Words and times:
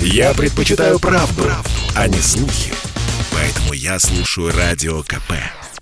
Я 0.00 0.34
предпочитаю 0.34 0.98
правду, 0.98 1.42
правду, 1.42 1.70
а 1.94 2.08
не 2.08 2.18
слухи. 2.18 2.72
Поэтому 3.32 3.72
я 3.72 3.98
слушаю 3.98 4.52
Радио 4.56 5.02
КП. 5.02 5.32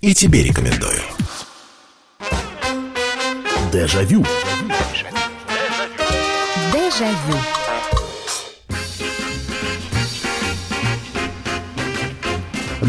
И 0.01 0.13
тебе 0.13 0.43
рекомендую. 0.43 1.01
Дежавю. 3.71 4.25
Дежавю. 6.71 7.64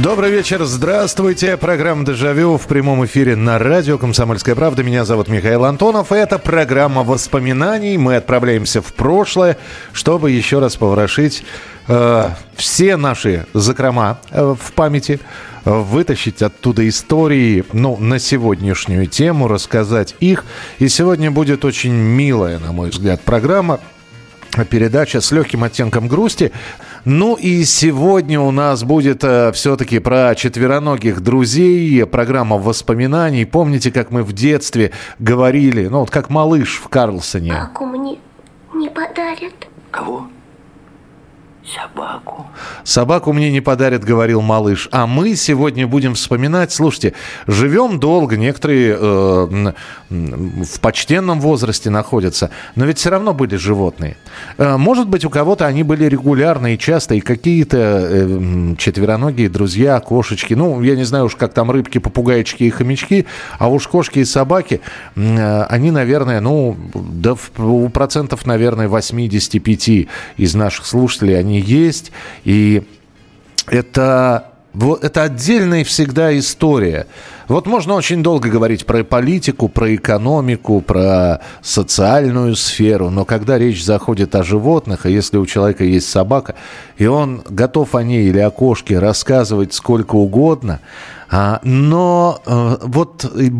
Добрый 0.02 0.30
вечер, 0.30 0.62
здравствуйте. 0.64 1.56
Программа 1.56 2.04
«Дежавю» 2.04 2.58
в 2.58 2.66
прямом 2.66 3.06
эфире 3.06 3.34
на 3.34 3.58
радио 3.58 3.96
«Комсомольская 3.96 4.54
правда». 4.54 4.82
Меня 4.82 5.06
зовут 5.06 5.28
Михаил 5.28 5.64
Антонов. 5.64 6.12
Это 6.12 6.38
программа 6.38 7.02
воспоминаний. 7.02 7.96
Мы 7.96 8.16
отправляемся 8.16 8.82
в 8.82 8.92
прошлое, 8.92 9.56
чтобы 9.94 10.32
еще 10.32 10.58
раз 10.58 10.76
поворошить 10.76 11.44
э, 11.88 12.28
все 12.56 12.98
наши 12.98 13.46
закрома 13.54 14.18
э, 14.32 14.54
в 14.60 14.72
памяти, 14.74 15.18
э, 15.64 15.70
вытащить 15.70 16.42
оттуда 16.42 16.86
истории, 16.86 17.64
ну, 17.72 17.96
на 17.96 18.18
сегодняшнюю 18.18 19.06
тему, 19.06 19.48
рассказать 19.48 20.14
их. 20.20 20.44
И 20.78 20.88
сегодня 20.88 21.30
будет 21.30 21.64
очень 21.64 21.94
милая, 21.94 22.58
на 22.58 22.72
мой 22.72 22.90
взгляд, 22.90 23.22
программа 23.22 23.80
передача 24.64 25.20
с 25.20 25.30
легким 25.32 25.64
оттенком 25.64 26.08
грусти. 26.08 26.52
Ну 27.08 27.36
и 27.36 27.62
сегодня 27.62 28.40
у 28.40 28.50
нас 28.50 28.82
будет 28.82 29.22
э, 29.22 29.52
все-таки 29.52 30.00
про 30.00 30.34
четвероногих 30.34 31.20
друзей, 31.20 32.04
программа 32.04 32.58
воспоминаний. 32.58 33.44
Помните, 33.44 33.92
как 33.92 34.10
мы 34.10 34.24
в 34.24 34.32
детстве 34.32 34.90
говорили, 35.20 35.86
ну 35.86 36.00
вот 36.00 36.10
как 36.10 36.30
малыш 36.30 36.80
в 36.82 36.88
Карлсоне. 36.88 37.52
Паку 37.52 37.86
мне 37.86 38.18
не 38.74 38.88
подарят. 38.88 39.54
Кого? 39.92 40.26
Собаку. 41.74 42.46
Собаку 42.84 43.32
мне 43.32 43.50
не 43.50 43.60
подарят, 43.60 44.04
говорил 44.04 44.40
малыш. 44.40 44.88
А 44.92 45.06
мы 45.06 45.34
сегодня 45.34 45.86
будем 45.88 46.14
вспоминать. 46.14 46.70
Слушайте, 46.72 47.14
живем 47.48 47.98
долго, 47.98 48.36
некоторые 48.36 48.96
э, 48.98 49.72
в 50.08 50.80
почтенном 50.80 51.40
возрасте 51.40 51.90
находятся, 51.90 52.50
но 52.76 52.84
ведь 52.84 52.98
все 52.98 53.10
равно 53.10 53.34
были 53.34 53.56
животные. 53.56 54.16
Э, 54.58 54.76
может 54.76 55.08
быть, 55.08 55.24
у 55.24 55.30
кого-то 55.30 55.66
они 55.66 55.82
были 55.82 56.04
регулярные, 56.04 56.78
часто, 56.78 57.16
и 57.16 57.20
какие-то 57.20 57.76
э, 57.78 58.74
четвероногие 58.78 59.48
друзья, 59.48 59.98
кошечки. 59.98 60.54
Ну, 60.54 60.80
я 60.82 60.94
не 60.94 61.04
знаю 61.04 61.24
уж, 61.24 61.34
как 61.34 61.52
там 61.52 61.72
рыбки, 61.72 61.98
попугайчики 61.98 62.62
и 62.64 62.70
хомячки, 62.70 63.26
а 63.58 63.68
уж 63.68 63.88
кошки 63.88 64.20
и 64.20 64.24
собаки, 64.24 64.80
э, 65.16 65.62
они, 65.64 65.90
наверное, 65.90 66.40
ну, 66.40 66.76
да, 66.94 67.34
у 67.58 67.88
процентов, 67.88 68.46
наверное, 68.46 68.86
85 68.88 70.06
из 70.36 70.54
наших 70.54 70.86
слушателей, 70.86 71.36
они 71.36 71.55
есть. 71.60 72.12
И 72.44 72.82
это, 73.66 74.52
вот, 74.72 75.04
это 75.04 75.22
отдельная 75.22 75.84
всегда 75.84 76.36
история. 76.38 77.06
Вот 77.48 77.66
можно 77.66 77.94
очень 77.94 78.22
долго 78.22 78.48
говорить 78.48 78.86
про 78.86 79.04
политику, 79.04 79.68
про 79.68 79.94
экономику, 79.94 80.80
про 80.80 81.40
социальную 81.62 82.56
сферу, 82.56 83.10
но 83.10 83.24
когда 83.24 83.56
речь 83.56 83.84
заходит 83.84 84.34
о 84.34 84.42
животных, 84.42 85.06
а 85.06 85.10
если 85.10 85.36
у 85.36 85.46
человека 85.46 85.84
есть 85.84 86.08
собака, 86.08 86.56
и 86.96 87.06
он 87.06 87.42
готов 87.48 87.94
о 87.94 88.02
ней 88.02 88.28
или 88.28 88.38
о 88.38 88.50
кошке 88.50 88.98
рассказывать 88.98 89.74
сколько 89.74 90.16
угодно– 90.16 90.80
но 91.62 92.40
э, 92.46 92.76
вот 92.82 93.24
э, 93.24 93.50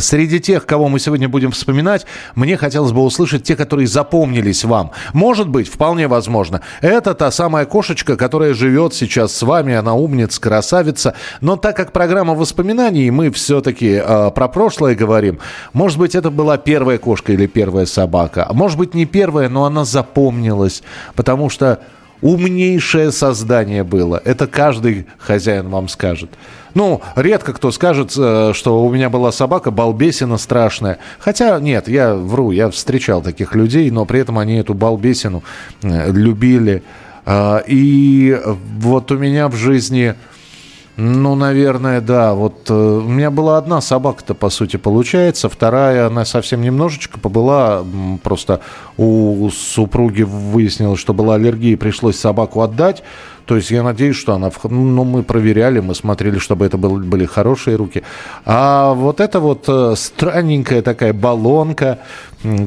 среди 0.00 0.40
тех, 0.40 0.64
кого 0.66 0.88
мы 0.88 0.98
сегодня 0.98 1.28
будем 1.28 1.50
вспоминать, 1.52 2.06
мне 2.34 2.56
хотелось 2.56 2.92
бы 2.92 3.02
услышать 3.02 3.44
те, 3.44 3.56
которые 3.56 3.86
запомнились 3.86 4.64
вам. 4.64 4.92
Может 5.12 5.48
быть, 5.48 5.68
вполне 5.68 6.08
возможно. 6.08 6.62
Это 6.80 7.14
та 7.14 7.30
самая 7.30 7.66
кошечка, 7.66 8.16
которая 8.16 8.54
живет 8.54 8.94
сейчас 8.94 9.34
с 9.34 9.42
вами, 9.42 9.74
она 9.74 9.94
умница, 9.94 10.40
красавица. 10.40 11.14
Но 11.40 11.56
так 11.56 11.76
как 11.76 11.92
программа 11.92 12.34
воспоминаний, 12.34 13.10
мы 13.10 13.30
все-таки 13.30 14.00
э, 14.02 14.30
про 14.34 14.48
прошлое 14.48 14.94
говорим, 14.94 15.38
может 15.72 15.98
быть, 15.98 16.14
это 16.14 16.30
была 16.30 16.56
первая 16.56 16.98
кошка 16.98 17.32
или 17.32 17.46
первая 17.46 17.86
собака. 17.86 18.46
А 18.48 18.52
может 18.54 18.78
быть, 18.78 18.94
не 18.94 19.04
первая, 19.04 19.48
но 19.48 19.64
она 19.64 19.84
запомнилась, 19.84 20.82
потому 21.14 21.50
что 21.50 21.80
умнейшее 22.22 23.12
создание 23.12 23.84
было. 23.84 24.20
Это 24.24 24.46
каждый 24.46 25.06
хозяин 25.18 25.68
вам 25.68 25.88
скажет. 25.88 26.30
Ну, 26.74 27.00
редко 27.16 27.52
кто 27.52 27.70
скажет, 27.70 28.14
э, 28.16 28.52
что 28.54 28.82
у 28.82 28.90
меня 28.90 29.10
была 29.10 29.32
собака 29.32 29.70
балбесина 29.70 30.38
страшная. 30.38 30.98
Хотя, 31.18 31.58
нет, 31.60 31.88
я 31.88 32.14
вру, 32.14 32.50
я 32.50 32.70
встречал 32.70 33.22
таких 33.22 33.54
людей, 33.54 33.90
но 33.90 34.04
при 34.04 34.20
этом 34.20 34.38
они 34.38 34.56
эту 34.56 34.74
балбесину 34.74 35.42
э, 35.82 36.10
любили. 36.12 36.82
А, 37.26 37.62
и 37.66 38.40
вот 38.78 39.10
у 39.12 39.18
меня 39.18 39.48
в 39.48 39.56
жизни 39.56 40.14
ну, 41.02 41.34
наверное, 41.34 42.02
да. 42.02 42.34
Вот 42.34 42.68
э, 42.68 42.74
у 42.74 43.08
меня 43.08 43.30
была 43.30 43.56
одна 43.56 43.80
собака-то, 43.80 44.34
по 44.34 44.50
сути, 44.50 44.76
получается. 44.76 45.48
Вторая, 45.48 46.08
она 46.08 46.26
совсем 46.26 46.60
немножечко 46.60 47.18
побыла. 47.18 47.86
Просто 48.22 48.60
у 48.98 49.48
супруги 49.50 50.22
выяснилось, 50.22 51.00
что 51.00 51.14
была 51.14 51.36
аллергия, 51.36 51.78
пришлось 51.78 52.18
собаку 52.18 52.60
отдать. 52.60 53.02
То 53.50 53.56
есть 53.56 53.72
я 53.72 53.82
надеюсь, 53.82 54.14
что 54.14 54.34
она... 54.34 54.52
Ну, 54.62 55.02
мы 55.02 55.24
проверяли, 55.24 55.80
мы 55.80 55.96
смотрели, 55.96 56.38
чтобы 56.38 56.66
это 56.66 56.78
был, 56.78 56.98
были 56.98 57.26
хорошие 57.26 57.74
руки. 57.74 58.04
А 58.44 58.94
вот 58.94 59.18
это 59.18 59.40
вот 59.40 59.64
э, 59.66 59.94
странненькая 59.96 60.82
такая 60.82 61.12
баллонка, 61.12 61.98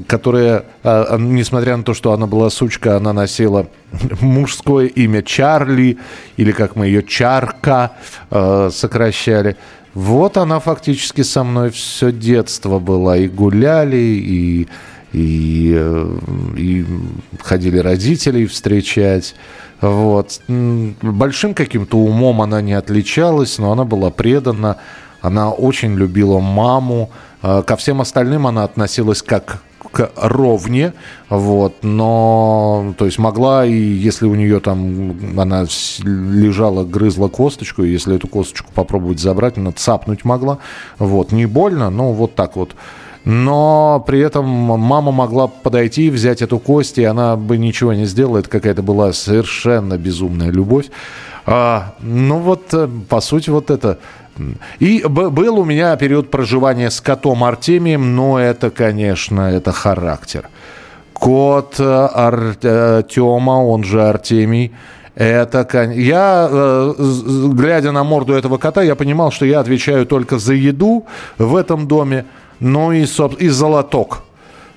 которая, 0.07 0.65
а, 0.83 1.05
а, 1.11 1.17
несмотря 1.17 1.77
на 1.77 1.83
то, 1.83 1.93
что 1.93 2.11
она 2.11 2.27
была 2.27 2.49
сучка, 2.49 2.97
она 2.97 3.13
носила 3.13 3.67
мужское 4.19 4.87
имя 4.87 5.21
Чарли, 5.21 5.99
или 6.35 6.51
как 6.51 6.75
мы 6.75 6.87
ее 6.87 7.01
Чарка 7.01 7.91
э, 8.29 8.69
сокращали. 8.73 9.55
Вот 9.93 10.35
она 10.35 10.59
фактически 10.59 11.21
со 11.21 11.45
мной 11.45 11.69
все 11.69 12.11
детство 12.11 12.79
была. 12.79 13.15
И 13.15 13.29
гуляли, 13.29 13.95
и, 13.95 14.67
и, 15.13 15.73
э, 15.77 16.17
и 16.57 16.85
ходили 17.41 17.77
родителей 17.77 18.47
встречать. 18.47 19.33
Вот. 19.83 20.39
Большим 20.47 21.53
каким-то 21.53 21.97
умом 21.97 22.41
она 22.41 22.61
не 22.61 22.71
отличалась, 22.71 23.57
но 23.57 23.73
она 23.73 23.83
была 23.83 24.11
предана. 24.11 24.77
Она 25.21 25.51
очень 25.51 25.95
любила 25.95 26.39
маму. 26.39 27.09
А, 27.41 27.63
ко 27.63 27.75
всем 27.75 27.99
остальным 27.99 28.47
она 28.47 28.63
относилась 28.63 29.21
как 29.21 29.61
к 29.91 30.09
ровне, 30.15 30.93
вот, 31.29 31.83
но, 31.83 32.95
то 32.97 33.05
есть 33.05 33.19
могла, 33.19 33.63
и 33.63 33.75
если 33.75 34.25
у 34.25 34.33
нее 34.33 34.59
там, 34.59 35.39
она 35.39 35.65
лежала, 36.03 36.83
грызла 36.83 37.27
косточку, 37.27 37.83
если 37.83 38.15
эту 38.15 38.27
косточку 38.27 38.71
попробовать 38.73 39.19
забрать, 39.19 39.57
она 39.57 39.71
цапнуть 39.71 40.25
могла, 40.25 40.57
вот, 40.97 41.31
не 41.31 41.45
больно, 41.45 41.91
но 41.91 42.11
вот 42.11 42.33
так 42.33 42.55
вот 42.55 42.75
но 43.25 44.03
при 44.05 44.19
этом 44.19 44.45
мама 44.45 45.11
могла 45.11 45.47
подойти, 45.47 46.09
взять 46.09 46.41
эту 46.41 46.59
кость, 46.59 46.97
и 46.97 47.03
она 47.05 47.35
бы 47.35 47.57
ничего 47.57 47.93
не 47.93 48.05
сделала. 48.05 48.39
Это 48.39 48.49
какая-то 48.49 48.83
была 48.83 49.13
совершенно 49.13 49.97
безумная 49.97 50.51
любовь. 50.51 50.87
А, 51.45 51.93
ну 52.01 52.39
вот, 52.39 52.73
э, 52.73 52.87
по 53.09 53.21
сути, 53.21 53.49
вот 53.49 53.69
это. 53.69 53.99
И 54.79 55.03
был 55.07 55.59
у 55.59 55.63
меня 55.63 55.95
период 55.95 56.31
проживания 56.31 56.89
с 56.89 56.99
котом 56.99 57.43
Артемием, 57.43 58.15
но 58.15 58.39
это, 58.39 58.71
конечно, 58.71 59.41
это 59.41 59.71
характер. 59.71 60.49
Кот 61.13 61.75
э, 61.79 61.83
Артема, 61.83 63.53
э, 63.53 63.65
он 63.65 63.83
же 63.83 64.03
Артемий, 64.03 64.73
это, 65.15 65.91
я, 65.91 66.49
глядя 66.97 67.91
на 67.91 68.03
морду 68.03 68.33
этого 68.33 68.57
кота, 68.57 68.81
я 68.81 68.95
понимал, 68.95 69.31
что 69.31 69.45
я 69.45 69.59
отвечаю 69.59 70.07
только 70.07 70.39
за 70.39 70.55
еду 70.55 71.05
в 71.37 71.55
этом 71.55 71.87
доме 71.87 72.25
ну 72.63 72.93
и, 72.93 73.03
и 73.03 73.47
золоток. 73.49 74.23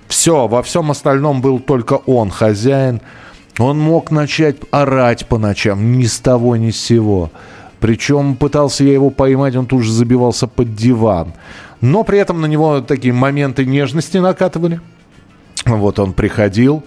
Все, 0.08 0.46
во 0.48 0.62
всем 0.62 0.90
остальном 0.90 1.40
был 1.40 1.60
только 1.60 1.94
он, 1.94 2.30
хозяин. 2.30 3.00
Он 3.58 3.78
мог 3.78 4.10
начать 4.10 4.56
орать 4.70 5.26
по 5.26 5.38
ночам 5.38 5.96
ни 5.96 6.04
с 6.04 6.18
того, 6.18 6.56
ни 6.56 6.70
с 6.70 6.80
сего. 6.80 7.30
Причем 7.80 8.36
пытался 8.36 8.84
я 8.84 8.92
его 8.92 9.10
поймать, 9.10 9.56
он 9.56 9.66
тут 9.66 9.82
же 9.82 9.92
забивался 9.92 10.46
под 10.48 10.74
диван. 10.74 11.32
Но 11.80 12.02
при 12.04 12.18
этом 12.18 12.40
на 12.40 12.46
него 12.46 12.80
такие 12.80 13.14
моменты 13.14 13.64
нежности 13.64 14.18
накатывали. 14.18 14.80
Вот 15.64 15.98
он 15.98 16.12
приходил, 16.12 16.82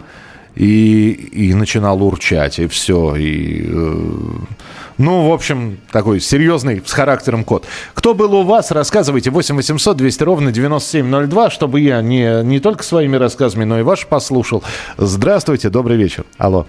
и, 0.55 1.11
и 1.11 1.53
начинал 1.53 2.03
урчать, 2.03 2.59
и 2.59 2.67
все. 2.67 3.15
И, 3.15 3.63
э, 3.65 3.95
ну, 4.97 5.29
в 5.29 5.33
общем, 5.33 5.77
такой 5.91 6.19
серьезный, 6.19 6.81
с 6.85 6.91
характером 6.91 7.43
кот. 7.43 7.65
Кто 7.93 8.13
был 8.13 8.35
у 8.35 8.43
вас, 8.43 8.71
рассказывайте. 8.71 9.29
8 9.29 9.55
800 9.55 9.97
200 9.97 10.23
ровно 10.23 10.51
9702, 10.51 11.49
чтобы 11.49 11.79
я 11.79 12.01
не, 12.01 12.43
не 12.43 12.59
только 12.59 12.83
своими 12.83 13.15
рассказами, 13.15 13.63
но 13.63 13.79
и 13.79 13.83
ваш 13.83 14.07
послушал. 14.07 14.63
Здравствуйте, 14.97 15.69
добрый 15.69 15.97
вечер. 15.97 16.25
Алло. 16.37 16.65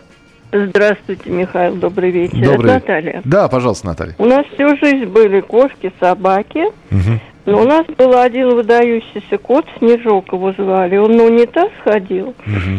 Здравствуйте, 0.53 1.31
Михаил, 1.31 1.77
добрый 1.77 2.11
вечер. 2.11 2.45
Добрый. 2.45 2.73
Это 2.73 2.81
Наталья. 2.81 3.23
Да, 3.25 3.49
пожалуйста, 3.49 3.87
Наталья. 3.87 4.15
У 4.19 4.25
нас 4.25 4.45
всю 4.55 4.77
жизнь 4.77 5.07
были 5.07 5.41
кошки, 5.41 5.93
собаки. 6.01 6.65
Угу. 6.91 7.21
У 7.55 7.65
нас 7.65 7.87
был 7.99 8.15
один 8.17 8.55
выдающийся 8.55 9.39
кот, 9.39 9.65
Снежок 9.79 10.33
его 10.33 10.53
звали. 10.53 10.97
Он 10.97 11.17
на 11.17 11.25
унитаз 11.25 11.71
ходил, 11.85 12.35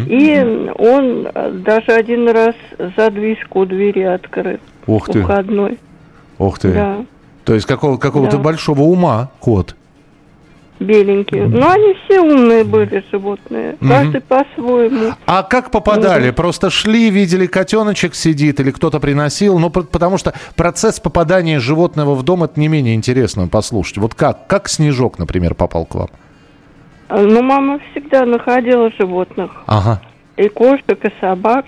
и 0.08 0.70
он 0.78 1.28
э, 1.34 1.52
даже 1.66 1.92
один 1.92 2.30
раз 2.30 2.56
задвижку 2.96 3.62
у 3.62 3.66
двери 3.66 4.02
открыл. 4.02 4.58
Ух 4.88 5.08
ты. 5.10 5.22
Входной. 5.22 5.78
Ух 6.38 6.60
ты. 6.60 6.74
Да. 6.74 6.98
То 7.44 7.54
есть 7.54 7.66
какого, 7.66 7.98
какого-то 7.98 8.38
Да. 8.38 8.44
большого 8.44 8.82
ума 8.82 9.32
кот. 9.40 9.76
Беленькие. 10.82 11.48
Но 11.48 11.70
они 11.70 11.96
все 12.06 12.20
умные 12.22 12.64
были 12.64 13.04
животные. 13.12 13.78
Каждый 13.80 14.22
по-своему. 14.22 15.14
А 15.26 15.44
как 15.44 15.70
попадали? 15.72 16.32
Просто 16.32 16.70
шли, 16.70 17.10
видели, 17.10 17.46
котеночек 17.46 18.16
сидит 18.16 18.60
или 18.60 18.72
кто-то 18.72 19.00
приносил? 19.00 19.60
Ну, 19.60 19.70
потому 19.70 20.18
что 20.18 20.34
процесс 20.56 21.00
попадания 21.00 21.60
животного 21.60 22.16
в 22.16 22.24
дом, 22.24 22.44
это 22.44 22.60
не 22.60 22.68
менее 22.68 22.96
интересно 22.96 23.48
послушать. 23.48 24.00
Вот 24.00 24.16
как? 24.16 24.48
Как 24.48 24.68
Снежок, 24.68 25.20
например, 25.20 25.54
попал 25.54 25.86
к 25.86 25.96
вам? 25.96 26.10
А, 27.10 27.18
Ну, 27.22 27.42
мама 27.44 27.80
всегда 27.92 28.26
находила 28.26 28.90
животных. 29.00 29.52
Ага. 29.68 30.02
И 30.38 30.48
кошек, 30.48 30.98
и 31.06 31.12
собак. 31.22 31.66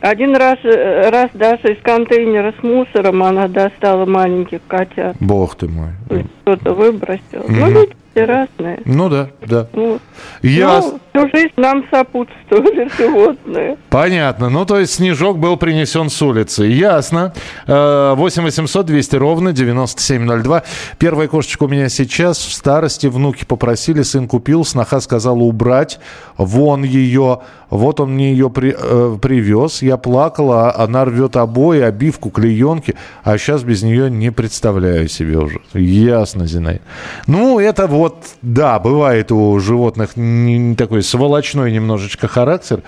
Один 0.00 0.36
раз, 0.36 0.58
э, 0.64 1.10
раз 1.10 1.30
даже 1.32 1.74
из 1.74 1.82
контейнера 1.82 2.52
с 2.60 2.62
мусором 2.62 3.22
она 3.22 3.48
достала 3.48 4.04
маленьких 4.04 4.60
котят. 4.68 5.16
Бог 5.20 5.54
ты 5.56 5.68
мой. 5.68 5.90
То 6.08 6.16
есть 6.16 6.28
Кто-то 6.42 6.74
выбросил. 6.74 7.44
Ну, 7.48 7.70
люди 7.70 7.92
все 8.12 8.24
разные. 8.24 8.80
Ну 8.84 9.08
да, 9.08 9.30
да. 9.46 9.66
Ну, 9.72 9.98
Я... 10.42 10.80
ну, 10.80 11.00
всю 11.12 11.28
жизнь 11.36 11.52
нам 11.56 11.84
сопутствовали 11.90 12.88
животные. 12.98 13.76
Понятно. 13.90 14.48
Ну, 14.48 14.64
то 14.64 14.78
есть 14.78 14.94
снежок 14.94 15.38
был 15.38 15.56
принесен 15.56 16.08
с 16.10 16.20
улицы. 16.22 16.64
Ясно. 16.64 17.32
Э, 17.66 18.14
8 18.16 18.42
800 18.42 18.86
200 18.86 19.16
ровно 19.16 19.52
9702. 19.52 20.62
Первая 20.98 21.28
кошечка 21.28 21.64
у 21.64 21.68
меня 21.68 21.88
сейчас. 21.88 22.38
В 22.38 22.52
старости 22.52 23.06
внуки 23.06 23.44
попросили, 23.44 24.02
сын 24.02 24.26
купил, 24.28 24.64
сноха 24.64 25.00
сказала 25.00 25.38
убрать. 25.40 26.00
Вон 26.36 26.84
ее. 26.84 27.40
Вот 27.70 28.00
он 28.00 28.14
мне 28.14 28.32
ее 28.32 28.50
при- 28.50 28.74
э, 28.78 29.16
привез. 29.20 29.82
Я 29.82 29.96
плакала, 29.96 30.74
она 30.76 31.04
рвет 31.04 31.36
обои, 31.36 31.80
обивку, 31.80 32.30
клеенки. 32.30 32.94
А 33.24 33.38
сейчас 33.38 33.62
без 33.62 33.82
нее 33.82 34.10
не 34.10 34.30
представляю 34.30 35.08
себе 35.08 35.38
уже. 35.38 35.60
Ясно, 35.74 36.46
Зинаид. 36.46 36.82
Ну, 37.26 37.58
это 37.58 37.86
вот, 37.86 38.16
да, 38.42 38.78
бывает 38.78 39.32
у 39.32 39.58
животных 39.58 40.16
не- 40.16 40.74
такой 40.74 41.01
сволочной 41.02 41.72
немножечко 41.72 42.28
характер, 42.28 42.82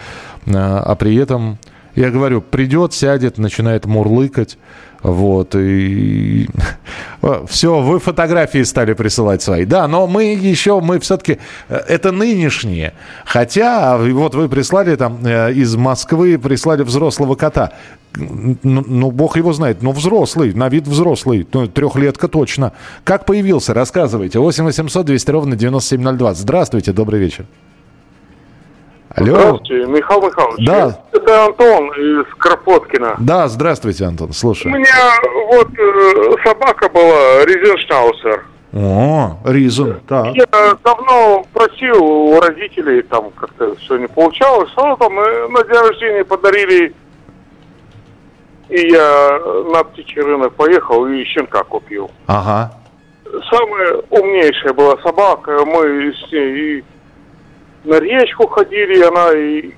а 0.47 0.83
а 0.85 0.95
при 0.97 1.17
этом, 1.17 1.59
я 1.95 2.11
говорю, 2.11 2.41
придет, 2.41 2.93
сядет, 2.93 3.39
начинает 3.39 3.87
мурлыкать, 3.87 4.59
вот, 5.05 5.55
и 5.55 6.49
все, 7.47 7.81
вы 7.81 8.01
фотографии 8.01 8.63
стали 8.63 8.95
присылать 8.95 9.43
свои. 9.43 9.67
Да, 9.67 9.87
но 9.87 10.07
мы 10.07 10.33
еще, 10.33 10.81
мы 10.81 10.99
все-таки, 10.99 11.39
это 11.69 12.11
нынешние. 12.11 12.95
Хотя, 13.27 13.99
вот 13.99 14.35
вы 14.35 14.49
прислали 14.49 14.97
там 14.97 15.19
э, 15.27 15.53
из 15.53 15.77
Москвы, 15.77 16.39
прислали 16.39 16.83
взрослого 16.83 17.35
кота. 17.35 17.73
Ну, 18.17 18.57
ну, 18.63 19.11
бог 19.11 19.37
его 19.37 19.53
знает, 19.53 19.83
но 19.83 19.93
взрослый, 19.93 20.55
на 20.55 20.71
вид 20.71 20.89
взрослый, 20.89 21.47
ну, 21.53 21.67
трехлетка 21.67 22.29
точно. 22.29 22.73
Как 23.05 23.27
появился, 23.27 23.75
рассказывайте. 23.75 24.39
8 24.39 24.65
800 24.65 25.05
200 25.05 25.31
ровно 25.31 25.55
9702. 25.55 26.33
Здравствуйте, 26.33 26.93
добрый 26.93 27.21
вечер. 27.21 27.45
Алло. 29.17 29.27
Здравствуйте, 29.37 29.87
Михаил 29.87 30.23
Михайлович. 30.23 30.67
Да. 30.67 30.99
Это 31.13 31.45
Антон 31.45 31.89
из 31.93 32.27
Кропоткина. 32.37 33.15
Да, 33.19 33.47
здравствуйте, 33.49 34.05
Антон, 34.07 34.31
У 34.31 34.33
слушаю. 34.33 34.75
меня 34.75 35.15
вот 35.53 35.69
э, 35.79 36.45
собака 36.45 36.89
была, 36.89 37.45
Резеншнаусер. 37.45 38.45
О, 38.73 39.39
Ризон, 39.45 40.01
так. 40.09 40.35
Я 40.35 40.47
давно 40.83 41.45
просил 41.53 42.03
у 42.03 42.41
родителей, 42.41 43.03
там 43.03 43.31
как-то 43.31 43.77
все 43.77 43.99
не 43.99 44.09
получалось, 44.09 44.71
но 44.77 44.97
там 44.97 45.17
э, 45.21 45.49
на 45.49 45.63
день 45.63 45.89
рождения 45.89 46.25
подарили, 46.25 46.93
и 48.69 48.89
я 48.91 49.39
на 49.73 49.85
птичий 49.85 50.23
рынок 50.23 50.55
поехал 50.55 51.07
и 51.07 51.23
щенка 51.25 51.63
купил. 51.63 52.11
Ага. 52.27 52.73
Самая 53.49 53.95
умнейшая 54.11 54.73
была 54.73 54.97
собака, 55.05 55.65
мы 55.65 56.13
с 56.13 56.33
ней 56.33 56.79
и 56.79 56.85
на 57.85 58.01
речку 58.01 58.47
ходили, 58.49 59.03
она 59.03 59.33
и 59.33 59.73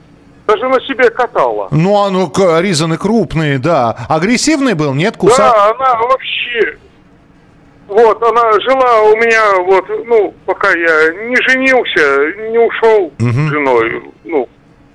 даже 0.46 0.68
на 0.68 0.80
себе 0.80 1.10
катала. 1.10 1.68
Ну, 1.70 2.02
а 2.02 2.10
ну, 2.10 2.30
Ризоны 2.60 2.96
крупные, 2.96 3.58
да. 3.58 3.96
Агрессивный 4.08 4.74
был, 4.74 4.94
нет, 4.94 5.16
куса? 5.16 5.38
Да, 5.38 5.70
она 5.70 5.94
вообще... 6.00 6.78
Вот, 7.88 8.20
она 8.20 8.52
жила 8.60 9.02
у 9.02 9.16
меня, 9.16 9.62
вот, 9.62 9.84
ну, 10.06 10.34
пока 10.44 10.70
я 10.70 11.28
не 11.28 11.36
женился, 11.48 12.50
не 12.50 12.58
ушел 12.58 13.12
с 13.16 13.48
женой. 13.48 14.02
Ну, 14.24 14.48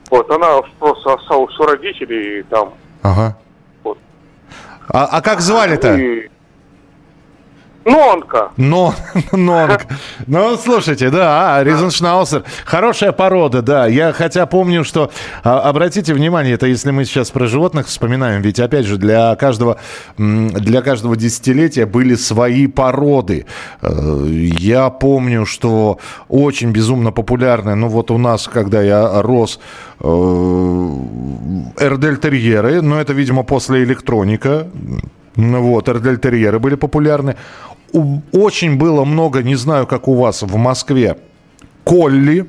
вот, 0.10 0.30
она 0.30 0.62
просто 0.78 1.14
осталась 1.14 1.58
у 1.58 1.64
родителей 1.64 2.40
и 2.40 2.44
там. 2.44 2.74
Ага. 3.02 3.38
Вот. 3.84 3.98
А, 4.90 5.06
а 5.06 5.22
как 5.22 5.40
звали-то? 5.40 5.96
И... 5.96 6.30
Нонка. 7.86 8.52
Но, 8.58 8.94
нонг. 9.32 9.88
Ну, 10.28 10.58
слушайте, 10.58 11.10
да, 11.10 11.64
Ризеншнаусер. 11.64 12.44
Хорошая 12.66 13.12
порода, 13.12 13.62
да. 13.62 13.88
Я 13.88 14.14
хотя 14.14 14.46
помню, 14.46 14.84
что... 14.84 15.12
а, 15.44 15.62
обратите 15.62 16.14
внимание, 16.14 16.54
это 16.54 16.68
если 16.68 16.92
мы 16.92 17.06
сейчас 17.06 17.32
про 17.32 17.48
животных 17.48 17.88
вспоминаем, 17.88 18.42
ведь, 18.42 18.60
опять 18.60 18.86
же, 18.86 18.98
для 18.98 19.36
каждого, 19.36 19.78
для 20.18 20.82
каждого 20.82 21.16
десятилетия 21.16 21.86
были 21.86 22.16
свои 22.16 22.68
породы. 22.68 23.46
Э, 23.82 24.26
Я 24.28 24.90
помню, 24.90 25.46
что 25.46 25.98
очень 26.30 26.72
безумно 26.72 27.12
популярная, 27.12 27.76
ну, 27.76 27.88
вот 27.88 28.12
у 28.12 28.18
нас, 28.18 28.48
когда 28.48 28.82
я 28.82 29.22
рос, 29.22 29.60
Эрдельтерьеры, 31.78 32.82
но 32.82 33.00
это, 33.00 33.14
видимо, 33.14 33.44
после 33.44 33.84
электроника. 33.84 34.68
Ну 35.36 35.62
Вот, 35.64 35.88
эрдельтерьеры 35.90 36.60
были 36.60 36.76
популярны. 36.76 37.36
Очень 38.32 38.78
было 38.78 39.04
много, 39.06 39.44
не 39.44 39.56
знаю, 39.56 39.86
как 39.88 40.08
у 40.08 40.14
вас 40.16 40.42
в 40.44 40.56
Москве, 40.56 41.18
колли. 41.84 42.46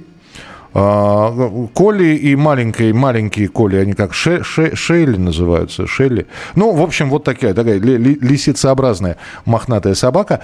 А, 0.74 1.68
Колли 1.74 2.14
и 2.16 2.34
маленькие, 2.34 2.94
маленькие 2.94 3.48
Колли, 3.48 3.76
они 3.76 3.92
как 3.92 4.14
ше, 4.14 4.42
ше- 4.42 4.74
Шелли 4.74 5.18
называются, 5.18 5.86
Шелли. 5.86 6.26
Ну, 6.54 6.72
в 6.72 6.80
общем, 6.80 7.10
вот 7.10 7.24
такая, 7.24 7.52
такая 7.52 7.78
ли- 7.78 7.98
ли- 7.98 8.18
лисицеобразная 8.18 9.18
мохнатая 9.44 9.94
собака. 9.94 10.40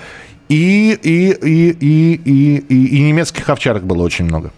И, 0.51 0.93
и, 1.03 1.31
и, 1.31 1.71
и, 1.71 2.13
и, 2.25 2.57
и, 2.69 2.87
и 2.99 3.01
немецких 3.03 3.49
овчарок 3.49 3.85
было 3.85 4.03
очень 4.03 4.27
много. 4.27 4.51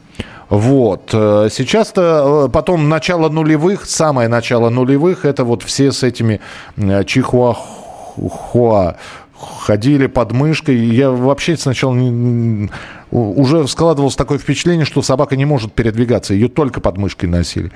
Вот. 0.51 1.11
Э, 1.13 1.49
Сейчас-то, 1.51 2.47
э, 2.47 2.53
потом 2.53 2.89
начало 2.89 3.29
нулевых, 3.29 3.87
самое 3.87 4.29
начало 4.29 4.69
нулевых, 4.69 5.25
это 5.25 5.45
вот 5.45 5.63
все 5.63 5.93
с 5.93 6.03
этими 6.03 6.41
э, 6.77 7.05
чихуахуа 7.05 8.97
ходили 9.41 10.07
под 10.07 10.33
мышкой. 10.33 10.77
Я 10.77 11.11
вообще 11.11 11.57
сначала 11.57 11.95
не- 11.95 12.71
уже 13.11 13.67
складывалось 13.67 14.15
такое 14.15 14.39
впечатление, 14.39 14.85
что 14.85 15.03
собака 15.03 15.35
не 15.37 15.45
может 15.45 15.73
передвигаться. 15.73 16.33
Ее 16.35 16.49
только 16.49 16.81
под 16.81 16.97
мышкой 16.99 17.29
носили. 17.29 17.73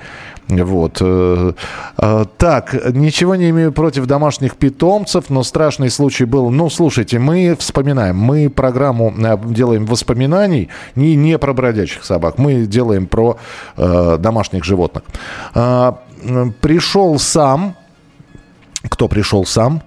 Вот. 0.47 0.97
Э, 1.01 1.53
э, 1.97 2.25
Так, 2.37 2.73
ничего 2.93 3.35
не 3.35 3.49
имею 3.49 3.71
против 3.73 4.05
домашних 4.05 4.55
питомцев, 4.55 5.29
но 5.29 5.43
страшный 5.43 5.89
случай 5.89 6.25
был. 6.25 6.51
Ну, 6.51 6.69
слушайте, 6.69 7.19
мы 7.19 7.55
вспоминаем. 7.59 8.17
Мы 8.17 8.49
программу 8.49 9.13
э, 9.17 9.37
делаем 9.45 9.85
воспоминаний 9.85 10.69
не, 10.95 11.15
не 11.15 11.37
про 11.37 11.53
бродячих 11.53 12.05
собак. 12.05 12.37
Мы 12.37 12.65
делаем 12.65 13.07
про 13.07 13.37
домашних 13.75 14.63
животных. 14.63 15.03
Пришел 16.61 17.19
сам. 17.19 17.75
Кто 18.89 19.07
пришел 19.07 19.45
сам? 19.45 19.81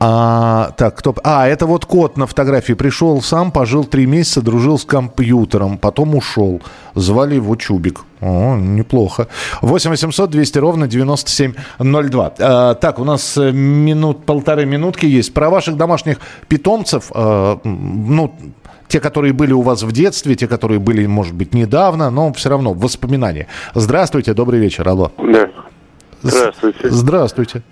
А, 0.00 0.70
так, 0.76 0.96
кто... 0.96 1.14
А, 1.24 1.48
это 1.48 1.66
вот 1.66 1.84
кот 1.84 2.16
на 2.16 2.26
фотографии. 2.26 2.74
Пришел 2.74 3.20
сам, 3.20 3.50
пожил 3.50 3.84
три 3.84 4.06
месяца, 4.06 4.42
дружил 4.42 4.78
с 4.78 4.84
компьютером, 4.84 5.76
потом 5.78 6.14
ушел. 6.14 6.62
Звали 6.94 7.34
его 7.34 7.56
Чубик. 7.56 8.04
О, 8.20 8.56
неплохо. 8.56 9.26
8 9.60 9.90
800 9.90 10.30
200 10.30 10.58
ровно 10.58 10.86
9702. 10.86 12.32
А, 12.38 12.74
так, 12.74 12.98
у 12.98 13.04
нас 13.04 13.36
э, 13.36 13.50
минут, 13.52 14.24
полторы 14.24 14.66
минутки 14.66 15.06
есть. 15.06 15.34
Про 15.34 15.50
ваших 15.50 15.76
домашних 15.76 16.18
питомцев, 16.48 17.10
м, 17.14 17.60
ну, 17.64 18.34
те, 18.88 19.00
которые 19.00 19.32
были 19.32 19.52
у 19.52 19.62
вас 19.62 19.82
в 19.82 19.92
детстве, 19.92 20.34
те, 20.34 20.46
которые 20.46 20.78
были, 20.78 21.06
может 21.06 21.34
быть, 21.34 21.54
недавно, 21.54 22.10
но 22.10 22.32
все 22.32 22.48
равно 22.50 22.72
воспоминания. 22.72 23.46
Здравствуйте, 23.74 24.32
добрый 24.32 24.60
вечер, 24.60 24.88
алло. 24.88 25.12
Да. 25.18 25.48
Здравствуйте. 26.22 26.90
Здравствуйте. 26.90 27.62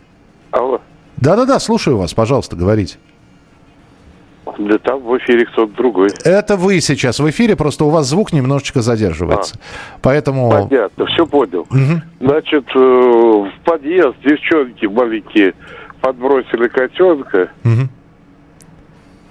Алло. 0.50 0.80
Да-да-да, 1.19 1.59
слушаю 1.59 1.97
вас, 1.97 2.15
пожалуйста, 2.15 2.57
говорите. 2.57 2.99
Да 4.59 4.79
там 4.79 5.01
в 5.01 5.17
эфире 5.19 5.45
кто-то 5.45 5.73
другой. 5.77 6.11
Это 6.25 6.57
вы 6.57 6.81
сейчас 6.81 7.19
в 7.19 7.29
эфире, 7.29 7.57
просто 7.57 7.85
у 7.85 7.91
вас 7.91 8.07
звук 8.07 8.33
немножечко 8.33 8.81
задерживается. 8.81 9.59
Поэтому... 10.03 10.51
Понятно, 10.51 11.07
все 11.07 11.27
понял. 11.27 11.67
Мгм. 11.71 12.03
Значит, 12.21 12.65
э, 12.75 12.79
в 12.79 13.53
подъезд 13.65 14.17
девчонки 14.25 14.87
маленькие 14.87 15.55
подбросили 16.01 16.69
котенка. 16.69 17.51
Мгм. 17.65 17.91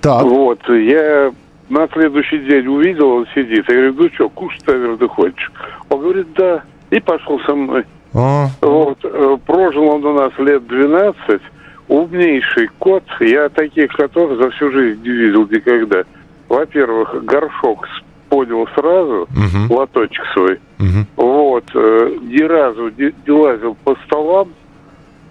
Так, 0.02 0.24
Вот, 0.24 0.60
я 0.70 1.32
на 1.70 1.88
следующий 1.94 2.40
день 2.40 2.68
увидел, 2.68 3.10
он 3.10 3.26
сидит. 3.34 3.68
Я 3.68 3.76
говорю, 3.76 3.94
ну 3.98 4.10
что, 4.14 4.30
кушать, 4.30 4.68
наверное, 4.68 5.08
хочешь? 5.08 5.52
Он 5.90 6.02
говорит, 6.02 6.28
да. 6.34 6.62
И 6.92 7.00
пошел 7.00 7.40
со 7.48 7.56
мной. 7.56 7.86
О, 8.14 8.48
Вот, 8.62 9.00
э, 9.04 9.38
прожил 9.46 9.86
он 9.90 10.06
у 10.06 10.14
нас 10.14 10.32
лет 10.38 10.68
12. 10.68 11.42
Умнейший 12.00 12.70
кот. 12.78 13.04
Я 13.22 13.48
таких 13.48 13.90
котов 13.94 14.38
за 14.38 14.50
всю 14.52 14.70
жизнь 14.70 15.02
не 15.02 15.10
видел 15.10 15.48
никогда. 15.48 16.04
Во-первых, 16.50 17.24
горшок 17.24 17.88
понял 18.28 18.68
сразу, 18.76 19.30
Мгм. 19.32 19.72
лоточек 19.72 20.26
свой. 20.34 20.60
мгм. 20.78 21.08
Вот, 21.16 21.64
э, 21.74 22.18
ни 22.22 22.42
разу 22.42 22.90
не, 22.98 23.14
не 23.26 23.32
лазил 23.32 23.78
по 23.86 23.96
столам. 24.06 24.50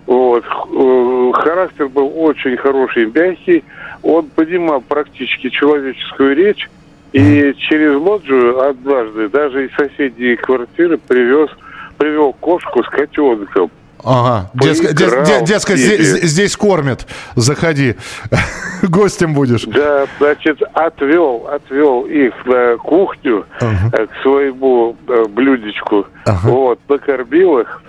Вот, 0.06 0.42
э, 0.44 1.30
характер 1.34 1.88
был 1.88 2.10
очень 2.16 2.56
хороший, 2.56 3.06
мягкий. 3.14 3.62
Он 4.02 4.26
понимал 4.34 4.80
практически 4.80 5.50
человеческую 5.50 6.34
речь. 6.34 6.70
И 7.12 7.54
через 7.58 7.94
лоджию 8.00 8.58
однажды 8.58 9.28
даже 9.28 9.66
из 9.66 9.74
соседней 9.74 10.36
квартиры 10.36 10.96
привез, 10.96 11.50
привел 11.98 12.32
кошку 12.32 12.82
с 12.82 12.88
котенком. 12.88 13.70
Ага, 14.04 14.50
Деско- 14.54 14.92
дес- 14.92 15.44
дескать, 15.44 15.78
зе- 15.78 16.24
здесь 16.26 16.56
кормят, 16.56 17.06
заходи, 17.36 17.96
гостем 18.82 19.34
будешь. 19.34 19.62
Да, 19.64 20.06
значит, 20.18 20.62
отвел, 20.74 21.48
отвел 21.50 22.02
их 22.02 22.34
на 22.46 22.76
кухню 22.76 23.46
э, 23.60 24.06
к 24.06 24.22
своему 24.22 24.96
э, 25.08 25.24
блюдечку. 25.28 26.06
Ага. 26.26 26.48
Вот, 26.48 26.80
накормил 26.88 27.58
их. 27.60 27.82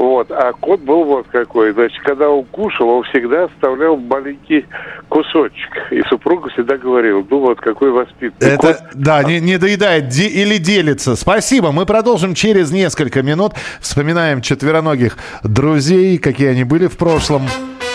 Вот, 0.00 0.30
а 0.30 0.54
кот 0.54 0.80
был 0.80 1.04
вот 1.04 1.26
какой. 1.30 1.74
Значит, 1.74 2.00
когда 2.02 2.30
он 2.30 2.46
кушал, 2.46 2.88
он 2.88 3.02
всегда 3.02 3.44
оставлял 3.44 3.98
маленький 3.98 4.64
кусочек. 5.10 5.68
И 5.90 6.00
супруга 6.08 6.48
всегда 6.48 6.78
говорила, 6.78 7.22
ну 7.28 7.40
вот 7.40 7.60
какой 7.60 7.90
воспитанный 7.90 8.56
кот. 8.56 8.70
Это, 8.70 8.90
да, 8.94 9.22
не, 9.22 9.40
не 9.40 9.58
доедает 9.58 10.08
де- 10.08 10.28
или 10.28 10.56
делится. 10.56 11.16
Спасибо. 11.16 11.70
Мы 11.70 11.84
продолжим 11.84 12.34
через 12.34 12.70
несколько 12.70 13.22
минут. 13.22 13.52
Вспоминаем 13.82 14.40
четвероногих 14.40 15.18
друзей, 15.44 16.16
какие 16.16 16.48
они 16.48 16.64
были 16.64 16.86
в 16.86 16.96
прошлом. 16.96 17.46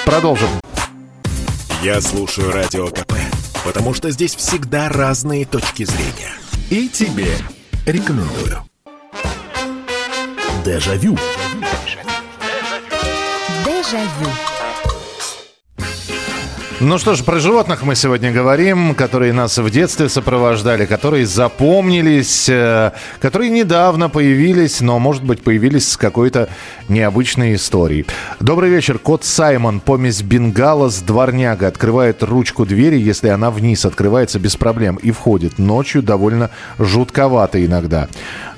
Продолжим. 0.05 0.49
Я 1.81 2.01
слушаю 2.01 2.51
Радио 2.51 2.85
КП, 2.85 3.13
потому 3.65 3.95
что 3.95 4.11
здесь 4.11 4.35
всегда 4.35 4.89
разные 4.89 5.45
точки 5.45 5.85
зрения. 5.85 6.33
И 6.69 6.87
тебе 6.87 7.29
рекомендую. 7.87 8.59
Дежавю. 10.63 11.17
Дежавю. 11.17 11.74
Ну 16.81 16.97
что 16.97 17.15
ж, 17.15 17.23
про 17.23 17.39
животных 17.39 17.83
мы 17.83 17.95
сегодня 17.95 18.33
говорим, 18.33 18.95
которые 18.95 19.31
нас 19.31 19.57
в 19.57 19.69
детстве 19.69 20.09
сопровождали, 20.09 20.85
которые 20.85 21.25
запомнились, 21.25 22.49
э, 22.49 22.91
которые 23.21 23.49
недавно 23.49 24.09
появились, 24.09 24.81
но, 24.81 24.99
может 24.99 25.23
быть, 25.23 25.41
появились 25.41 25.93
с 25.93 25.97
какой-то 25.97 26.49
необычной 26.89 27.55
историей. 27.55 28.05
Добрый 28.41 28.69
вечер. 28.69 28.99
Кот 28.99 29.23
Саймон, 29.23 29.79
помесь 29.79 30.21
бенгала 30.21 30.89
с 30.89 31.01
дворняга, 31.01 31.67
открывает 31.67 32.21
ручку 32.23 32.65
двери, 32.65 32.99
если 32.99 33.29
она 33.29 33.51
вниз 33.51 33.85
открывается 33.85 34.37
без 34.37 34.57
проблем, 34.57 34.97
и 34.97 35.11
входит. 35.11 35.57
Ночью 35.57 36.03
довольно 36.03 36.49
жутковато 36.77 37.65
иногда. 37.65 38.09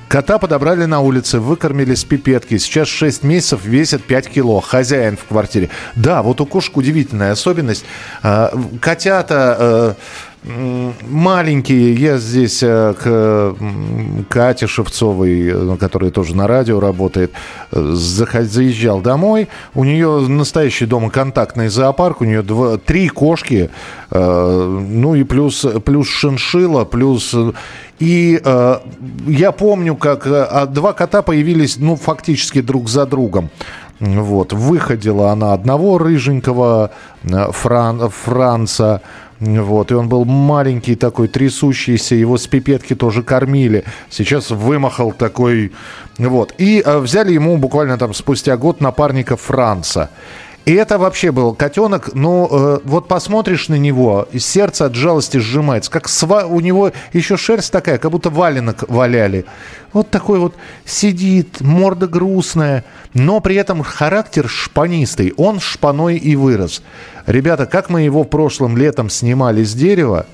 Кота 0.08 0.38
подобрали 0.38 0.86
на 0.86 1.02
улице, 1.02 1.40
выкормили 1.40 1.94
с 1.94 2.06
пипетки. 2.06 2.58
Сейчас 2.58 2.88
6 2.88 3.24
месяцев, 3.24 3.66
весит 3.66 4.04
5 4.04 4.30
кило. 4.30 4.62
Хозяин 4.62 5.18
в 5.18 5.26
квартире. 5.26 5.70
Да, 5.96 6.24
вот 6.24 6.40
у 6.40 6.46
кошек 6.46 6.78
удивительная 6.78 7.34
особенность. 7.34 7.84
А, 8.24 8.54
Котята 8.80 9.58
э, 9.60 9.94
маленькие. 11.10 11.94
Я 11.94 12.18
здесь 12.18 12.64
э, 12.64 12.94
к 12.94 13.56
Кате 14.30 14.68
Шевцовой, 14.68 15.50
э, 15.50 15.78
которая 15.80 16.12
тоже 16.12 16.36
на 16.36 16.48
радио 16.48 16.80
работает, 16.80 17.32
э, 17.72 17.94
заезжал 17.94 19.02
домой. 19.02 19.50
У 19.74 19.84
нее 19.84 20.22
настоящий 20.28 20.86
дома 20.86 21.10
контактный 21.10 21.68
зоопарк. 21.68 22.22
У 22.22 22.26
нее 22.26 22.42
два, 22.42 22.78
три 22.78 23.10
кошки. 23.10 23.70
Ну 24.10 25.16
и 25.16 25.24
плюс, 25.24 25.66
плюс 25.84 26.08
шиншила, 26.08 26.86
плюс... 26.86 27.36
и 28.00 28.42
я 29.28 29.52
помню, 29.52 29.96
как 29.98 30.26
а 30.26 30.66
два 30.66 30.94
кота 30.94 31.22
появились, 31.22 31.76
ну, 31.78 31.98
фактически 31.98 32.62
друг 32.62 32.88
за 32.88 33.06
другом. 33.06 33.50
Вот, 34.00 34.54
выходила 34.54 35.32
она 35.32 35.54
одного 35.54 35.98
рыженького 35.98 36.92
Фран, 37.24 38.10
Франца, 38.10 39.02
вот, 39.40 39.92
и 39.92 39.96
он 39.96 40.10
был 40.10 40.26
маленький 40.26 40.96
такой, 40.96 41.28
трясущийся, 41.28 42.16
его 42.16 42.38
с 42.38 42.48
пипетки 42.48 42.96
тоже 42.96 43.22
кормили. 43.22 43.84
Сейчас 44.10 44.50
вымахал 44.50 45.12
такой, 45.12 45.72
вот. 46.18 46.54
И 46.58 46.82
э, 46.84 46.98
взяли 46.98 47.34
ему 47.34 47.58
буквально 47.58 47.98
там 47.98 48.14
спустя 48.14 48.58
год 48.58 48.82
напарника 48.82 49.38
Франца. 49.38 50.10
И 50.68 50.74
это 50.74 50.98
вообще 50.98 51.32
был 51.32 51.54
котенок, 51.54 52.10
ну, 52.14 52.46
э, 52.52 52.80
вот 52.84 53.08
посмотришь 53.08 53.70
на 53.70 53.76
него, 53.76 54.28
сердце 54.38 54.88
от 54.88 54.96
жалости 54.96 55.38
сжимается. 55.38 55.90
Как 55.90 56.10
сва... 56.10 56.46
у 56.46 56.60
него 56.60 56.92
еще 57.14 57.38
шерсть 57.38 57.72
такая, 57.72 57.98
как 57.98 58.12
будто 58.12 58.30
валенок 58.30 58.84
валяли. 58.90 59.46
Вот 59.94 60.10
такой 60.10 60.40
вот 60.40 60.56
сидит, 60.84 61.62
морда 61.62 62.08
грустная, 62.08 62.84
но 63.14 63.40
при 63.40 63.56
этом 63.56 63.82
характер 63.82 64.50
шпанистый. 64.50 65.34
Он 65.38 65.62
шпаной 65.62 66.18
и 66.18 66.36
вырос. 66.36 66.82
Ребята, 67.28 67.66
как 67.66 67.90
мы 67.90 68.04
его 68.04 68.24
прошлым 68.24 68.78
летом 68.78 69.10
снимали 69.10 69.62
с 69.62 69.74
дерева, 69.74 70.26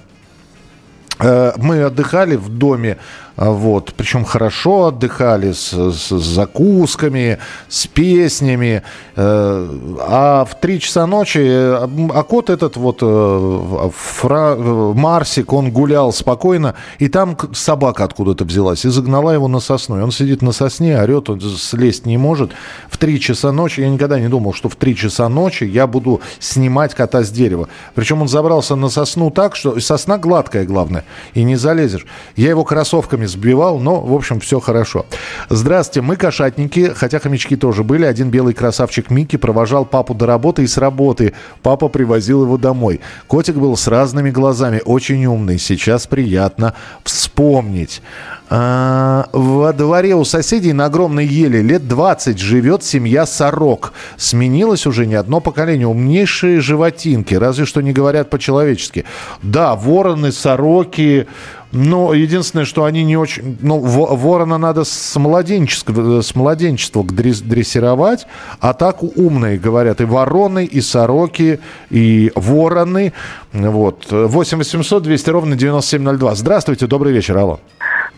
Мы 1.20 1.84
отдыхали 1.84 2.36
в 2.36 2.50
доме, 2.50 2.98
а, 3.36 3.50
вот, 3.50 3.93
причем 3.98 4.25
хорошо 4.25 4.86
отдыхали 4.86 5.53
с, 5.53 5.72
с 5.74 6.10
закусками, 6.10 7.39
с 7.67 7.88
песнями, 7.88 8.84
э, 9.15 9.70
а 10.01 10.46
в 10.46 10.60
три 10.60 10.79
часа 10.79 11.08
ночи, 11.08 11.39
э, 11.39 11.88
а 12.13 12.24
кот 12.24 12.51
этот 12.51 12.77
вот 12.77 13.00
э, 13.01 13.89
Фра- 13.91 14.55
э, 14.55 14.93
Марсик, 14.96 15.51
он 15.51 15.72
гулял 15.72 16.13
спокойно, 16.13 16.75
и 17.00 17.08
там 17.08 17.36
собака 17.53 18.03
откуда-то 18.03 18.46
взялась 18.46 18.86
и 18.86 18.89
загнала 18.89 19.32
его 19.32 19.48
на 19.48 19.60
сосну. 19.60 19.98
И 19.98 20.03
он 20.03 20.12
сидит 20.12 20.43
на 20.43 20.51
сосне, 20.51 21.01
орет, 21.01 21.27
он 21.32 21.41
слезть 21.41 22.05
не 22.05 22.17
может. 22.17 22.51
В 22.88 23.00
три 23.00 23.20
часа 23.20 23.51
ночи, 23.51 23.82
я 23.82 23.89
никогда 23.89 24.20
не 24.20 24.27
думал, 24.27 24.53
что 24.53 24.70
в 24.70 24.75
три 24.75 24.96
часа 24.96 25.27
ночи 25.27 25.63
я 25.63 25.88
буду 25.88 26.22
снимать 26.39 26.93
кота 26.93 27.24
с 27.24 27.32
дерева. 27.32 27.67
Причем 27.96 28.22
он 28.22 28.27
забрался 28.27 28.75
на 28.75 28.89
сосну 28.89 29.32
так, 29.32 29.55
что 29.55 29.79
сосна 29.79 30.20
гладкая, 30.20 30.65
главное, 30.65 31.02
и 31.33 31.43
не 31.43 31.55
залезешь. 31.55 32.05
Я 32.36 32.50
его 32.50 32.63
кроссовками 32.63 33.25
сбивал, 33.25 33.79
но, 33.79 34.01
в 34.01 34.13
общем, 34.13 34.39
все 34.39 34.60
хорошо. 34.60 35.05
Здравствуйте, 35.50 36.01
мы 36.01 36.15
кошатники, 36.15 36.91
хотя 36.95 37.19
хомячки 37.19 37.55
тоже 37.55 37.83
были. 37.83 38.05
Один 38.05 38.29
белый 38.29 38.53
красавчик 38.53 39.10
Микки 39.10 39.38
провожал 39.38 39.86
папу 39.86 40.13
до 40.13 40.25
работы 40.25 40.63
и 40.63 40.67
с 40.67 40.77
работы. 40.77 41.33
Папа 41.62 41.88
привозил 41.88 42.43
его 42.43 42.57
домой. 42.57 43.01
Котик 43.27 43.55
был 43.55 43.75
с 43.77 43.88
разными 43.88 44.31
глазами, 44.31 44.81
очень 44.83 45.25
умный. 45.25 45.60
Сейчас 45.60 46.07
приятно 46.07 46.74
вспомнить. 47.03 48.01
А, 48.50 49.29
во 49.31 49.73
дворе 49.73 50.15
у 50.15 50.25
соседей 50.25 50.73
на 50.73 50.85
огромной 50.85 51.25
еле 51.25 51.62
лет 51.62 51.88
20 51.88 52.38
живет 52.38 52.83
семья 52.83 53.25
сорок. 53.25 53.93
Сменилось 54.17 54.85
уже 54.85 55.05
не 55.05 55.15
одно 55.15 55.39
поколение. 55.39 55.88
Умнейшие 55.88 56.59
животинки, 56.62 57.33
разве 57.35 57.65
что 57.65 57.81
не 57.81 57.93
говорят 57.93 58.29
по-человечески. 58.29 59.05
Да, 59.41 59.75
вороны, 59.75 60.31
сороки, 60.31 61.27
но 61.71 62.13
единственное, 62.13 62.65
что 62.65 62.83
они 62.83 63.03
не 63.03 63.17
очень... 63.17 63.57
Ну, 63.62 63.79
во- 63.79 64.15
ворона 64.15 64.59
надо 64.59 64.83
с 64.83 65.15
младенческого, 65.19 66.21
с 66.21 66.35
младенчества 66.35 67.01
дрес- 67.03 67.43
дрессировать, 67.43 68.27
а 68.59 68.73
так 68.73 69.01
умные, 69.01 69.57
говорят, 69.57 70.00
и 70.00 70.05
вороны, 70.05 70.65
и 70.65 70.81
сороки, 70.81 71.59
и 71.89 72.31
вороны. 72.35 73.13
Вот. 73.53 74.05
8 74.12 74.57
800 74.59 75.01
200 75.01 75.29
ровно 75.31 75.55
9702. 75.55 76.35
Здравствуйте, 76.35 76.85
добрый 76.85 77.12
вечер, 77.13 77.38
алло. 77.38 77.59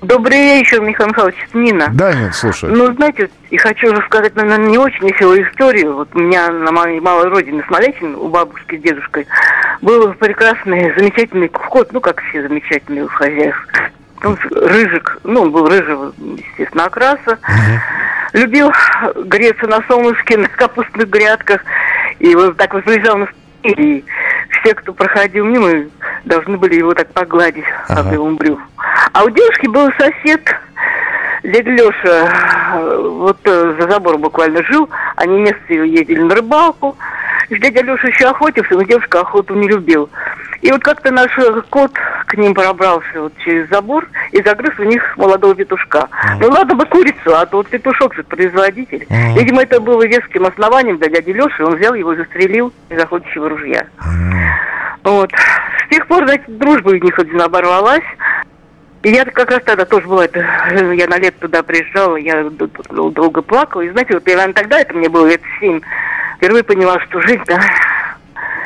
Добрый 0.01 0.37
вечер, 0.37 0.81
Михаил 0.81 1.09
Михайлович, 1.09 1.35
Нина. 1.53 1.89
Да, 1.93 2.13
нет, 2.13 2.35
слушаю. 2.35 2.75
Ну, 2.75 2.93
знаете, 2.93 3.29
и 3.49 3.57
хочу 3.57 3.91
рассказать, 3.93 4.35
наверное, 4.35 4.67
не 4.67 4.77
очень 4.77 5.07
веселую 5.07 5.49
историю. 5.49 5.95
Вот 5.95 6.09
у 6.13 6.19
меня 6.19 6.51
на 6.51 6.71
моей 6.71 6.99
малой 6.99 7.29
родине 7.29 7.63
Смолятин, 7.67 8.15
у 8.15 8.27
бабушки 8.27 8.77
с 8.77 8.81
дедушкой, 8.81 9.25
был 9.81 10.13
прекрасный, 10.13 10.93
замечательный 10.97 11.47
кот, 11.47 11.93
ну, 11.93 12.01
как 12.01 12.21
все 12.23 12.41
замечательные 12.41 13.05
у 13.05 13.07
хозяев. 13.07 13.55
Он 14.23 14.37
рыжик, 14.51 15.19
ну, 15.23 15.43
он 15.43 15.51
был 15.51 15.67
рыжего, 15.67 16.13
естественно, 16.17 16.85
окраса. 16.85 17.39
Любил 18.33 18.71
греться 19.25 19.67
на 19.67 19.81
солнышке, 19.87 20.37
на 20.37 20.49
капустных 20.49 21.09
грядках. 21.09 21.61
И 22.19 22.35
вот 22.35 22.57
так 22.57 22.73
вот 22.73 22.83
приезжал 22.83 23.17
на 23.17 23.27
и 23.65 24.03
все, 24.49 24.73
кто 24.75 24.93
проходил 24.93 25.45
мимо, 25.45 25.85
должны 26.25 26.57
были 26.57 26.75
его 26.75 26.93
так 26.93 27.07
погладить, 27.13 27.65
Ага. 27.87 28.03
как 28.03 28.13
его 28.13 28.29
брюх. 28.31 28.59
А 29.13 29.23
у 29.23 29.29
девушки 29.29 29.67
был 29.67 29.89
сосед, 29.97 30.41
дядя 31.43 31.69
Леша, 31.71 32.79
вот 33.01 33.37
э, 33.45 33.75
за 33.79 33.89
забором 33.91 34.21
буквально 34.21 34.63
жил, 34.63 34.89
они 35.15 35.37
вместе 35.37 35.87
ездили 35.87 36.21
на 36.21 36.35
рыбалку. 36.35 36.97
И 37.49 37.59
дядя 37.59 37.81
Леша 37.83 38.07
еще 38.07 38.25
охотился, 38.27 38.73
но 38.73 38.81
девушка 38.83 39.21
охоту 39.21 39.53
не 39.55 39.67
любил. 39.67 40.09
И 40.61 40.71
вот 40.71 40.81
как-то 40.83 41.11
наш 41.11 41.31
кот 41.69 41.91
к 42.25 42.33
ним 42.35 42.53
пробрался 42.53 43.21
вот 43.21 43.33
через 43.43 43.69
забор 43.69 44.07
и 44.31 44.41
загрыз 44.41 44.77
у 44.79 44.83
них 44.83 45.17
молодого 45.17 45.55
петушка. 45.55 46.07
Ну 46.39 46.49
ладно 46.49 46.75
бы 46.75 46.85
курицу, 46.85 47.35
а 47.35 47.45
то 47.45 47.57
вот 47.57 47.67
петушок 47.67 48.15
же 48.15 48.23
производитель. 48.23 49.05
Ага. 49.09 49.39
Видимо, 49.39 49.63
это 49.63 49.79
было 49.79 50.05
веским 50.05 50.45
основанием 50.45 50.97
для 50.97 51.09
дяди 51.09 51.31
Леши, 51.31 51.63
он 51.63 51.75
взял 51.75 51.93
его 51.93 52.13
и 52.13 52.17
застрелил 52.17 52.73
из 52.89 52.99
охотничьего 52.99 53.49
ружья. 53.49 53.87
Вот. 55.03 55.31
С 55.31 55.89
тех 55.89 56.07
пор, 56.07 56.25
значит, 56.25 56.57
дружба 56.57 56.89
у 56.89 56.95
них 56.95 57.17
один 57.19 57.41
оборвалась. 57.41 58.03
И 59.03 59.11
я 59.11 59.23
как 59.23 59.51
раз 59.51 59.61
тогда 59.63 59.85
тоже 59.85 60.07
была, 60.07 60.25
это, 60.25 60.39
я 60.95 61.07
на 61.07 61.19
лет 61.19 61.37
туда 61.37 61.61
приезжала, 61.61 62.15
я 62.15 62.43
долго 62.89 63.43
плакала. 63.43 63.81
И 63.81 63.89
знаете, 63.89 64.15
вот 64.15 64.25
наверное, 64.25 64.53
тогда, 64.53 64.79
это 64.79 64.95
мне 64.95 65.09
было 65.09 65.27
лет 65.27 65.41
семь, 65.59 65.79
впервые 66.37 66.63
поняла, 66.63 66.99
что 67.01 67.21
жизнь, 67.21 67.43
да, 67.45 67.61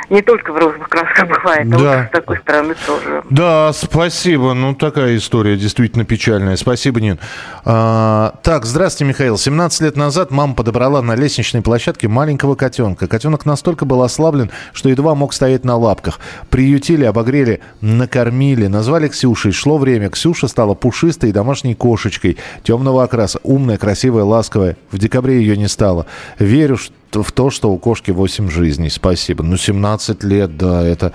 не 0.10 0.22
только 0.22 0.52
в 0.52 0.58
розовых 0.58 0.90
красках 0.90 1.28
бывает, 1.28 1.68
а 1.74 1.78
Да. 1.78 1.98
вот 1.98 2.08
с 2.08 2.10
такой 2.12 2.38
стороны 2.40 2.76
тоже. 2.86 3.24
Да, 3.30 3.72
спасибо. 3.74 4.54
Ну, 4.54 4.74
такая 4.76 5.18
история 5.18 5.56
действительно 5.58 6.06
печальная. 6.06 6.56
Спасибо, 6.56 7.00
Нин. 7.02 7.20
А, 7.66 8.36
так, 8.44 8.66
здравствуйте, 8.66 9.10
Михаил. 9.10 9.38
17 9.38 9.82
лет 9.82 9.96
назад 9.98 10.32
мама 10.32 10.54
подобрала 10.56 11.02
на 11.02 11.16
лестничной 11.16 11.62
площадке 11.62 12.08
маленького 12.08 12.56
котенка. 12.56 13.08
Котенок 13.08 13.46
настолько 13.46 13.86
был 13.86 14.02
ослаблен, 14.04 14.52
что 14.74 14.90
едва 14.90 15.16
мог 15.16 15.34
стоять 15.34 15.64
на 15.66 15.76
лапках. 15.76 16.20
Приютили, 16.50 17.06
обогрели, 17.06 17.62
накормили, 17.82 18.68
назвали 18.68 19.08
Ксюшей. 19.08 19.52
Шло 19.52 19.78
время. 19.78 20.10
Ксюша 20.10 20.48
стала 20.48 20.74
пушистой 20.74 21.32
домашней 21.32 21.76
кошечкой 21.76 22.38
темного 22.64 23.04
окраса. 23.04 23.40
Умная, 23.44 23.78
красивая, 23.78 24.24
ласковая. 24.24 24.78
В 24.92 24.98
декабре 24.98 25.40
ее 25.40 25.58
не 25.58 25.68
стало. 25.68 26.06
Верю, 26.40 26.78
что 26.78 26.94
в 27.16 27.32
то, 27.32 27.50
что 27.50 27.72
у 27.72 27.78
кошки 27.78 28.12
8 28.12 28.50
жизней. 28.50 28.90
Спасибо. 28.90 29.44
Ну, 29.44 29.58
17 29.58 30.24
лет, 30.24 30.58
да, 30.58 30.84
это... 30.84 31.14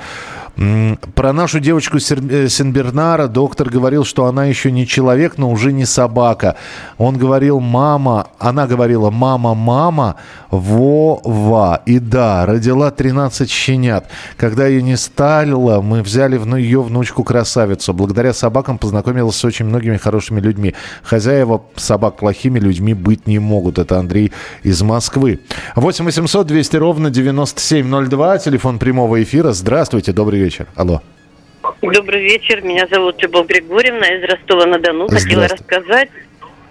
Про 0.57 1.33
нашу 1.33 1.59
девочку 1.59 1.99
э, 1.99 2.49
Сенбернара 2.49 3.27
доктор 3.27 3.71
говорил, 3.71 4.05
что 4.05 4.27
она 4.27 4.45
еще 4.45 4.71
не 4.71 4.87
человек, 4.87 5.37
но 5.37 5.51
уже 5.51 5.73
не 5.73 5.85
собака. 5.85 6.57
Он 6.97 7.19
говорил 7.19 7.59
«мама», 7.59 8.29
она 8.39 8.69
говорила 8.69 9.11
«мама, 9.11 9.55
мама, 9.55 10.17
Вова». 10.51 11.83
И 11.87 11.99
да, 11.99 12.47
родила 12.47 12.93
13 12.93 13.51
щенят. 13.51 14.07
Когда 14.37 14.67
ее 14.67 14.81
не 14.83 14.97
стало, 14.97 15.81
мы 15.81 16.03
взяли 16.03 16.41
ее 16.57 16.83
внучку-красавицу. 16.83 17.93
Благодаря 17.93 18.33
собакам 18.33 18.79
познакомилась 18.79 19.37
с 19.37 19.45
очень 19.45 19.67
многими 19.67 19.97
хорошими 19.97 20.41
людьми. 20.41 20.75
Хозяева 21.03 21.63
собак 21.75 22.17
плохими 22.17 22.61
людьми 22.61 22.95
быть 22.95 23.27
не 23.27 23.41
могут. 23.41 23.79
Это 23.79 23.99
Андрей 23.99 24.31
из 24.63 24.83
Москвы. 24.83 25.41
8 25.75 26.05
800 26.05 26.47
200 26.47 26.77
ровно 26.77 27.11
9702, 27.11 28.39
телефон 28.39 28.79
прямого 28.79 29.21
эфира. 29.21 29.53
Здравствуйте, 29.53 30.13
добрый 30.13 30.44
вечер. 30.45 30.67
Алло. 30.77 31.01
Добрый 31.81 32.23
вечер, 32.23 32.63
меня 32.63 32.87
зовут 32.87 33.21
Любовь 33.23 33.47
Григорьевна 33.47 34.07
из 34.07 34.25
Ростова-на-Дону. 34.31 35.09
Хотела 35.09 35.49
рассказать 35.49 36.11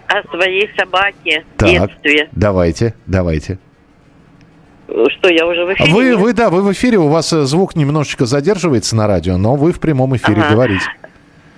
о 0.08 0.22
своей 0.30 0.70
собаке 0.78 1.44
в 1.56 1.60
Так, 1.60 1.70
детстве. 1.70 2.30
давайте, 2.32 2.94
давайте. 3.08 3.58
Что, 4.88 5.30
я 5.30 5.48
уже 5.48 5.66
в 5.66 5.74
эфире? 5.74 5.92
Вы, 5.92 6.16
вы, 6.18 6.34
да, 6.34 6.50
вы 6.50 6.62
в 6.62 6.72
эфире, 6.72 7.00
у 7.00 7.08
вас 7.08 7.34
э, 7.34 7.44
звук 7.44 7.76
немножечко 7.76 8.26
задерживается 8.26 8.96
на 8.96 9.08
радио, 9.08 9.38
но 9.38 9.56
вы 9.56 9.72
в 9.72 9.80
прямом 9.80 10.16
эфире 10.16 10.42
Ага. 10.42 10.52
говорите. 10.54 10.86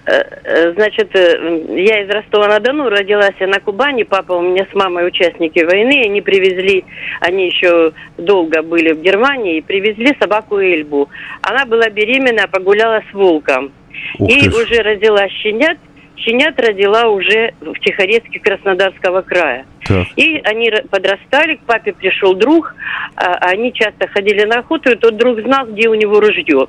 Э, 0.05 0.21
э, 0.43 0.73
Значит, 0.73 1.15
э, 1.15 1.65
я 1.77 2.03
из 2.03 2.09
Ростова-на-Дону, 2.09 2.89
родилась 2.89 3.33
я 3.39 3.47
на 3.47 3.59
Кубани. 3.59 4.03
Папа 4.03 4.33
у 4.33 4.41
меня 4.41 4.67
с 4.71 4.75
мамой 4.75 5.07
участники 5.07 5.63
войны. 5.63 6.03
Они 6.05 6.21
привезли, 6.21 6.85
они 7.21 7.47
еще 7.47 7.91
долго 8.17 8.61
были 8.61 8.93
в 8.93 9.01
Германии, 9.01 9.61
привезли 9.61 10.15
собаку 10.19 10.59
Эльбу. 10.59 11.09
Она 11.41 11.65
была 11.65 11.89
беременна, 11.89 12.47
погуляла 12.47 13.01
с 13.09 13.13
волком. 13.13 13.71
Ух 14.19 14.29
и 14.29 14.49
ты 14.49 14.49
уже 14.49 14.81
родила 14.83 15.27
щенят. 15.29 15.77
Щенят 16.17 16.59
родила 16.59 17.09
уже 17.09 17.53
в 17.59 17.73
Тихорецке 17.79 18.39
Краснодарского 18.39 19.21
края. 19.21 19.65
Так. 19.85 20.07
И 20.15 20.41
они 20.43 20.71
подрастали, 20.89 21.55
к 21.55 21.61
папе 21.61 21.93
пришел 21.93 22.33
друг, 22.33 22.73
а, 23.15 23.35
они 23.49 23.71
часто 23.73 24.07
ходили 24.07 24.45
на 24.45 24.59
охоту, 24.59 24.91
и 24.91 24.95
тот 24.95 25.17
друг 25.17 25.39
знал, 25.41 25.67
где 25.67 25.87
у 25.89 25.93
него 25.93 26.19
ружье. 26.19 26.67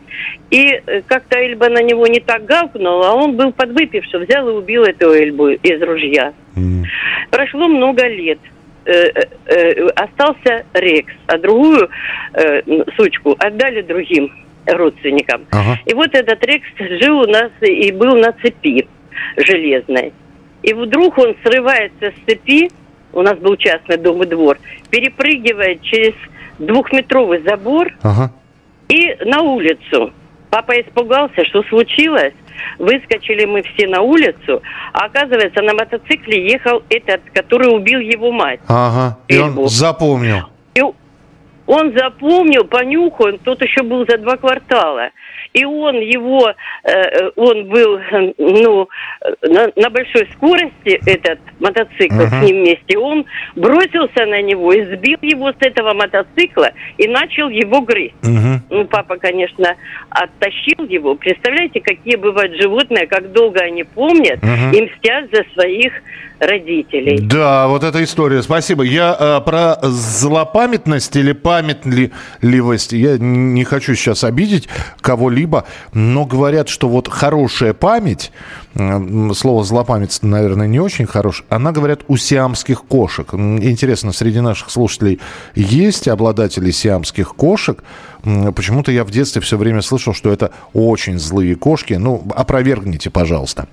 И 0.51 0.81
э, 0.87 1.03
как-то 1.07 1.39
Эльба 1.39 1.69
на 1.71 1.83
него 1.83 2.07
не 2.07 2.21
так 2.21 2.45
гавкнула, 2.45 3.11
а 3.11 3.15
он 3.15 3.37
был 3.37 3.53
подвыпивший, 3.53 4.27
взял 4.27 4.49
и 4.49 4.53
убил 4.53 4.83
эту 4.83 5.15
Эльбу 5.15 5.49
из 5.49 5.83
ружья. 5.83 6.35
М. 6.57 6.85
Прошло 7.31 7.69
много 7.69 8.07
лет. 8.07 8.39
Э, 8.85 8.93
э, 8.93 9.23
э, 9.47 9.87
остался 9.97 10.65
Рекс, 10.75 11.13
а 11.27 11.39
другую 11.39 11.89
э, 12.35 12.63
сучку 12.97 13.35
отдали 13.39 13.83
другим 13.83 14.31
родственникам. 14.67 15.47
Ага. 15.51 15.81
И 15.87 15.95
вот 15.95 16.15
этот 16.15 16.45
Рекс 16.45 16.69
жил 16.79 17.21
у 17.21 17.27
нас 17.27 17.51
и 17.63 17.91
был 17.93 18.15
на 18.17 18.33
цепи 18.33 18.87
железной. 19.37 20.13
И 20.63 20.73
вдруг 20.73 21.19
он 21.19 21.37
срывается 21.45 22.13
с 22.13 22.15
цепи, 22.31 22.71
у 23.13 23.23
нас 23.23 23.39
был 23.39 23.57
частный 23.57 23.97
дом 23.97 24.23
и 24.23 24.27
двор, 24.27 24.59
перепрыгивает 24.91 25.83
через 25.83 26.15
двухметровый 26.59 27.43
забор 27.43 27.93
Ага. 28.03 28.33
и 28.89 29.17
на 29.25 29.43
улицу. 29.43 30.13
Папа 30.51 30.81
испугался, 30.81 31.45
что 31.45 31.63
случилось. 31.65 32.33
Выскочили 32.79 33.45
мы 33.45 33.63
все 33.63 33.87
на 33.87 34.01
улицу, 34.01 34.63
а 34.95 35.05
оказывается, 35.07 35.61
на 35.63 35.75
мотоцикле 35.75 36.49
ехал 36.51 36.83
этот, 36.89 37.21
который 37.35 37.69
убил 37.75 38.01
его 38.01 38.33
мать. 38.33 38.61
Ага. 38.67 39.19
И 39.29 39.39
он 39.39 39.69
запомнил. 39.69 40.47
И 40.75 40.81
он 41.67 41.93
запомнил, 41.97 42.65
понюхал, 42.65 43.39
тот 43.45 43.63
еще 43.63 43.83
был 43.83 44.07
за 44.09 44.19
два 44.19 44.37
квартала. 44.37 45.11
И 45.57 45.65
он 45.65 45.99
его, 46.01 46.53
э, 46.85 46.91
э, 46.93 47.31
он 47.37 47.65
был, 47.65 47.97
э, 47.99 48.33
ну, 48.37 48.89
на, 49.41 49.73
на 49.75 49.89
большой 49.89 50.29
скорости, 50.35 51.01
этот 51.07 51.39
мотоцикл 51.61 52.15
Мгм. 52.15 52.29
с 52.29 52.43
ним 52.43 52.57
вместе, 52.61 52.99
он 52.99 53.25
бросился 53.55 54.27
на 54.27 54.43
него 54.43 54.71
и 54.75 54.85
сбил 54.85 55.19
его 55.23 55.53
с 55.53 55.57
этого 55.61 55.95
мотоцикла 55.95 56.73
и 56.99 57.09
начал 57.09 57.49
его 57.49 57.81
грызть. 57.81 58.23
Мгм. 58.23 58.61
Ну, 58.69 58.85
папа, 58.85 59.17
конечно, 59.17 59.75
оттащил 60.11 60.85
его. 60.87 61.15
Представляете, 61.15 61.81
какие 61.81 62.17
бывают 62.17 62.61
животные, 62.61 63.07
как 63.07 63.33
долго 63.33 63.61
они 63.61 63.85
помнят 63.85 64.43
Мгм. 64.43 64.73
и 64.73 64.83
мстят 64.83 65.31
за 65.33 65.43
своих 65.55 65.93
родителей. 66.39 67.19
Да, 67.21 67.69
вот 67.69 67.83
эта 67.83 68.03
история. 68.05 68.43
Спасибо. 68.43 68.83
Я 68.83 69.17
э, 69.19 69.41
про 69.45 69.79
злопамятность 69.83 71.15
или 71.17 71.33
памятливость, 71.33 72.93
я 72.93 73.19
не 73.19 73.65
хочу 73.65 73.95
сейчас 73.95 74.25
обидеть 74.25 74.69
кого-либо, 75.01 75.65
но 75.93 76.25
говорят, 76.25 76.69
что 76.69 76.89
вот 76.89 77.09
хорошая 77.09 77.73
память, 77.73 78.33
э, 78.75 79.33
слово 79.35 79.65
злопамятность, 79.65 80.23
наверное, 80.23 80.67
не 80.67 80.81
очень 80.81 81.07
хорош, 81.07 81.45
она, 81.49 81.73
говорят, 81.73 82.01
у 82.09 82.17
сиамских 82.17 82.85
кошек. 82.85 83.33
Интересно, 83.35 84.13
среди 84.13 84.41
наших 84.41 84.71
слушателей 84.71 85.21
есть 85.55 86.09
обладатели 86.09 86.71
сиамских 86.71 87.35
кошек? 87.35 87.83
Почему-то 88.23 88.91
я 88.91 89.05
в 89.05 89.11
детстве 89.11 89.41
все 89.41 89.57
время 89.57 89.83
слышал, 89.83 90.13
что 90.13 90.33
это 90.33 90.51
очень 90.73 91.19
злые 91.19 91.55
кошки. 91.55 91.95
Ну, 91.95 92.27
опровергните, 92.35 93.09
пожалуйста. 93.09 93.69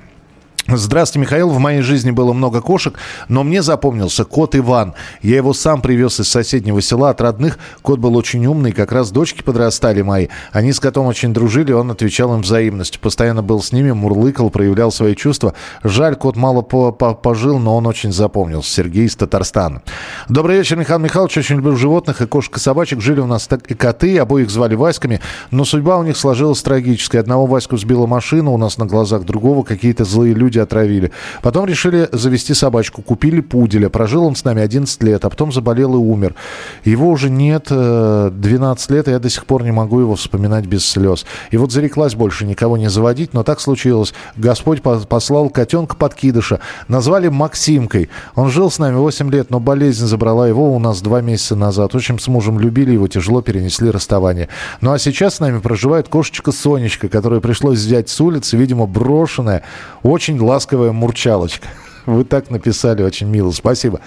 Здравствуйте, 0.76 1.20
Михаил. 1.20 1.50
В 1.50 1.60
моей 1.60 1.82
жизни 1.82 2.10
было 2.10 2.34
много 2.34 2.60
кошек, 2.60 2.98
но 3.28 3.44
мне 3.44 3.62
запомнился 3.62 4.26
кот 4.26 4.56
Иван. 4.56 4.96
Я 5.22 5.36
его 5.36 5.54
сам 5.54 5.82
привез 5.82 6.20
из 6.20 6.30
соседнего 6.30 6.82
села 6.82 7.12
от 7.12 7.22
родных. 7.22 7.60
Кот 7.84 8.00
был 8.00 8.16
очень 8.16 8.46
умный, 8.48 8.72
как 8.72 8.92
раз 8.92 9.12
дочки 9.12 9.44
подрастали 9.44 10.02
мои. 10.02 10.30
Они 10.52 10.74
с 10.74 10.80
котом 10.80 11.06
очень 11.06 11.32
дружили, 11.32 11.72
он 11.74 11.92
отвечал 11.92 12.34
им 12.34 12.42
взаимностью. 12.42 13.00
Постоянно 13.02 13.44
был 13.44 13.62
с 13.62 13.72
ними, 13.72 13.92
мурлыкал, 13.92 14.50
проявлял 14.50 14.92
свои 14.92 15.16
чувства. 15.16 15.54
Жаль, 15.84 16.16
кот 16.16 16.36
мало 16.38 16.62
по- 16.64 16.92
по- 16.92 17.14
пожил, 17.14 17.60
но 17.60 17.78
он 17.78 17.86
очень 17.86 18.12
запомнился. 18.12 18.74
Сергей 18.74 19.06
из 19.06 19.16
Татарстана. 19.16 19.84
Добрый 20.28 20.58
вечер, 20.58 20.78
Михаил 20.78 21.00
Михайлович. 21.00 21.38
Очень 21.38 21.58
люблю 21.58 21.76
животных 21.76 22.22
и 22.22 22.26
кошек 22.26 22.58
и 22.58 22.60
собачек. 22.60 23.00
Жили 23.00 23.20
у 23.20 23.28
нас 23.28 23.46
так 23.46 23.70
и 23.70 23.76
коты, 23.76 24.18
обоих 24.18 24.50
звали 24.50 24.74
Васьками, 24.74 25.22
но 25.52 25.66
судьба 25.66 25.98
у 25.98 26.04
них 26.04 26.18
сложилась 26.18 26.64
трагическая. 26.64 27.22
Одного 27.22 27.46
Ваську 27.46 27.78
сбила 27.78 28.08
машина 28.08 28.50
у 28.50 28.58
нас 28.58 28.80
на 28.80 28.88
глазах, 28.88 29.24
другого 29.24 29.64
какие-то 29.64 30.04
злые 30.04 30.34
люди 30.34 30.63
отравили. 30.64 31.12
Потом 31.42 31.66
решили 31.66 32.10
завести 32.12 32.54
собачку, 32.54 33.02
купили 33.02 33.42
пуделя. 33.42 33.90
Прожил 33.90 34.26
он 34.26 34.36
с 34.36 34.44
нами 34.44 34.62
11 34.62 35.04
лет, 35.04 35.26
а 35.26 35.30
потом 35.30 35.52
заболел 35.52 35.96
и 35.96 35.98
умер. 35.98 36.36
Его 36.84 37.10
уже 37.10 37.30
нет 37.30 37.68
э, 37.70 38.32
12 38.34 38.92
лет, 38.92 39.08
и 39.08 39.12
я 39.12 39.20
до 39.20 39.30
сих 39.30 39.46
пор 39.46 39.64
не 39.64 39.72
могу 39.72 40.00
его 40.00 40.16
вспоминать 40.16 40.66
без 40.66 40.86
слез. 40.86 41.26
И 41.52 41.58
вот 41.58 41.72
зареклась 41.72 42.16
больше 42.16 42.46
никого 42.46 42.78
не 42.78 42.90
заводить, 42.90 43.34
но 43.34 43.44
так 43.44 43.60
случилось. 43.60 44.14
Господь 44.36 44.82
по- 44.82 45.00
послал 45.00 45.50
котенка 45.50 45.96
подкидыша. 45.96 46.60
Назвали 46.88 47.28
Максимкой. 47.28 48.10
Он 48.36 48.50
жил 48.50 48.72
с 48.72 48.80
нами 48.80 48.96
8 48.96 49.30
лет, 49.32 49.50
но 49.50 49.60
болезнь 49.60 50.06
забрала 50.06 50.48
его 50.48 50.74
у 50.74 50.80
нас 50.80 51.02
два 51.02 51.22
месяца 51.22 51.56
назад. 51.56 51.96
Общем, 51.96 52.20
с 52.20 52.28
мужем 52.28 52.60
любили 52.60 52.92
его, 52.92 53.08
тяжело 53.08 53.42
перенесли 53.42 53.90
расставание. 53.90 54.50
Ну 54.82 54.92
а 54.92 55.00
сейчас 55.00 55.36
с 55.36 55.40
нами 55.40 55.60
проживает 55.60 56.08
кошечка 56.08 56.52
Сонечка, 56.52 57.08
которую 57.10 57.42
пришлось 57.42 57.80
взять 57.80 58.10
с 58.10 58.20
улицы, 58.22 58.58
видимо, 58.58 58.86
брошенная, 58.86 59.64
очень 60.04 60.38
ласковая 60.44 60.92
мурчалочка. 60.92 61.70
Вы 62.06 62.26
так 62.26 62.50
написали, 62.50 63.02
очень 63.02 63.28
мило, 63.28 63.52
спасибо. 63.52 64.02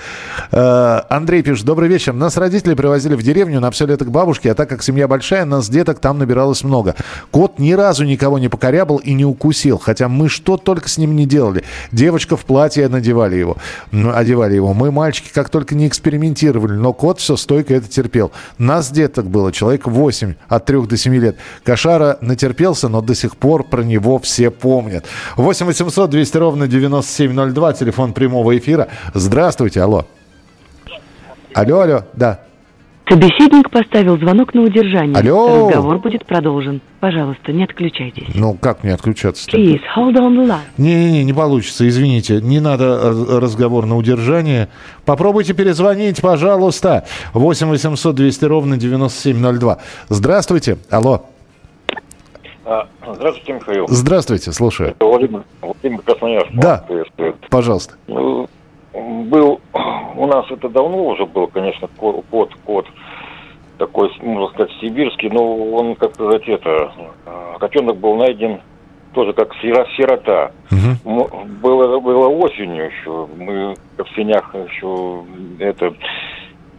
Э, 0.52 1.00
Андрей 1.08 1.42
пишет, 1.42 1.64
добрый 1.64 1.88
вечер. 1.88 2.12
Нас 2.12 2.36
родители 2.36 2.74
привозили 2.74 3.14
в 3.14 3.22
деревню 3.22 3.60
на 3.60 3.70
все 3.70 3.86
лето 3.86 4.04
к 4.04 4.10
бабушке, 4.10 4.50
а 4.50 4.54
так 4.54 4.68
как 4.68 4.82
семья 4.82 5.08
большая, 5.08 5.44
нас 5.44 5.68
деток 5.68 5.98
там 5.98 6.18
набиралось 6.18 6.62
много. 6.62 6.94
Кот 7.30 7.58
ни 7.58 7.72
разу 7.72 8.04
никого 8.04 8.38
не 8.38 8.48
покорябал 8.48 8.98
и 8.98 9.14
не 9.14 9.24
укусил, 9.24 9.78
хотя 9.78 10.08
мы 10.08 10.28
что 10.28 10.56
только 10.56 10.88
с 10.88 10.98
ним 10.98 11.16
не 11.16 11.26
делали. 11.26 11.64
Девочка 11.90 12.36
в 12.36 12.44
платье 12.44 12.88
надевали 12.88 13.36
его, 13.36 13.56
одевали 13.92 14.54
его. 14.54 14.74
Мы, 14.74 14.90
мальчики, 14.90 15.30
как 15.32 15.48
только 15.48 15.74
не 15.74 15.88
экспериментировали, 15.88 16.74
но 16.74 16.92
кот 16.92 17.20
все 17.20 17.36
стойко 17.36 17.74
это 17.74 17.88
терпел. 17.88 18.32
Нас 18.58 18.90
деток 18.90 19.26
было 19.26 19.52
человек 19.52 19.86
8 19.86 20.34
от 20.48 20.64
3 20.66 20.86
до 20.86 20.96
7 20.96 21.14
лет. 21.14 21.36
Кошара 21.64 22.18
натерпелся, 22.20 22.88
но 22.88 23.00
до 23.00 23.14
сих 23.14 23.36
пор 23.36 23.64
про 23.64 23.82
него 23.82 24.18
все 24.18 24.50
помнят. 24.50 25.06
8 25.36 25.66
800 25.66 26.10
200 26.10 26.36
ровно 26.36 26.68
9702, 26.68 27.72
телефон 27.86 28.12
прямого 28.12 28.56
эфира. 28.58 28.88
Здравствуйте, 29.14 29.80
алло. 29.80 30.04
Алло, 31.54 31.80
алло, 31.80 32.02
да. 32.14 32.40
Собеседник 33.08 33.70
поставил 33.70 34.18
звонок 34.18 34.52
на 34.52 34.62
удержание. 34.62 35.14
Алло. 35.16 35.68
Разговор 35.68 35.98
будет 36.00 36.26
продолжен. 36.26 36.80
Пожалуйста, 36.98 37.52
не 37.52 37.62
отключайтесь. 37.62 38.24
Ну, 38.34 38.54
как 38.54 38.82
мне 38.82 38.92
отключаться-то? 38.92 39.56
Please, 39.56 39.78
hold 39.96 40.14
on 40.16 40.34
the 40.36 40.44
line. 40.48 40.58
Не-не-не, 40.76 41.22
не 41.22 41.32
получится, 41.32 41.86
извините. 41.86 42.40
Не 42.42 42.58
надо 42.58 42.98
раз- 43.10 43.28
разговор 43.42 43.86
на 43.86 43.96
удержание. 43.96 44.68
Попробуйте 45.04 45.54
перезвонить, 45.54 46.20
пожалуйста. 46.20 47.04
8 47.32 47.68
800 47.68 48.16
200 48.16 48.44
ровно 48.46 48.76
9702. 48.76 49.78
Здравствуйте. 50.08 50.78
Алло. 50.90 51.26
А, 52.68 52.88
Здравствуйте, 53.14 53.52
Михаил. 53.52 53.86
Здравствуйте, 53.88 54.50
слушаю. 54.50 54.90
Это 54.90 55.06
Владимир, 55.06 55.44
Владимир 55.62 56.02
Красноярск. 56.02 56.50
Да. 56.54 56.84
приветствует. 56.88 57.36
Пожалуйста. 57.48 57.94
Ну, 58.08 58.48
Был, 58.92 59.60
у 60.16 60.26
нас 60.26 60.46
это 60.50 60.68
давно 60.68 61.06
уже 61.06 61.26
был, 61.26 61.46
конечно, 61.46 61.86
ко- 61.86 62.22
кот, 62.30 62.50
кот, 62.64 62.86
такой, 63.78 64.10
можно 64.20 64.48
сказать, 64.54 64.72
сибирский, 64.80 65.28
но 65.30 65.54
он, 65.74 65.94
как 65.94 66.14
сказать, 66.14 66.48
это, 66.48 66.92
а, 67.26 67.56
котенок 67.60 67.98
был 67.98 68.16
найден 68.16 68.60
тоже 69.14 69.32
как 69.32 69.52
сиро- 69.62 69.86
сирота. 69.96 70.50
М- 71.04 71.26
Было, 71.62 72.00
было 72.00 72.28
осенью 72.28 72.86
еще, 72.86 73.28
мы 73.36 73.76
в 73.98 74.08
сенях 74.16 74.52
еще, 74.54 75.22
это, 75.60 75.94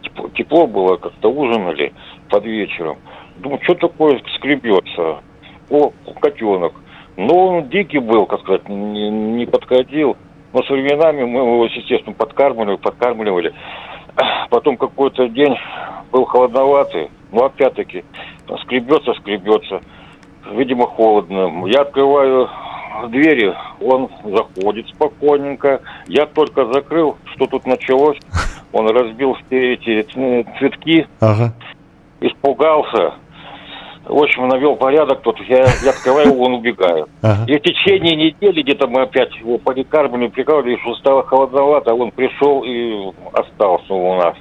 тепло, 0.02 0.28
тепло 0.34 0.66
было, 0.66 0.96
как-то 0.96 1.30
ужинали 1.30 1.92
под 2.28 2.44
вечером. 2.44 2.98
Думаю, 3.38 3.60
что 3.62 3.74
такое 3.74 4.20
скребется? 4.36 5.20
О, 5.70 5.92
котенок. 6.20 6.72
Но 7.16 7.34
он 7.48 7.68
дикий 7.68 7.98
был, 7.98 8.26
как 8.26 8.40
сказать, 8.40 8.68
не, 8.68 9.10
не 9.10 9.46
подходил. 9.46 10.16
Но 10.52 10.62
с 10.62 10.70
временами 10.70 11.24
мы 11.24 11.40
его, 11.40 11.64
естественно, 11.66 12.14
подкармливали, 12.14 12.76
подкармливали. 12.76 13.52
Потом 14.50 14.76
какой-то 14.76 15.28
день 15.28 15.54
был 16.12 16.24
холодноватый. 16.24 17.10
Ну, 17.32 17.44
опять-таки, 17.44 18.04
скребется, 18.62 19.12
скребется. 19.14 19.82
Видимо, 20.52 20.86
холодно. 20.86 21.66
Я 21.66 21.82
открываю 21.82 22.48
двери, 23.10 23.54
он 23.80 24.08
заходит 24.24 24.88
спокойненько. 24.88 25.80
Я 26.06 26.26
только 26.26 26.64
закрыл, 26.72 27.16
что 27.34 27.46
тут 27.46 27.66
началось. 27.66 28.18
Он 28.72 28.86
разбил 28.90 29.34
все 29.46 29.72
эти 29.74 30.02
цветки, 30.58 31.06
Ага. 31.20 31.54
испугался. 32.20 33.14
В 34.08 34.22
общем, 34.22 34.48
навел 34.48 34.76
порядок 34.76 35.20
тут. 35.20 35.38
Я, 35.48 35.66
я 35.84 35.90
открываю, 35.90 36.38
он 36.40 36.54
убегает. 36.54 37.06
Ага. 37.22 37.44
И 37.46 37.58
в 37.58 37.60
течение 37.60 38.16
недели 38.16 38.62
где-то 38.62 38.86
мы 38.88 39.02
опять 39.02 39.34
его 39.36 39.58
прикармливали, 39.58 40.28
прикармливали, 40.28 40.80
что 40.82 40.94
стало 40.96 41.22
холодновато, 41.24 41.94
он 41.94 42.10
пришел 42.10 42.64
и 42.64 43.12
остался 43.34 43.92
у 43.92 44.14
нас. 44.14 44.34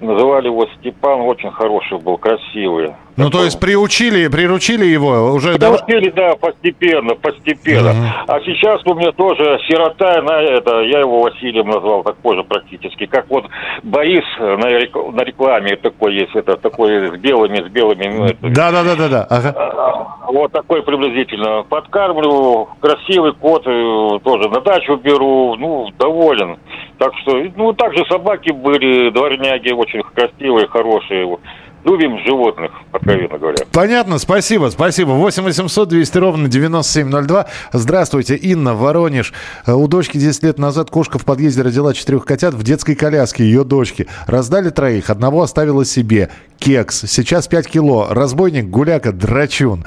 Называли 0.00 0.46
его 0.46 0.66
Степан, 0.78 1.20
очень 1.20 1.50
хороший 1.50 1.98
был, 1.98 2.18
красивый. 2.18 2.94
Ну, 3.16 3.30
то 3.30 3.44
есть 3.44 3.60
приучили, 3.60 4.28
приручили 4.28 4.86
его 4.86 5.32
уже... 5.32 5.58
Да, 5.58 5.70
успели, 5.72 6.10
да, 6.10 6.34
постепенно, 6.36 7.14
постепенно. 7.14 7.92
Мгм. 7.92 8.06
А 8.26 8.40
сейчас 8.40 8.80
у 8.86 8.94
меня 8.94 9.12
тоже 9.12 9.58
сирота, 9.68 10.22
на 10.22 10.40
это, 10.40 10.80
я 10.80 11.00
его 11.00 11.22
Василием 11.22 11.68
назвал, 11.68 12.02
такой 12.02 12.36
же 12.36 12.44
практически, 12.44 13.06
как 13.06 13.28
вот 13.28 13.44
Борис 13.82 14.24
на, 14.38 14.66
рек- 14.66 15.12
на 15.12 15.22
рекламе 15.24 15.76
такой 15.76 16.14
есть, 16.14 16.34
это 16.34 16.56
такой 16.56 17.08
с 17.08 17.18
белыми, 17.18 17.62
с 17.66 17.70
белыми, 17.70 18.06
ну, 18.08 18.24
это, 18.24 18.36
Да-да-да-да. 18.40 19.26
Ага. 19.28 19.54
А, 19.56 20.32
Вот 20.32 20.52
такой 20.52 20.82
приблизительно. 20.82 21.64
Подкармливаю, 21.64 22.68
красивый 22.80 23.34
кот, 23.34 23.62
э, 23.66 24.18
тоже 24.24 24.48
на 24.48 24.60
дачу 24.60 24.96
беру, 24.96 25.54
ну, 25.56 25.90
доволен. 25.98 26.58
Так 26.98 27.12
что, 27.22 27.36
ну, 27.56 27.72
также 27.72 28.04
собаки 28.06 28.52
были, 28.52 29.10
дворняги 29.10 29.72
очень 29.72 30.02
красивые, 30.02 30.68
хорошие. 30.68 31.38
Любим 31.84 32.16
животных, 32.24 32.70
откровенно 32.92 33.38
говоря. 33.38 33.64
Понятно, 33.72 34.18
спасибо, 34.18 34.70
спасибо. 34.70 35.10
8 35.10 35.42
800 35.42 35.88
200 35.88 36.18
ровно 36.18 36.48
9702. 36.48 37.46
Здравствуйте, 37.72 38.36
Инна, 38.36 38.74
Воронеж. 38.74 39.32
Э, 39.66 39.72
У 39.72 39.88
дочки 39.88 40.16
10 40.16 40.44
лет 40.44 40.58
назад 40.60 40.90
кошка 40.90 41.18
в 41.18 41.24
подъезде 41.24 41.62
родила 41.62 41.92
четырех 41.92 42.24
котят 42.24 42.54
в 42.54 42.62
детской 42.62 42.94
коляске 42.94 43.42
ее 43.44 43.64
дочки. 43.64 44.06
Раздали 44.28 44.70
троих, 44.70 45.10
одного 45.10 45.42
оставила 45.42 45.84
себе. 45.84 46.30
Кекс, 46.60 47.02
сейчас 47.08 47.48
5 47.48 47.66
кило. 47.66 48.06
Разбойник, 48.10 48.66
гуляка, 48.66 49.10
драчун. 49.10 49.84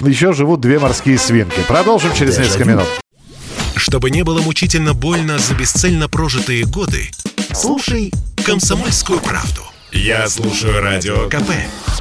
Еще 0.00 0.34
живут 0.34 0.60
две 0.60 0.78
морские 0.78 1.16
свинки. 1.16 1.60
Продолжим 1.66 2.12
через 2.12 2.32
Дежавю. 2.36 2.46
несколько 2.48 2.68
минут. 2.68 2.86
Чтобы 3.74 4.10
не 4.10 4.22
было 4.22 4.42
мучительно 4.42 4.92
больно 4.92 5.38
за 5.38 5.54
бесцельно 5.54 6.08
прожитые 6.10 6.64
годы, 6.66 7.08
слушай 7.54 8.12
«Комсомольскую 8.44 9.20
правду». 9.20 9.62
Я 9.92 10.28
слушаю 10.28 10.82
Радио 10.82 11.28
КП 11.28 11.50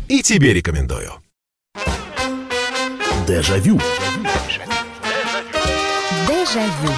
и 0.08 0.22
тебе 0.22 0.54
рекомендую. 0.54 1.12
Дежавю. 3.28 3.80
Дежавю. 6.28 6.94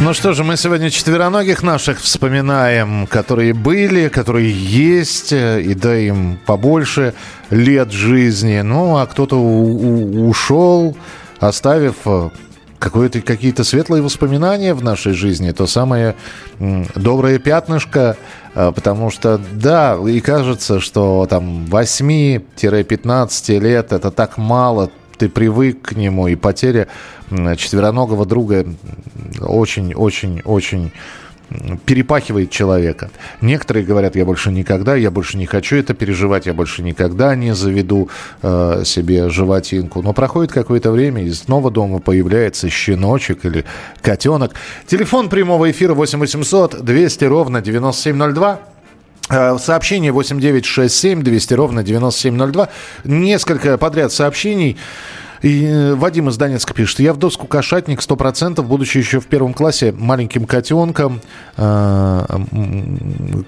Ну 0.00 0.14
что 0.14 0.32
же, 0.32 0.44
мы 0.44 0.56
сегодня 0.56 0.90
четвероногих 0.90 1.62
наших 1.62 2.00
вспоминаем, 2.00 3.06
которые 3.08 3.52
были, 3.52 4.08
которые 4.08 4.50
есть, 4.52 5.32
и 5.32 5.74
да 5.74 5.96
им 5.98 6.38
побольше 6.46 7.14
лет 7.50 7.90
жизни. 7.90 8.60
Ну, 8.60 8.96
а 8.98 9.06
кто-то 9.06 9.36
у- 9.36 10.24
у- 10.24 10.28
ушел, 10.28 10.96
оставив 11.40 11.96
э, 12.06 12.30
какое-то, 12.78 13.20
какие-то 13.20 13.64
светлые 13.64 14.02
воспоминания 14.02 14.74
в 14.74 14.82
нашей 14.82 15.12
жизни, 15.12 15.50
то 15.50 15.66
самое 15.66 16.14
доброе 16.94 17.38
пятнышко, 17.38 18.16
э, 18.54 18.72
потому 18.74 19.10
что, 19.10 19.40
да, 19.52 19.96
и 20.06 20.20
кажется, 20.20 20.80
что 20.80 21.26
там 21.28 21.66
8-15 21.66 23.58
лет 23.58 23.92
это 23.92 24.10
так 24.10 24.38
мало, 24.38 24.90
ты 25.18 25.28
привык 25.28 25.82
к 25.82 25.92
нему, 25.92 26.28
и 26.28 26.36
потеря 26.36 26.88
четвероногого 27.30 28.24
друга 28.24 28.64
очень-очень-очень 29.40 30.92
перепахивает 31.86 32.50
человека. 32.50 33.10
Некоторые 33.40 33.84
говорят, 33.84 34.16
я 34.16 34.24
больше 34.24 34.50
никогда, 34.50 34.96
я 34.96 35.10
больше 35.10 35.38
не 35.38 35.46
хочу 35.46 35.76
это 35.76 35.94
переживать, 35.94 36.46
я 36.46 36.54
больше 36.54 36.82
никогда 36.82 37.34
не 37.34 37.54
заведу 37.54 38.10
э, 38.42 38.82
себе 38.84 39.30
животинку. 39.30 40.02
Но 40.02 40.12
проходит 40.12 40.52
какое-то 40.52 40.90
время, 40.90 41.24
и 41.24 41.32
снова 41.32 41.70
дома 41.70 42.00
появляется 42.00 42.68
щеночек 42.68 43.44
или 43.44 43.64
котенок. 44.02 44.54
Телефон 44.86 45.28
прямого 45.28 45.70
эфира 45.70 45.94
8 45.94 46.18
800 46.18 46.84
200 46.84 47.24
ровно 47.24 47.62
9702. 47.62 48.60
Э, 49.30 49.56
Сообщение 49.58 50.12
8967 50.12 51.22
200 51.22 51.54
ровно 51.54 51.82
9702. 51.82 52.68
Несколько 53.04 53.78
подряд 53.78 54.12
сообщений. 54.12 54.76
И 55.42 55.64
э, 55.64 55.94
Вадим 55.94 56.28
из 56.28 56.36
Донецка 56.36 56.74
пишет. 56.74 57.00
Я 57.00 57.12
в 57.12 57.16
доску 57.16 57.46
кошатник 57.46 58.00
100%, 58.00 58.62
будучи 58.62 58.98
еще 58.98 59.20
в 59.20 59.26
первом 59.26 59.54
классе 59.54 59.92
маленьким 59.92 60.44
котенком. 60.44 61.20
э, 61.56 62.24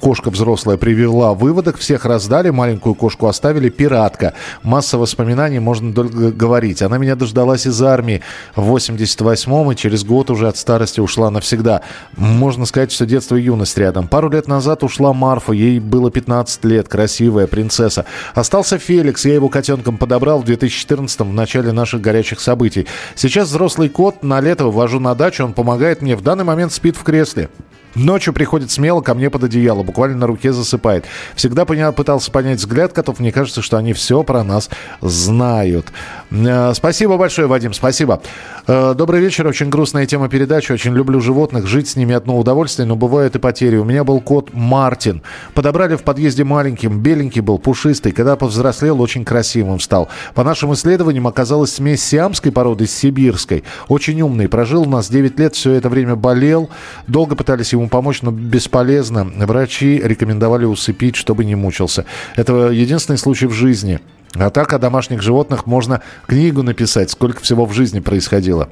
Кошка 0.00 0.30
взрослая 0.30 0.76
привела 0.76 1.34
выводок, 1.34 1.78
всех 1.78 2.04
раздали, 2.04 2.50
маленькую 2.50 2.94
кошку 2.94 3.26
оставили. 3.26 3.68
Пиратка. 3.68 4.34
Масса 4.62 4.98
воспоминаний, 4.98 5.58
можно 5.58 5.92
только 5.92 6.30
говорить. 6.30 6.82
Она 6.82 6.98
меня 6.98 7.16
дождалась 7.16 7.66
из 7.66 7.80
армии 7.82 8.22
в 8.54 8.74
88-м 8.74 9.72
и 9.72 9.76
через 9.76 10.04
год 10.04 10.30
уже 10.30 10.48
от 10.48 10.56
старости 10.56 11.00
ушла 11.00 11.30
навсегда. 11.30 11.82
Можно 12.16 12.66
сказать, 12.66 12.92
что 12.92 13.06
детство 13.06 13.36
и 13.36 13.42
юность 13.42 13.76
рядом. 13.78 14.08
Пару 14.08 14.30
лет 14.30 14.48
назад 14.48 14.82
ушла 14.82 15.12
Марфа, 15.12 15.52
ей 15.52 15.80
было 15.80 16.10
15 16.10 16.64
лет, 16.64 16.88
красивая 16.88 17.46
принцесса. 17.46 18.04
Остался 18.34 18.78
Феликс, 18.78 19.24
я 19.24 19.34
его 19.34 19.48
котенком 19.48 19.96
подобрал 19.96 20.40
в 20.40 20.44
2014 20.44 21.20
в 21.20 21.32
начале 21.32 21.72
наших 21.80 22.00
горячих 22.00 22.40
событий. 22.40 22.86
Сейчас 23.14 23.48
взрослый 23.48 23.88
кот, 23.88 24.22
на 24.22 24.40
лето 24.40 24.70
вожу 24.70 25.00
на 25.00 25.14
дачу, 25.14 25.44
он 25.44 25.52
помогает 25.52 26.02
мне, 26.02 26.14
в 26.14 26.22
данный 26.22 26.44
момент 26.44 26.72
спит 26.72 26.96
в 26.96 27.02
кресле. 27.02 27.48
Ночью 27.94 28.32
приходит 28.32 28.70
смело 28.70 29.00
ко 29.00 29.14
мне 29.14 29.30
под 29.30 29.44
одеяло, 29.44 29.82
буквально 29.82 30.16
на 30.18 30.26
руке 30.26 30.52
засыпает. 30.52 31.04
Всегда 31.34 31.64
пытался 31.64 32.30
понять 32.30 32.58
взгляд 32.58 32.92
котов. 32.92 33.18
Мне 33.18 33.32
кажется, 33.32 33.62
что 33.62 33.76
они 33.76 33.92
все 33.92 34.22
про 34.22 34.44
нас 34.44 34.70
знают. 35.00 35.86
Э, 36.30 36.72
Спасибо 36.74 37.16
большое, 37.16 37.48
Вадим, 37.48 37.72
спасибо. 37.72 38.22
Э, 38.66 38.94
Добрый 38.96 39.20
вечер. 39.20 39.46
Очень 39.46 39.70
грустная 39.70 40.06
тема 40.06 40.28
передачи. 40.28 40.72
Очень 40.72 40.94
люблю 40.94 41.20
животных. 41.20 41.66
Жить 41.66 41.88
с 41.88 41.96
ними 41.96 42.14
одно 42.14 42.38
удовольствие, 42.38 42.86
но 42.86 42.96
бывают 42.96 43.34
и 43.34 43.38
потери. 43.38 43.76
У 43.76 43.84
меня 43.84 44.04
был 44.04 44.20
кот 44.20 44.50
Мартин. 44.52 45.22
Подобрали 45.54 45.96
в 45.96 46.02
подъезде 46.02 46.44
маленьким. 46.44 47.00
Беленький 47.00 47.40
был, 47.40 47.58
пушистый. 47.58 48.12
Когда 48.12 48.36
повзрослел, 48.36 49.00
очень 49.00 49.24
красивым 49.24 49.80
стал. 49.80 50.08
По 50.34 50.44
нашим 50.44 50.72
исследованиям 50.74 51.26
оказалась 51.26 51.74
смесь 51.74 52.02
сиамской 52.02 52.52
породы 52.52 52.86
с 52.86 52.92
сибирской. 52.92 53.64
Очень 53.88 54.20
умный. 54.22 54.48
Прожил 54.48 54.82
у 54.82 54.90
нас 54.90 55.08
9 55.08 55.38
лет, 55.38 55.54
все 55.54 55.72
это 55.72 55.88
время 55.88 56.14
болел. 56.14 56.70
Долго 57.06 57.34
пытались 57.34 57.72
ему 57.80 57.88
помочь, 57.88 58.22
но 58.22 58.30
бесполезно. 58.30 59.24
Врачи 59.24 60.00
рекомендовали 60.02 60.64
усыпить, 60.64 61.16
чтобы 61.16 61.44
не 61.44 61.54
мучился. 61.54 62.04
Это 62.36 62.68
единственный 62.68 63.18
случай 63.18 63.46
в 63.46 63.52
жизни. 63.52 64.00
А 64.34 64.50
так 64.50 64.72
о 64.72 64.78
домашних 64.78 65.22
животных 65.22 65.66
можно 65.66 66.02
книгу 66.26 66.62
написать, 66.62 67.10
сколько 67.10 67.40
всего 67.40 67.66
в 67.66 67.72
жизни 67.72 68.00
происходило. 68.00 68.68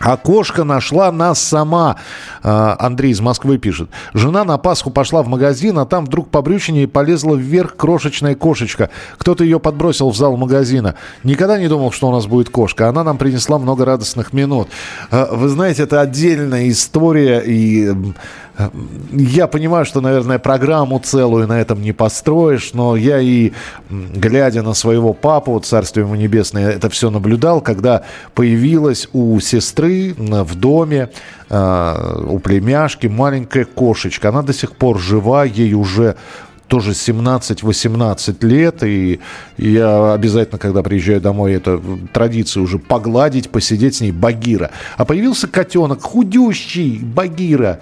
А 0.00 0.16
кошка 0.16 0.64
нашла 0.64 1.10
нас 1.10 1.40
сама. 1.40 1.96
А, 2.42 2.76
Андрей 2.78 3.12
из 3.12 3.20
Москвы 3.20 3.58
пишет. 3.58 3.88
Жена 4.12 4.44
на 4.44 4.58
Пасху 4.58 4.90
пошла 4.90 5.22
в 5.22 5.28
магазин, 5.28 5.78
а 5.78 5.86
там 5.86 6.04
вдруг 6.04 6.30
по 6.30 6.42
брючине 6.42 6.86
полезла 6.86 7.34
вверх 7.34 7.76
крошечная 7.76 8.34
кошечка. 8.34 8.90
Кто-то 9.18 9.42
ее 9.42 9.58
подбросил 9.58 10.10
в 10.10 10.16
зал 10.16 10.36
магазина. 10.36 10.96
Никогда 11.24 11.58
не 11.58 11.68
думал, 11.68 11.92
что 11.92 12.08
у 12.08 12.12
нас 12.12 12.26
будет 12.26 12.50
кошка. 12.50 12.88
Она 12.88 13.04
нам 13.04 13.16
принесла 13.16 13.58
много 13.58 13.84
радостных 13.84 14.32
минут. 14.32 14.68
А, 15.10 15.34
Вы 15.34 15.48
знаете, 15.48 15.84
это 15.84 16.00
отдельная 16.00 16.68
история. 16.68 17.40
И 17.40 17.94
я 19.12 19.46
понимаю, 19.46 19.84
что, 19.84 20.00
наверное, 20.00 20.38
программу 20.38 20.98
целую 20.98 21.46
на 21.46 21.60
этом 21.60 21.82
не 21.82 21.92
построишь, 21.92 22.72
но 22.72 22.96
я 22.96 23.20
и, 23.20 23.52
глядя 23.90 24.62
на 24.62 24.72
своего 24.72 25.12
папу, 25.12 25.58
царствие 25.60 26.06
ему 26.06 26.14
небесное, 26.14 26.70
это 26.70 26.88
все 26.88 27.10
наблюдал, 27.10 27.60
когда 27.60 28.04
появилась 28.34 29.08
у 29.12 29.38
сестры 29.40 30.14
в 30.16 30.54
доме, 30.54 31.10
э, 31.50 32.22
у 32.28 32.38
племяшки 32.38 33.08
маленькая 33.08 33.66
кошечка. 33.66 34.30
Она 34.30 34.42
до 34.42 34.54
сих 34.54 34.72
пор 34.72 34.98
жива, 34.98 35.44
ей 35.44 35.74
уже 35.74 36.16
тоже 36.68 36.92
17-18 36.92 38.44
лет, 38.44 38.82
и 38.82 39.20
я 39.56 40.12
обязательно, 40.14 40.58
когда 40.58 40.82
приезжаю 40.82 41.20
домой, 41.20 41.52
это 41.52 41.80
традиция 42.12 42.62
уже 42.62 42.78
погладить, 42.78 43.50
посидеть 43.50 43.96
с 43.96 44.00
ней 44.00 44.12
Багира. 44.12 44.70
А 44.96 45.04
появился 45.04 45.46
котенок, 45.46 46.02
худющий 46.02 46.98
Багира. 46.98 47.80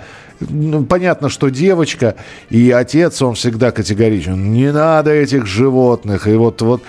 Ну, 0.49 0.85
понятно, 0.85 1.29
что 1.29 1.49
девочка, 1.49 2.17
и 2.51 2.71
отец, 2.71 3.21
он 3.23 3.35
всегда 3.35 3.71
категоричен. 3.71 4.53
Не 4.53 4.73
надо 4.73 5.11
этих 5.11 5.47
животных. 5.47 6.27
И 6.27 6.35
вот, 6.35 6.63
вот 6.63 6.83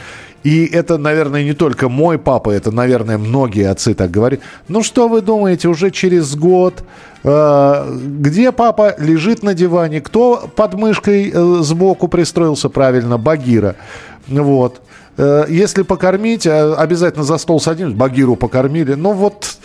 и 0.45 0.67
это, 0.67 0.99
наверное, 0.99 1.43
не 1.43 1.53
только 1.53 1.89
мой 1.89 2.19
папа, 2.19 2.51
это, 2.51 2.69
наверное, 2.69 3.17
многие 3.17 3.67
отцы 3.67 3.95
так 3.95 4.11
говорят. 4.11 4.41
Ну 4.67 4.83
что 4.83 5.07
вы 5.07 5.21
думаете, 5.21 5.67
уже 5.67 5.89
через 5.89 6.35
год, 6.35 6.83
э, 7.23 7.97
где 8.19 8.51
папа 8.51 8.93
лежит 8.99 9.41
на 9.41 9.55
диване, 9.55 10.01
кто 10.01 10.47
под 10.55 10.75
мышкой 10.75 11.31
э, 11.33 11.57
сбоку 11.61 12.07
пристроился 12.07 12.69
правильно, 12.69 13.17
Багира. 13.17 13.75
Вот. 14.27 14.81
Э, 15.17 15.45
если 15.49 15.81
покормить, 15.81 16.45
э, 16.45 16.73
обязательно 16.75 17.23
за 17.23 17.39
стол 17.39 17.59
садимся, 17.59 17.95
Багиру 17.95 18.35
покормили. 18.35 18.93
Ну 18.93 19.13
вот... 19.13 19.57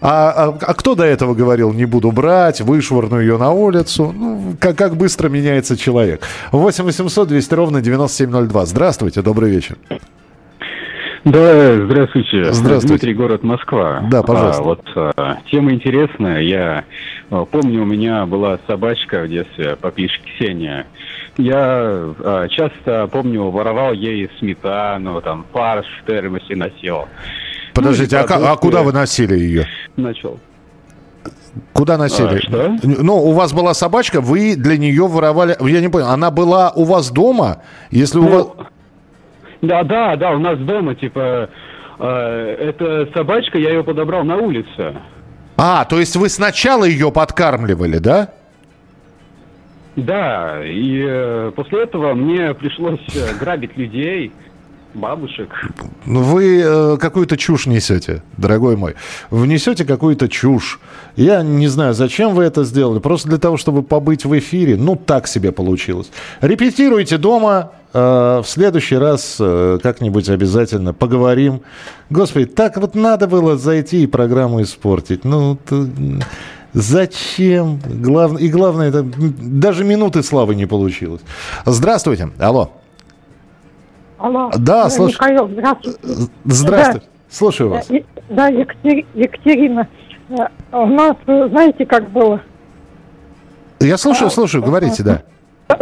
А, 0.00 0.30
а- 0.30 0.58
а 0.60 0.74
кто 0.74 0.94
до 0.94 1.04
этого 1.04 1.34
говорил, 1.34 1.72
не 1.72 1.84
буду 1.84 2.12
брать, 2.12 2.60
вышвырну 2.60 3.20
ее 3.20 3.36
на 3.36 3.50
улицу? 3.50 4.12
Ну, 4.16 4.56
как, 4.60 4.76
как 4.76 4.96
быстро 4.96 5.28
меняется 5.28 5.76
человек. 5.76 6.22
8 6.52 6.84
800 6.84 7.28
200 7.28 7.54
ровно 7.54 7.80
9702. 7.80 8.66
Здравствуйте, 8.66 9.22
добрый 9.22 9.50
вечер. 9.50 9.76
Да, 11.24 11.74
здравствуйте. 11.84 12.52
Здравствуйте. 12.52 12.88
Дмитрий, 13.06 13.14
город 13.14 13.42
Москва. 13.42 14.02
Да, 14.08 14.22
пожалуйста. 14.22 14.60
А, 14.60 14.64
вот 14.64 14.80
а, 14.96 15.36
тема 15.50 15.72
интересная. 15.72 16.40
Я 16.40 16.84
а, 17.30 17.44
помню, 17.44 17.82
у 17.82 17.84
меня 17.84 18.24
была 18.24 18.58
собачка 18.66 19.22
в 19.22 19.28
детстве 19.28 19.76
по 19.76 19.90
кличке 19.90 20.22
Ксения. 20.36 20.86
Я 21.36 21.58
а, 22.20 22.46
часто, 22.48 23.08
помню, 23.08 23.50
воровал 23.50 23.92
ей 23.92 24.30
сметану, 24.38 25.20
там, 25.20 25.44
фарш 25.52 25.86
в 26.02 26.06
термосе 26.06 26.54
носил. 26.54 27.08
Подождите, 27.78 28.16
Ну, 28.16 28.46
а, 28.46 28.52
а 28.52 28.56
куда 28.56 28.82
вы 28.82 28.92
носили 28.92 29.38
ее? 29.38 29.66
Начал. 29.96 30.38
Куда 31.72 31.96
носили? 31.96 32.36
А, 32.36 32.38
что? 32.40 32.76
Ну, 32.82 33.14
у 33.16 33.32
вас 33.32 33.52
была 33.52 33.74
собачка, 33.74 34.20
вы 34.20 34.56
для 34.56 34.76
нее 34.76 35.06
воровали... 35.06 35.56
Я 35.60 35.80
не 35.80 35.88
понял, 35.88 36.08
она 36.08 36.30
была 36.30 36.70
у 36.74 36.84
вас 36.84 37.10
дома? 37.10 37.62
Если 37.90 38.18
у 38.18 38.22
Ну, 38.22 38.28
вас... 38.30 38.46
Да, 39.62 39.82
да, 39.82 40.16
да, 40.16 40.30
у 40.32 40.38
нас 40.38 40.58
дома, 40.58 40.94
типа, 40.94 41.48
э, 41.98 42.56
эта 42.60 43.08
собачка, 43.14 43.58
я 43.58 43.70
ее 43.70 43.82
подобрал 43.82 44.24
на 44.24 44.36
улице. 44.36 44.96
А, 45.56 45.84
то 45.84 45.98
есть 45.98 46.14
вы 46.16 46.28
сначала 46.28 46.84
ее 46.84 47.10
подкармливали, 47.10 47.98
да? 47.98 48.30
Да, 49.96 50.60
и 50.64 51.04
э, 51.04 51.52
после 51.56 51.82
этого 51.82 52.14
мне 52.14 52.54
пришлось 52.54 53.00
э, 53.16 53.36
грабить 53.38 53.76
людей, 53.76 54.32
бабушек. 54.98 55.48
Ну, 56.06 56.20
Вы 56.22 56.60
э, 56.64 56.96
какую-то 57.00 57.36
чушь 57.36 57.66
несете, 57.66 58.22
дорогой 58.36 58.76
мой. 58.76 58.94
Вы 59.30 59.46
несете 59.46 59.84
какую-то 59.84 60.28
чушь. 60.28 60.80
Я 61.16 61.42
не 61.42 61.68
знаю, 61.68 61.94
зачем 61.94 62.34
вы 62.34 62.44
это 62.44 62.64
сделали. 62.64 62.98
Просто 62.98 63.28
для 63.28 63.38
того, 63.38 63.56
чтобы 63.56 63.82
побыть 63.82 64.24
в 64.24 64.38
эфире. 64.38 64.76
Ну, 64.76 64.96
так 64.96 65.26
себе 65.26 65.52
получилось. 65.52 66.10
Репетируйте 66.40 67.18
дома. 67.18 67.70
э, 67.94 67.98
в 68.44 68.44
следующий 68.46 68.96
раз 68.98 69.36
э, 69.40 69.78
как-нибудь 69.82 70.28
обязательно 70.28 70.92
поговорим. 70.92 71.60
Господи, 72.10 72.44
так 72.46 72.76
вот 72.76 72.94
надо 72.94 73.26
было 73.26 73.56
зайти 73.56 74.02
и 74.02 74.06
программу 74.06 74.60
испортить. 74.62 75.24
Ну, 75.24 75.56
т- 75.56 75.74
м, 75.74 76.20
зачем? 76.74 77.80
Глав- 77.84 78.40
И 78.40 78.48
главное, 78.48 78.88
это 78.88 79.02
даже 79.02 79.84
минуты 79.84 80.22
славы 80.22 80.54
не 80.54 80.66
получилось. 80.66 81.20
Здравствуйте. 81.66 82.30
Алло. 82.38 82.70
Алло. 84.18 84.50
Да, 84.58 84.86
Э, 84.86 84.90
слуш- 84.90 85.12
Михаил, 85.12 85.48
здравствуйте. 85.48 85.98
Здравствуйте. 86.44 87.06
Слушаю 87.30 87.70
вас. 87.70 87.86
Да, 87.88 87.96
и- 87.96 88.04
Да, 88.30 88.48
Екатери- 88.50 89.06
Екатерина. 89.14 89.86
Э, 90.30 90.46
У 90.72 90.86
нас, 90.86 91.16
э, 91.26 91.48
знаете, 91.50 91.86
как 91.86 92.10
было? 92.10 92.40
Я 93.80 93.96
слушаю, 93.96 94.30
слушаю, 94.30 94.62
говорите, 94.62 95.02
да. 95.02 95.22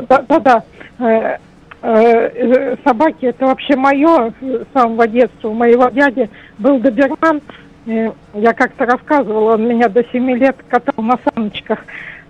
Да, 0.08 0.22
да, 0.28 0.40
да. 0.40 0.62
Э, 0.98 1.38
э, 1.82 2.76
Собаки 2.84 3.26
это 3.26 3.46
вообще 3.46 3.74
мое 3.76 4.32
с 4.40 4.72
самого 4.72 5.06
детства. 5.08 5.48
У 5.48 5.54
моего 5.54 5.88
дяди 5.88 6.28
был 6.58 6.78
доберман. 6.78 7.40
Э, 7.86 8.10
Я 8.34 8.52
как-то 8.52 8.84
рассказывала, 8.84 9.54
он 9.54 9.66
меня 9.68 9.88
до 9.88 10.04
7 10.12 10.30
лет 10.36 10.56
катал 10.68 11.02
на 11.04 11.18
саночках. 11.24 11.78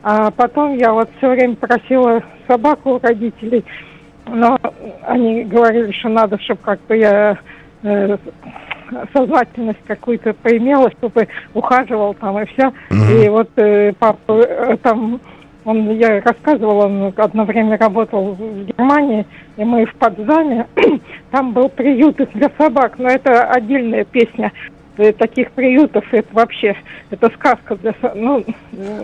А 0.03 0.31
потом 0.31 0.77
я 0.77 0.93
вот 0.93 1.11
все 1.19 1.31
время 1.31 1.57
просила 1.57 2.23
собаку 2.47 2.91
у 2.95 2.99
родителей. 3.01 3.65
Но 4.27 4.59
они 5.03 5.45
говорили, 5.45 5.93
что 5.93 6.09
надо, 6.09 6.39
чтобы 6.41 6.61
как-то 6.63 6.95
я 6.95 7.39
э, 7.83 8.17
сознательность 9.13 9.83
какую-то 9.87 10.35
поимела, 10.35 10.91
чтобы 10.99 11.29
ухаживал 11.55 12.15
там 12.15 12.39
и 12.41 12.47
все. 12.47 12.73
И 12.91 13.29
вот 13.29 13.51
э, 13.57 13.93
папа 13.99 14.33
э, 14.33 14.77
там, 14.83 15.21
он, 15.65 15.91
я 15.99 16.21
рассказывала, 16.21 16.87
он 16.87 17.13
одно 17.17 17.45
время 17.45 17.79
работал 17.79 18.35
в 18.35 18.65
Германии, 18.65 19.27
и 19.57 19.65
мы 19.65 19.87
в 19.87 19.95
Потсдаме, 19.95 20.67
там 21.31 21.53
был 21.53 21.69
приют 21.69 22.17
для 22.35 22.51
собак, 22.59 22.99
но 22.99 23.09
это 23.09 23.45
отдельная 23.45 24.05
песня. 24.05 24.53
Э, 24.99 25.13
Таких 25.13 25.51
приютов 25.53 26.05
это 26.13 26.29
вообще 26.33 26.75
это 27.11 27.31
сказка 27.35 27.77
для 27.77 27.95
ну 28.15 28.45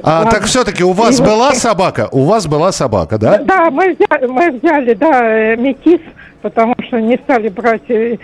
А, 0.03 0.25
так 0.25 0.45
все-таки 0.45 0.83
у 0.83 0.93
вас 0.93 1.19
И 1.19 1.23
вот- 1.23 1.29
была 1.31 1.53
собака? 1.53 2.09
У 2.13 2.25
вас 2.25 2.47
была 2.47 2.73
собака, 2.73 3.19
да? 3.19 3.39
да, 3.39 3.71
мы 3.71 3.95
взяли, 3.95 4.27
мы 4.27 4.51
взяли, 4.53 4.95
да, 4.95 5.23
э, 5.25 5.57
метис, 5.57 6.01
потому 6.41 6.75
что 6.87 7.01
не 7.01 7.17
стали 7.19 7.49
брать 7.49 7.83
э, 7.89 8.17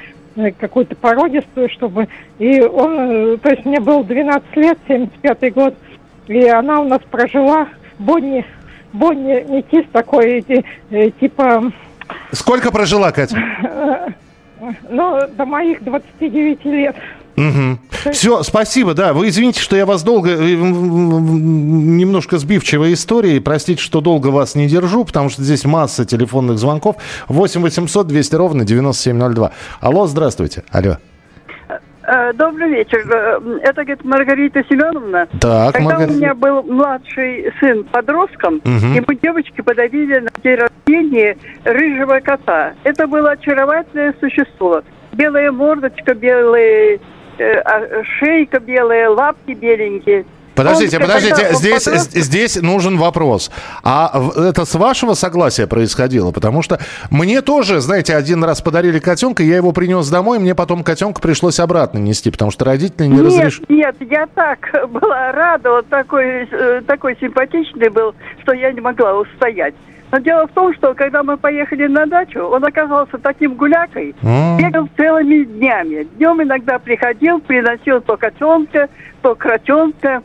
какую-то 0.58 0.96
породистую, 0.96 1.68
чтобы... 1.68 2.08
И 2.38 2.60
он, 2.60 3.38
то 3.38 3.50
есть 3.50 3.64
мне 3.66 3.80
было 3.80 4.02
12 4.02 4.56
лет, 4.56 4.78
75 4.86 5.52
год, 5.52 5.74
и 6.26 6.46
она 6.46 6.80
у 6.80 6.84
нас 6.84 7.00
прожила, 7.10 7.68
Бонни, 7.98 8.44
Бонни 8.92 9.44
метис 9.48 9.84
такой, 9.92 10.44
типа, 11.20 11.72
Сколько 12.32 12.70
прожила 12.70 13.12
Катя? 13.12 13.36
ну, 14.90 15.20
до 15.36 15.44
моих 15.44 15.82
29 15.82 16.64
лет. 16.64 16.96
Все, 18.12 18.42
спасибо, 18.42 18.94
да. 18.94 19.12
Вы 19.12 19.28
извините, 19.28 19.60
что 19.60 19.76
я 19.76 19.86
вас 19.86 20.02
долго... 20.02 20.30
э, 20.30 20.54
Немножко 20.54 22.38
сбивчивая 22.38 22.92
история. 22.92 23.40
Простите, 23.40 23.82
что 23.82 24.00
долго 24.00 24.28
вас 24.28 24.54
не 24.54 24.66
держу, 24.66 25.04
потому 25.04 25.28
что 25.28 25.42
здесь 25.42 25.64
масса 25.64 26.04
телефонных 26.04 26.58
звонков. 26.58 26.96
8 27.28 27.60
800 27.62 28.06
200 28.06 28.34
ровно 28.36 28.64
9702. 28.64 29.52
Алло, 29.80 30.06
здравствуйте. 30.06 30.64
Алло. 30.70 30.96
Э, 32.10 32.32
Добрый 32.32 32.70
вечер. 32.70 33.04
Э, 33.10 33.38
Это, 33.62 33.82
говорит, 33.84 34.04
Маргарита 34.04 34.62
Семеновна. 34.68 35.26
Так, 35.40 35.74
Когда 35.74 35.90
Маргарита. 35.90 36.12
у 36.12 36.16
меня 36.16 36.34
был 36.34 36.62
младший 36.62 37.52
сын 37.60 37.84
подростком, 37.84 38.62
Мгм. 38.64 38.94
ему 38.94 39.06
девочки 39.22 39.60
подарили 39.60 40.20
на 40.20 40.30
день 40.42 40.56
рождения 40.56 41.36
рыжего 41.64 42.20
кота. 42.20 42.72
Это 42.84 43.06
было 43.06 43.32
очаровательное 43.32 44.14
существо. 44.20 44.82
Белая 45.12 45.52
мордочка, 45.52 46.12
а, 46.12 46.98
шейка 48.18 48.60
белая, 48.60 49.10
лапки 49.10 49.52
беленькие. 49.52 50.24
Подождите, 50.58 50.98
подождите, 50.98 51.54
здесь, 51.54 51.84
здесь 51.84 52.60
нужен 52.60 52.96
вопрос. 52.96 53.50
А 53.84 54.20
это 54.36 54.64
с 54.64 54.74
вашего 54.74 55.14
согласия 55.14 55.68
происходило? 55.68 56.32
Потому 56.32 56.62
что 56.62 56.80
мне 57.10 57.42
тоже, 57.42 57.78
знаете, 57.80 58.16
один 58.16 58.42
раз 58.42 58.60
подарили 58.60 58.98
котенка, 58.98 59.44
я 59.44 59.54
его 59.56 59.70
принес 59.70 60.08
домой, 60.08 60.40
мне 60.40 60.56
потом 60.56 60.82
котенка 60.82 61.20
пришлось 61.20 61.60
обратно 61.60 61.98
нести, 61.98 62.32
потому 62.32 62.50
что 62.50 62.64
родители 62.64 63.06
не 63.06 63.20
разрешили. 63.20 63.66
нет, 63.68 63.94
я 64.00 64.26
так 64.26 64.58
была 64.90 65.30
рада, 65.30 65.70
он 65.70 65.84
такой, 65.84 66.48
э, 66.50 66.82
такой 66.84 67.16
симпатичный 67.20 67.88
был, 67.88 68.14
что 68.42 68.52
я 68.52 68.72
не 68.72 68.80
могла 68.80 69.14
устоять. 69.14 69.74
Но 70.10 70.18
дело 70.18 70.46
в 70.46 70.52
том, 70.52 70.72
что 70.74 70.94
когда 70.94 71.22
мы 71.22 71.36
поехали 71.36 71.86
на 71.86 72.06
дачу, 72.06 72.40
он 72.42 72.64
оказался 72.64 73.18
таким 73.18 73.54
гулякой, 73.54 74.14
М. 74.22 74.56
бегал 74.56 74.88
целыми 74.96 75.44
днями. 75.44 76.04
Днем 76.16 76.42
иногда 76.42 76.78
приходил, 76.78 77.40
приносил 77.40 78.00
то 78.00 78.16
котенка, 78.16 78.88
то 79.22 79.34
кротенка. 79.34 80.22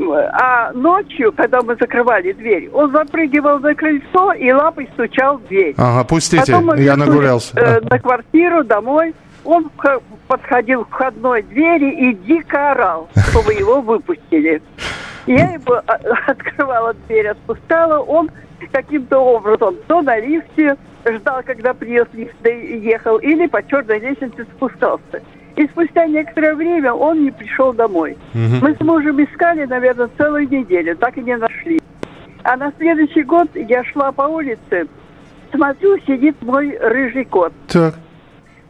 А 0.00 0.70
ночью, 0.74 1.32
когда 1.32 1.60
мы 1.60 1.74
закрывали 1.74 2.32
дверь, 2.32 2.70
он 2.72 2.92
запрыгивал 2.92 3.58
на 3.58 3.74
крыльцо 3.74 4.32
и 4.32 4.52
лапой 4.52 4.88
стучал 4.94 5.38
в 5.38 5.46
дверь. 5.48 5.74
Ага, 5.76 6.04
пустите, 6.04 6.52
Потом 6.52 6.66
мы 6.66 6.80
я 6.80 6.96
нагулялся. 6.96 7.58
э, 7.58 7.80
на 7.80 7.98
квартиру, 7.98 8.62
домой. 8.64 9.14
Он 9.44 9.68
подходил 10.28 10.84
к 10.84 10.90
входной 10.90 11.42
двери 11.42 11.90
и 12.10 12.14
дико 12.14 12.70
орал, 12.72 13.08
чтобы 13.30 13.54
его 13.54 13.80
выпустили. 13.80 14.62
Я 15.26 15.50
ему 15.54 15.72
а, 15.86 15.98
открывала 16.30 16.94
дверь, 17.08 17.28
отпускала. 17.28 17.98
Он 17.98 18.30
каким-то 18.72 19.18
образом 19.18 19.76
то 19.86 20.02
на 20.02 20.18
лифте 20.18 20.76
ждал, 21.06 21.42
когда 21.44 21.74
приезд 21.74 22.12
лифт 22.14 22.34
ехал, 22.44 23.16
или 23.18 23.46
по 23.46 23.62
черной 23.66 23.98
лестнице 24.00 24.44
спускался. 24.44 25.22
И 25.56 25.66
спустя 25.66 26.06
некоторое 26.06 26.54
время 26.54 26.92
он 26.92 27.24
не 27.24 27.30
пришел 27.30 27.72
домой. 27.72 28.16
Мгм. 28.34 28.58
Мы 28.62 28.74
с 28.74 28.80
мужем 28.80 29.22
искали, 29.22 29.64
наверное, 29.64 30.08
целую 30.16 30.48
неделю, 30.48 30.96
так 30.96 31.16
и 31.18 31.20
не 31.22 31.36
нашли. 31.36 31.80
А 32.44 32.56
на 32.56 32.72
следующий 32.78 33.22
год 33.24 33.48
я 33.54 33.82
шла 33.84 34.12
по 34.12 34.22
улице, 34.22 34.86
смотрю, 35.52 35.98
сидит 36.06 36.40
мой 36.42 36.76
рыжий 36.78 37.24
кот. 37.24 37.52
Так, 37.66 37.94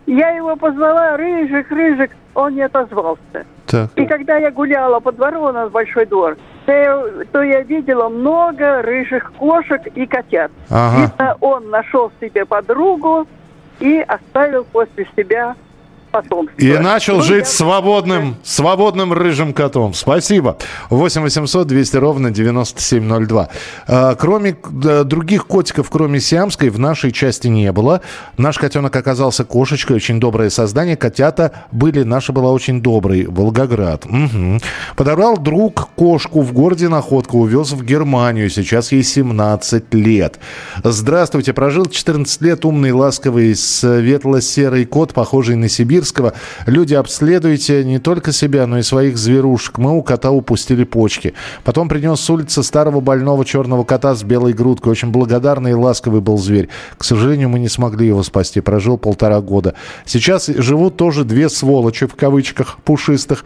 Я 0.07 0.31
его 0.31 0.57
позвала, 0.57 1.17
рыжик, 1.19 1.71
рыжик, 1.71 2.11
он 2.35 2.55
не 2.55 2.63
отозвался. 2.63 3.45
так. 3.67 3.91
И 3.97 4.07
когда 4.07 4.39
я 4.39 4.51
гуляла 4.51 5.01
по 5.01 5.13
двору, 5.13 5.43
у 5.49 5.53
нас 5.53 5.71
большой 5.71 6.07
двор, 6.07 6.39
то 6.69 7.25
то 7.33 7.43
я 7.43 7.63
видела 7.63 8.11
много 8.11 8.83
рыжих 8.83 9.33
кошек 9.39 9.81
и 9.95 10.07
котят. 10.07 10.51
Ага. 10.69 11.01
Видно, 11.01 11.37
он 11.41 11.71
нашел 11.71 12.13
себе 12.21 12.45
подругу 12.45 13.27
и 13.81 14.05
оставил 14.07 14.65
после 14.65 15.07
себя 15.17 15.57
потомство. 16.11 16.55
И 16.59 16.73
начал 16.79 17.17
Ну, 17.17 17.23
жить 17.23 17.39
я- 17.41 17.45
свободным, 17.45 18.37
свободным 18.43 19.13
рыжим 19.13 19.53
котом. 19.53 19.95
Спасибо. 19.95 20.57
8 20.91 21.23
800 21.23 21.67
200 21.67 21.97
ровно 21.97 22.31
9702. 22.31 23.49
А, 23.87 24.15
Кроме 24.15 24.57
других 25.05 25.47
котиков, 25.47 25.91
кроме 25.91 26.21
сиамской, 26.21 26.71
в 26.71 26.79
нашей 26.79 27.13
части 27.13 27.49
не 27.49 27.71
было. 27.73 28.01
Наш 28.37 28.59
котенок 28.59 28.95
оказался 28.97 29.45
кошечкой, 29.45 29.97
очень 29.97 30.21
доброе 30.21 30.51
создание. 30.51 30.97
Котята 30.97 31.53
были, 31.73 32.03
наша 32.03 32.33
была 32.33 32.51
очень 32.53 32.81
доброй. 32.83 33.27
Волгоград. 33.27 34.05
Мгм. 34.07 34.61
Подобрал 34.97 35.37
друг 35.39 35.89
кошку 35.95 36.43
в 36.43 36.53
городе 36.53 36.89
Находка, 36.89 37.35
увез 37.37 37.73
в 37.73 37.85
Германию. 37.85 38.51
Сейчас 38.51 38.93
ей 38.93 39.03
17 39.03 39.95
лет. 39.95 40.39
Здравствуйте. 40.83 41.53
Прожил 41.53 41.87
14 41.87 42.41
лет 42.43 42.65
умный, 42.65 42.93
ласковый, 42.93 43.55
светло-серый 43.55 44.85
кот, 44.87 45.13
похожий 45.15 45.57
на 45.57 45.69
сибирского. 45.99 46.33
Люди, 46.67 46.95
обследуйте 46.95 47.85
не 47.85 47.99
только 47.99 48.33
себя, 48.33 48.67
но 48.67 48.79
и 48.79 48.83
своих 48.83 49.19
зверушек. 49.19 49.79
Мы 49.79 49.93
у 49.97 50.03
кота 50.03 50.31
упустили 50.31 50.85
почки. 50.85 51.35
Потом 51.65 51.89
принес 51.89 52.21
с 52.21 52.31
улицы 52.31 52.63
старого 52.63 53.01
больного 53.01 53.45
черного 53.45 53.85
кота 53.85 54.15
с 54.15 54.23
белой 54.23 54.53
грудкой. 54.53 54.93
Очень 54.93 55.11
благодарный 55.11 55.73
и 55.73 55.75
ласковый 55.75 56.21
был 56.21 56.39
зверь. 56.39 56.69
К 56.97 57.05
сожалению, 57.05 57.49
мы 57.49 57.59
не 57.59 57.69
смогли 57.69 58.07
его 58.07 58.23
спасти. 58.23 58.61
Прожил 58.61 58.97
полтора 58.99 59.41
года. 59.41 59.75
Сейчас 60.05 60.47
живут 60.47 60.97
тоже 60.97 61.25
две 61.25 61.49
сволочи, 61.49 62.07
в 62.07 62.15
кавычках, 62.15 62.79
пушистых, 62.85 63.45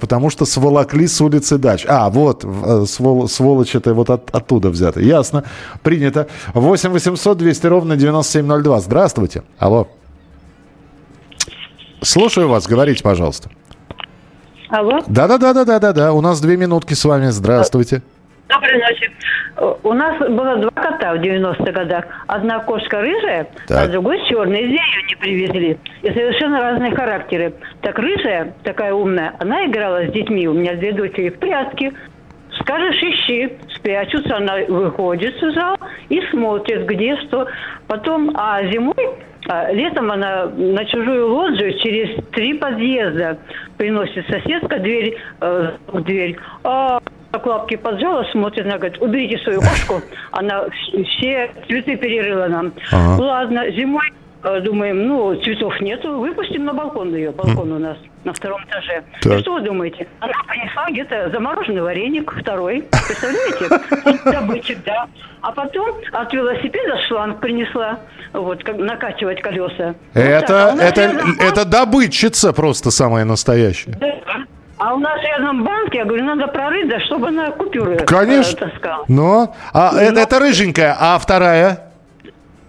потому 0.00 0.30
что 0.30 0.44
сволокли 0.46 1.06
с 1.06 1.20
улицы 1.20 1.58
дач. 1.58 1.84
А, 1.88 2.08
вот, 2.10 2.44
э, 2.44 2.84
свол- 2.86 3.28
сволочь 3.28 3.74
это 3.74 3.94
вот 3.94 4.10
от- 4.10 4.30
оттуда 4.34 4.70
взято. 4.70 5.00
Ясно. 5.00 5.44
Принято. 5.82 6.28
8 6.54 6.90
800 6.90 7.38
200 7.38 7.66
ровно 7.66 7.96
9702. 7.96 8.80
Здравствуйте. 8.80 9.42
Алло. 9.58 9.88
Слушаю 12.02 12.48
вас, 12.48 12.66
говорите, 12.66 13.02
пожалуйста. 13.02 13.50
Алло, 14.70 15.00
Да-да-да-да-да-да. 15.08 16.12
У 16.12 16.20
нас 16.20 16.40
две 16.40 16.56
минутки 16.56 16.94
с 16.94 17.04
вами. 17.04 17.26
Здравствуйте. 17.26 18.02
доброй 18.48 18.78
ночи. 18.80 19.10
Э, 19.56 19.74
У 19.82 19.92
нас 19.92 20.18
было 20.18 20.56
два 20.56 20.70
кота 20.70 21.14
в 21.14 21.18
90-х 21.20 21.72
годах. 21.72 22.04
Одна 22.28 22.60
кошка 22.60 23.00
рыжая, 23.00 23.48
Так. 23.66 23.88
а 23.88 23.88
другой 23.88 24.18
черный. 24.28 24.60
Из 24.62 24.68
ее 24.70 25.02
не 25.08 25.14
привезли. 25.16 25.78
И 26.02 26.06
совершенно 26.06 26.60
разные 26.60 26.94
характеры. 26.94 27.52
Так 27.82 27.98
рыжая, 27.98 28.54
такая 28.62 28.94
умная, 28.94 29.34
она 29.40 29.66
играла 29.66 30.06
с 30.06 30.12
детьми. 30.12 30.46
У 30.48 30.54
меня 30.54 30.74
две 30.76 30.92
дочери 30.92 31.30
в 31.30 31.38
прятки. 31.38 31.92
Скажешь, 32.60 33.02
ищи, 33.02 33.58
спрячутся, 33.74 34.36
она 34.36 34.56
выходит 34.68 35.34
в 35.40 35.52
зал 35.54 35.76
и 36.08 36.20
смотрит, 36.30 36.86
где 36.86 37.16
что. 37.26 37.46
Потом, 37.88 38.30
а 38.36 38.62
зимой, 38.64 38.94
а, 38.96 39.14
летом 39.72 40.10
она 40.10 40.46
на 40.46 40.84
чужую 40.84 41.28
лоджию 41.34 41.78
через 41.78 42.24
три 42.32 42.54
подъезда 42.54 43.38
приносит 43.76 44.26
соседка 44.28 44.78
дверь, 44.78 45.16
э, 45.40 45.72
дверь. 46.04 46.36
А 46.64 47.00
так 47.32 47.46
лапки 47.46 47.76
поджала, 47.76 48.24
смотрит, 48.32 48.66
она 48.66 48.76
говорит, 48.78 49.00
уберите 49.00 49.38
свою 49.38 49.60
кошку. 49.60 50.00
Она 50.32 50.64
вс- 50.64 51.04
все 51.04 51.50
цветы 51.68 51.96
перерыла 51.96 52.46
нам. 52.46 52.72
Ага. 52.92 53.22
Ладно, 53.22 53.70
зимой 53.70 54.12
думаем, 54.42 55.06
ну, 55.06 55.34
цветов 55.42 55.80
нету, 55.80 56.18
выпустим 56.18 56.64
на 56.64 56.72
балкон 56.72 57.14
ее. 57.14 57.30
Балкон 57.30 57.72
у 57.72 57.78
нас 57.78 57.96
на 58.24 58.32
втором 58.32 58.62
этаже. 58.64 59.02
Так. 59.22 59.32
И 59.32 59.38
что 59.40 59.54
вы 59.54 59.60
думаете? 59.62 60.06
Она 60.20 60.32
принесла 60.46 60.90
где-то 60.90 61.30
замороженный 61.30 61.82
вареник, 61.82 62.32
второй. 62.40 62.84
Представляете? 63.06 64.20
Добытчик, 64.30 64.78
да. 64.84 65.06
А 65.42 65.52
потом 65.52 65.96
от 66.12 66.32
велосипеда 66.32 66.98
шланг 67.08 67.40
принесла, 67.40 67.98
вот, 68.32 68.62
как 68.62 68.76
накачивать 68.76 69.40
колеса. 69.40 69.94
Это, 70.14 70.72
а 70.72 70.76
это, 70.76 71.02
рядом 71.02 71.36
это 71.40 71.64
добытчица 71.64 72.52
просто 72.52 72.90
самая 72.90 73.24
настоящая. 73.24 73.92
да. 73.92 74.10
А 74.80 74.94
у 74.94 74.98
нас 74.98 75.20
рядом 75.20 75.62
банк, 75.62 75.92
я 75.92 76.06
говорю, 76.06 76.24
надо 76.24 76.46
прорыть, 76.46 76.88
да, 76.88 76.98
чтобы 77.00 77.28
она 77.28 77.50
купюры 77.50 77.96
э, 77.96 78.04
Конечно. 78.06 78.66
таскала. 78.66 79.04
Но, 79.08 79.54
а 79.74 79.92
это, 79.94 80.20
это 80.20 80.38
рыженькая, 80.38 80.96
а 80.98 81.18
вторая? 81.18 81.89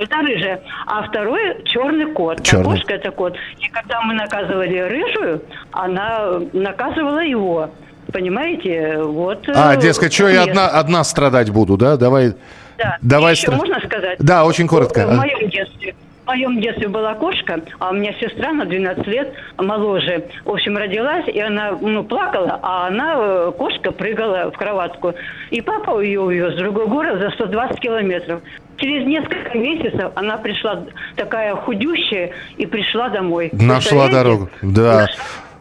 Это 0.01 0.17
рыжая. 0.17 0.61
А 0.87 1.03
второй 1.03 1.63
черный 1.65 2.11
кот. 2.11 2.41
Черный. 2.43 2.63
Кошка 2.65 2.93
это 2.95 3.11
кот. 3.11 3.35
И 3.59 3.67
когда 3.69 4.01
мы 4.01 4.15
наказывали 4.15 4.79
рыжую, 4.79 5.43
она 5.71 6.39
наказывала 6.53 7.23
его. 7.23 7.69
Понимаете? 8.11 8.97
Вот. 8.97 9.47
э, 9.47 9.53
А, 9.55 9.75
дескать, 9.75 10.11
что 10.11 10.27
я 10.27 10.43
одна, 10.43 10.67
одна 10.69 11.03
страдать 11.03 11.51
буду, 11.51 11.77
да? 11.77 11.97
Давай. 11.97 12.33
Да. 12.79 12.97
Давай 13.01 13.33
еще 13.33 13.47
стра- 13.47 13.57
можно 13.57 13.79
сказать? 13.85 14.17
Да, 14.19 14.43
очень 14.45 14.67
коротко. 14.67 15.05
В 15.05 15.15
моем 15.15 15.49
детстве. 15.49 15.93
В 16.23 16.27
моем 16.27 16.61
детстве 16.61 16.87
была 16.87 17.13
кошка, 17.15 17.61
а 17.79 17.89
у 17.89 17.93
меня 17.93 18.13
сестра 18.19 18.53
на 18.53 18.65
12 18.65 19.05
лет 19.07 19.33
моложе. 19.57 20.23
В 20.45 20.51
общем, 20.51 20.77
родилась, 20.77 21.27
и 21.27 21.39
она 21.39 21.71
ну, 21.79 22.03
плакала, 22.03 22.59
а 22.63 22.87
она, 22.87 23.15
э, 23.17 23.51
кошка, 23.57 23.91
прыгала 23.91 24.49
в 24.51 24.57
кроватку. 24.57 25.13
И 25.51 25.61
папа 25.61 25.99
ее 25.99 26.21
увез 26.21 26.53
в 26.55 26.57
другой 26.57 26.87
город 26.87 27.19
за 27.19 27.29
120 27.31 27.79
километров. 27.79 28.41
Через 28.81 29.05
несколько 29.07 29.57
месяцев 29.57 30.11
она 30.15 30.37
пришла 30.37 30.83
такая 31.15 31.55
худющая 31.55 32.31
и 32.57 32.65
пришла 32.65 33.09
домой. 33.09 33.49
Нашла 33.53 34.07
дорогу. 34.07 34.49
Да. 34.63 35.07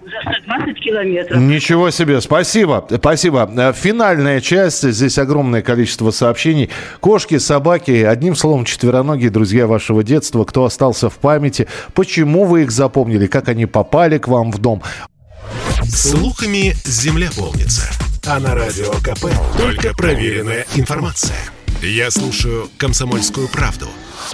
За 0.01 0.33
120 0.43 0.81
километров. 0.81 1.39
Ничего 1.39 1.91
себе, 1.91 2.21
спасибо, 2.23 2.85
спасибо. 2.91 3.49
Э, 3.55 3.73
Финальная 3.75 4.41
часть, 4.41 4.91
здесь 4.91 5.19
огромное 5.19 5.61
количество 5.61 6.11
сообщений. 6.11 6.71
Кошки, 7.01 7.37
собаки, 7.37 7.91
одним 8.03 8.35
словом, 8.35 8.65
четвероногие 8.65 9.29
друзья 9.29 9.67
вашего 9.67 10.03
детства, 10.03 10.45
кто 10.45 10.65
остался 10.65 11.11
в 11.11 11.19
памяти, 11.19 11.69
почему 11.95 12.47
вы 12.47 12.63
их 12.63 12.71
запомнили, 12.71 13.27
как 13.27 13.49
они 13.49 13.67
попали 13.67 14.17
к 14.17 14.29
вам 14.29 14.51
в 14.51 14.59
дом. 14.59 14.83
Слухами 15.85 16.73
земля 16.85 17.29
полнится. 17.37 17.87
А 18.27 18.41
на 18.41 18.55
радио 18.55 18.91
КП 19.03 19.27
только 19.59 19.95
проверенная 19.95 20.65
информация. 20.75 21.37
Я 21.83 22.11
слушаю 22.11 22.69
«Комсомольскую 22.77 23.49
правду» 23.49 23.89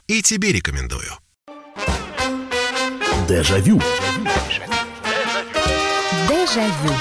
и 0.08 0.20
тебе 0.20 0.50
рекомендую. 0.52 1.12
Дежавю. 3.28 3.80
Дежавю. 6.28 6.92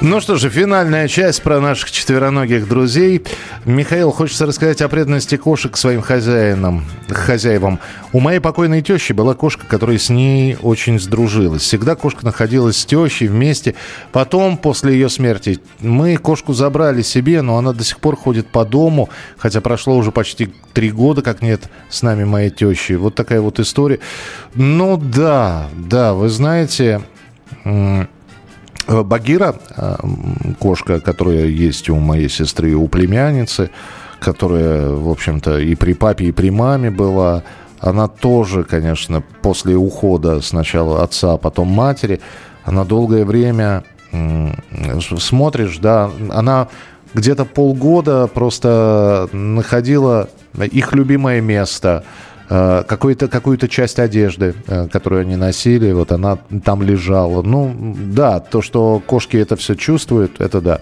Ну 0.00 0.20
что 0.20 0.36
же, 0.36 0.48
финальная 0.48 1.08
часть 1.08 1.42
про 1.42 1.60
наших 1.60 1.90
четвероногих 1.90 2.68
друзей. 2.68 3.20
Михаил, 3.66 4.10
хочется 4.10 4.46
рассказать 4.46 4.80
о 4.80 4.88
преданности 4.88 5.36
кошек 5.36 5.76
своим 5.76 6.00
хозяинам, 6.00 6.82
хозяевам. 7.08 7.78
У 8.12 8.18
моей 8.18 8.40
покойной 8.40 8.80
тещи 8.80 9.12
была 9.12 9.34
кошка, 9.34 9.66
которая 9.66 9.98
с 9.98 10.08
ней 10.08 10.56
очень 10.62 10.98
сдружилась. 10.98 11.62
Всегда 11.62 11.94
кошка 11.94 12.24
находилась 12.24 12.78
с 12.78 12.86
тещей 12.86 13.28
вместе. 13.28 13.74
Потом, 14.12 14.56
после 14.56 14.94
ее 14.94 15.10
смерти, 15.10 15.60
мы 15.80 16.16
кошку 16.16 16.54
забрали 16.54 17.02
себе, 17.02 17.42
но 17.42 17.58
она 17.58 17.74
до 17.74 17.84
сих 17.84 17.98
пор 17.98 18.16
ходит 18.16 18.46
по 18.46 18.64
дому, 18.64 19.10
хотя 19.36 19.60
прошло 19.60 19.94
уже 19.96 20.10
почти 20.10 20.48
три 20.72 20.90
года, 20.90 21.20
как 21.20 21.42
нет 21.42 21.68
с 21.90 22.00
нами 22.00 22.24
моей 22.24 22.50
тещи. 22.50 22.94
Вот 22.94 23.14
такая 23.14 23.42
вот 23.42 23.60
история. 23.60 24.00
Ну 24.54 24.96
да, 24.96 25.68
да, 25.76 26.14
вы 26.14 26.30
знаете... 26.30 27.02
Э, 28.86 29.02
Багира, 29.02 29.54
э, 29.76 29.96
кошка, 30.58 31.00
которая 31.00 31.46
есть 31.46 31.90
у 31.90 31.96
моей 31.96 32.28
сестры 32.28 32.70
и 32.70 32.74
у 32.74 32.88
племянницы, 32.88 33.70
которая, 34.20 34.90
в 34.90 35.08
общем-то, 35.08 35.58
и 35.58 35.74
при 35.74 35.92
папе, 35.92 36.26
и 36.26 36.32
при 36.32 36.50
маме 36.50 36.90
была, 36.90 37.42
она 37.78 38.08
тоже, 38.08 38.64
конечно, 38.64 39.22
после 39.42 39.76
ухода 39.76 40.40
сначала 40.40 41.02
отца, 41.02 41.34
а 41.34 41.36
потом 41.38 41.68
матери, 41.68 42.20
она 42.64 42.84
долгое 42.84 43.24
время 43.24 43.84
смотришь, 45.20 45.78
да, 45.78 46.10
она 46.30 46.68
где-то 47.14 47.44
полгода 47.44 48.26
просто 48.26 49.28
находила 49.32 50.28
их 50.58 50.92
любимое 50.92 51.40
место– 51.40 52.04
какую-то 52.50 53.28
какую-то 53.28 53.68
часть 53.68 54.00
одежды, 54.00 54.54
э, 54.66 54.88
которую 54.88 55.22
они 55.22 55.36
носили, 55.36 55.92
вот 55.92 56.10
она 56.10 56.38
там 56.64 56.82
лежала. 56.82 57.42
Ну, 57.42 57.94
да, 57.96 58.40
то, 58.40 58.60
что 58.60 59.00
кошки 59.06 59.36
это 59.36 59.54
все 59.54 59.76
чувствуют, 59.76 60.40
это 60.40 60.60
да. 60.60 60.80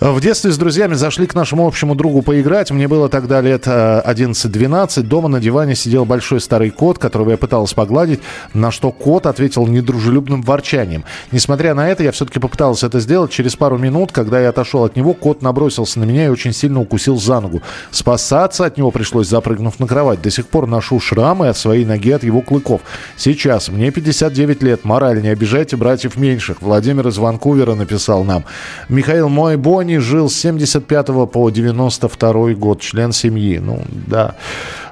В 0.00 0.18
детстве 0.22 0.50
с 0.50 0.56
друзьями 0.56 0.94
зашли 0.94 1.26
к 1.26 1.34
нашему 1.34 1.66
общему 1.66 1.94
другу 1.94 2.22
поиграть. 2.22 2.70
Мне 2.70 2.88
было 2.88 3.10
тогда 3.10 3.42
лет 3.42 3.66
11-12. 3.66 5.00
Э, 5.00 5.02
Дома 5.02 5.28
на 5.28 5.40
диване 5.40 5.74
сидел 5.74 6.06
большой 6.06 6.40
старый 6.40 6.70
кот, 6.70 6.98
которого 6.98 7.32
я 7.32 7.36
пытался 7.36 7.74
погладить, 7.74 8.20
на 8.54 8.70
что 8.70 8.92
кот 8.92 9.26
ответил 9.26 9.66
недружелюбным 9.66 10.40
ворчанием. 10.40 11.04
Несмотря 11.32 11.74
на 11.74 11.86
это, 11.90 12.02
я 12.02 12.12
все-таки 12.12 12.38
попытался 12.38 12.86
это 12.86 12.98
сделать. 12.98 13.30
Через 13.30 13.56
пару 13.56 13.76
минут, 13.76 14.10
когда 14.10 14.40
я 14.40 14.48
отошел 14.48 14.84
от 14.84 14.96
него, 14.96 15.12
кот 15.12 15.42
набросился 15.42 15.98
на 15.98 16.04
меня 16.04 16.24
и 16.24 16.28
очень 16.28 16.54
сильно 16.54 16.80
укусил 16.80 17.18
за 17.18 17.38
ногу. 17.40 17.60
Спасаться 17.90 18.64
от 18.64 18.78
него 18.78 18.90
пришлось, 18.92 19.28
запрыгнув 19.28 19.78
на 19.80 19.86
кровать. 19.86 20.22
До 20.22 20.30
сих 20.30 20.46
пор 20.46 20.66
ношу 20.66 20.98
шрамы 20.98 21.48
от 21.48 21.58
своей 21.58 21.84
ноги 21.84 22.10
от 22.10 22.24
его 22.24 22.40
клыков. 22.40 22.80
Сейчас 23.18 23.68
мне 23.68 23.90
59 23.90 24.62
лет. 24.62 24.84
Мораль, 24.86 25.20
не 25.20 25.28
обижайте 25.28 25.76
братьев 25.76 26.16
меньших. 26.16 26.62
Владимир 26.62 27.06
из 27.08 27.18
Ванкувера 27.18 27.74
написал 27.74 28.24
нам. 28.24 28.46
Михаил 28.88 29.28
Мой 29.28 29.58
Бонни 29.58 29.89
Японии 29.90 29.98
жил 29.98 30.28
с 30.28 30.34
75 30.34 31.30
по 31.30 31.50
92 31.50 32.54
год, 32.54 32.80
член 32.80 33.12
семьи. 33.12 33.58
Ну, 33.58 33.80
да. 34.06 34.36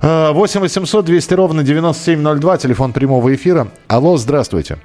8 0.02 0.60
800 0.60 1.04
200 1.04 1.34
ровно 1.34 1.62
9702, 1.62 2.58
телефон 2.58 2.92
прямого 2.92 3.32
эфира. 3.34 3.68
Алло, 3.86 4.16
здравствуйте. 4.16 4.78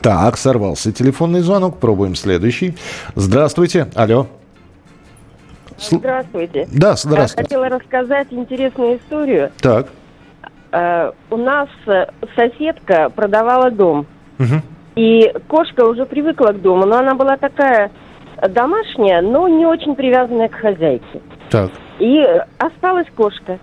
Так, 0.00 0.38
сорвался 0.38 0.92
телефонный 0.92 1.40
звонок. 1.40 1.78
Пробуем 1.78 2.14
следующий. 2.14 2.76
Здравствуйте. 3.14 3.88
Алло. 3.94 4.26
Здравствуйте. 5.78 6.68
Да, 6.72 6.96
здравствуйте. 6.96 7.54
Я 7.54 7.58
хотела 7.58 7.68
рассказать 7.68 8.28
интересную 8.30 8.98
историю. 8.98 9.50
Так. 9.60 9.88
Uh, 10.72 11.12
у 11.30 11.36
нас 11.36 11.68
э, 11.86 12.06
соседка 12.36 13.10
продавала 13.10 13.72
дом. 13.72 14.06
Угу. 14.38 14.62
И 14.94 15.32
кошка 15.48 15.84
уже 15.84 16.06
привыкла 16.06 16.52
к 16.52 16.62
дому, 16.62 16.86
но 16.86 16.98
она 16.98 17.14
была 17.14 17.36
такая 17.36 17.90
домашняя, 18.48 19.20
но 19.22 19.48
не 19.48 19.66
очень 19.66 19.94
привязанная 19.94 20.48
к 20.48 20.54
хозяйке. 20.54 21.20
Так. 21.50 21.70
И 21.98 22.20
осталась 22.58 23.06
кошка. 23.16 23.58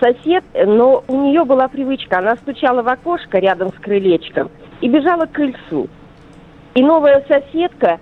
Сосед, 0.00 0.44
но 0.54 1.04
у 1.06 1.16
нее 1.22 1.44
была 1.44 1.68
привычка, 1.68 2.18
она 2.18 2.34
стучала 2.36 2.82
в 2.82 2.88
окошко 2.88 3.38
рядом 3.38 3.68
с 3.68 3.74
крылечком 3.74 4.50
и 4.80 4.88
бежала 4.88 5.26
к 5.26 5.32
крыльцу. 5.32 5.86
И 6.74 6.82
новая 6.82 7.24
соседка 7.28 8.00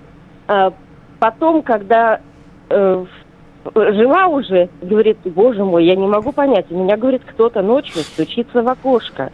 э, 0.49 0.71
потом, 1.19 1.63
когда 1.63 2.21
э, 2.71 3.05
жила 3.75 4.27
уже, 4.29 4.71
говорит, 4.81 5.19
боже 5.25 5.63
мой, 5.63 5.85
я 5.85 5.95
не 5.95 6.07
могу 6.07 6.33
понять, 6.33 6.67
у 6.71 6.83
меня, 6.83 6.97
говорит, 6.97 7.23
кто-то 7.27 7.61
ночью 7.61 8.01
стучится 8.03 8.63
в 8.63 8.69
окошко. 8.69 9.31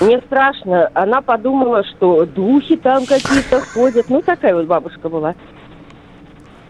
Мне 0.00 0.18
страшно. 0.20 0.90
Она 0.94 1.20
подумала, 1.20 1.84
что 1.84 2.24
духи 2.24 2.76
там 2.76 3.04
какие-то 3.04 3.60
ходят. 3.60 4.06
Ну, 4.08 4.22
такая 4.22 4.54
вот 4.54 4.66
бабушка 4.66 5.08
была. 5.08 5.34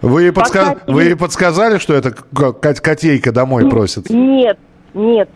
Вы 0.03 0.33
подска... 0.33 0.77
Вы 0.87 1.17
подсказали, 1.17 1.79
что 1.79 1.95
это 1.95 2.13
котейка 2.13 3.33
домой 3.33 3.69
просит? 3.69 4.11
Нет, 4.11 4.59
нет. 4.95 5.29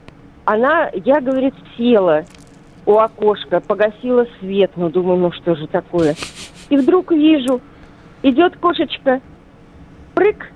Она, 0.45 0.91
я, 1.05 1.21
говорит, 1.21 1.55
села 1.77 2.25
у 2.87 2.99
окошка, 2.99 3.61
погасила 3.61 4.27
свет. 4.41 4.73
Ну, 4.77 4.91
думаю, 4.91 5.19
ну 5.19 5.33
что 5.33 5.55
же 5.55 5.67
такое? 5.67 6.15
И 6.69 6.77
вдруг 6.77 7.13
вижу, 7.13 7.61
идет 8.23 8.57
кошечка, 8.57 9.21
прыг, 10.15 10.51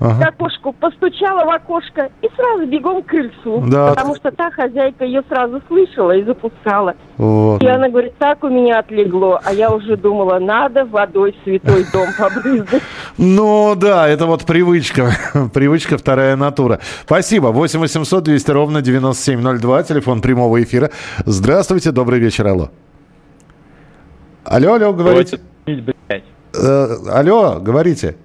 ага. 0.00 0.24
к 0.24 0.28
окошку, 0.28 0.72
постучала 0.72 1.44
в 1.44 1.50
окошко 1.50 2.10
и 2.22 2.28
сразу 2.36 2.66
бегом 2.66 3.02
к 3.02 3.06
крыльцу. 3.06 3.64
Да. 3.66 3.90
Потому 3.90 4.14
что 4.16 4.30
та 4.30 4.50
хозяйка 4.50 5.04
ее 5.04 5.22
сразу 5.28 5.60
слышала 5.68 6.12
и 6.12 6.24
запускала. 6.24 6.94
Вот. 7.16 7.62
И 7.62 7.66
она 7.66 7.88
говорит, 7.88 8.16
так 8.18 8.42
у 8.44 8.48
меня 8.48 8.80
отлегло, 8.80 9.40
а 9.44 9.52
я 9.52 9.70
уже 9.70 9.96
думала, 9.96 10.38
надо 10.38 10.84
водой 10.84 11.36
святой 11.44 11.84
дом 11.92 12.08
побрызгать. 12.18 12.82
Ну 13.18 13.74
да, 13.76 14.08
это 14.08 14.26
вот 14.26 14.44
привычка, 14.44 15.12
привычка 15.54 15.96
вторая 15.98 16.36
натура. 16.36 16.80
Спасибо. 17.04 17.48
8 17.48 17.80
800 17.80 18.24
200 18.24 18.50
ровно 18.50 18.82
9702, 18.82 19.82
телефон 19.84 20.20
прямого 20.20 20.62
эфира. 20.62 20.90
Здравствуйте, 21.24 21.92
добрый 21.92 22.18
вечер, 22.18 22.46
алло. 22.46 22.70
Алло, 24.44 24.74
алло, 24.74 24.92
говорите. 24.92 25.40
Э, 25.66 26.96
алло, 27.10 27.58
говорите. 27.60 28.16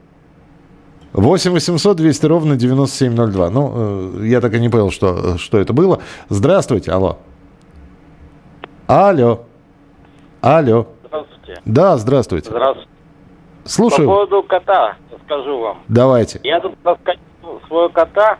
8 1.13 1.51
800 1.51 1.97
200 1.97 2.25
ровно 2.25 2.55
9702. 2.55 3.49
Ну, 3.49 3.71
э, 4.21 4.27
я 4.27 4.41
так 4.41 4.53
и 4.53 4.59
не 4.59 4.69
понял, 4.69 4.91
что, 4.91 5.37
что 5.37 5.57
это 5.59 5.73
было. 5.73 6.01
Здравствуйте, 6.29 6.91
алло. 6.91 7.17
Алло. 8.87 9.41
Алло. 10.41 10.87
Здравствуйте. 11.05 11.61
Да, 11.65 11.97
здравствуйте. 11.97 12.49
Здравствуйте. 12.49 12.89
Слушаю. 13.65 14.07
По 14.07 14.15
поводу 14.15 14.43
кота 14.43 14.95
скажу 15.25 15.59
вам. 15.59 15.83
Давайте. 15.87 16.39
Я 16.43 16.59
тут 16.59 16.73
раскатил 16.83 17.61
своего 17.67 17.89
кота. 17.89 18.37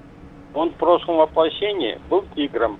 Он 0.53 0.71
в 0.71 0.73
прошлом 0.73 1.17
воплощении 1.17 1.99
был 2.09 2.23
тигром. 2.35 2.79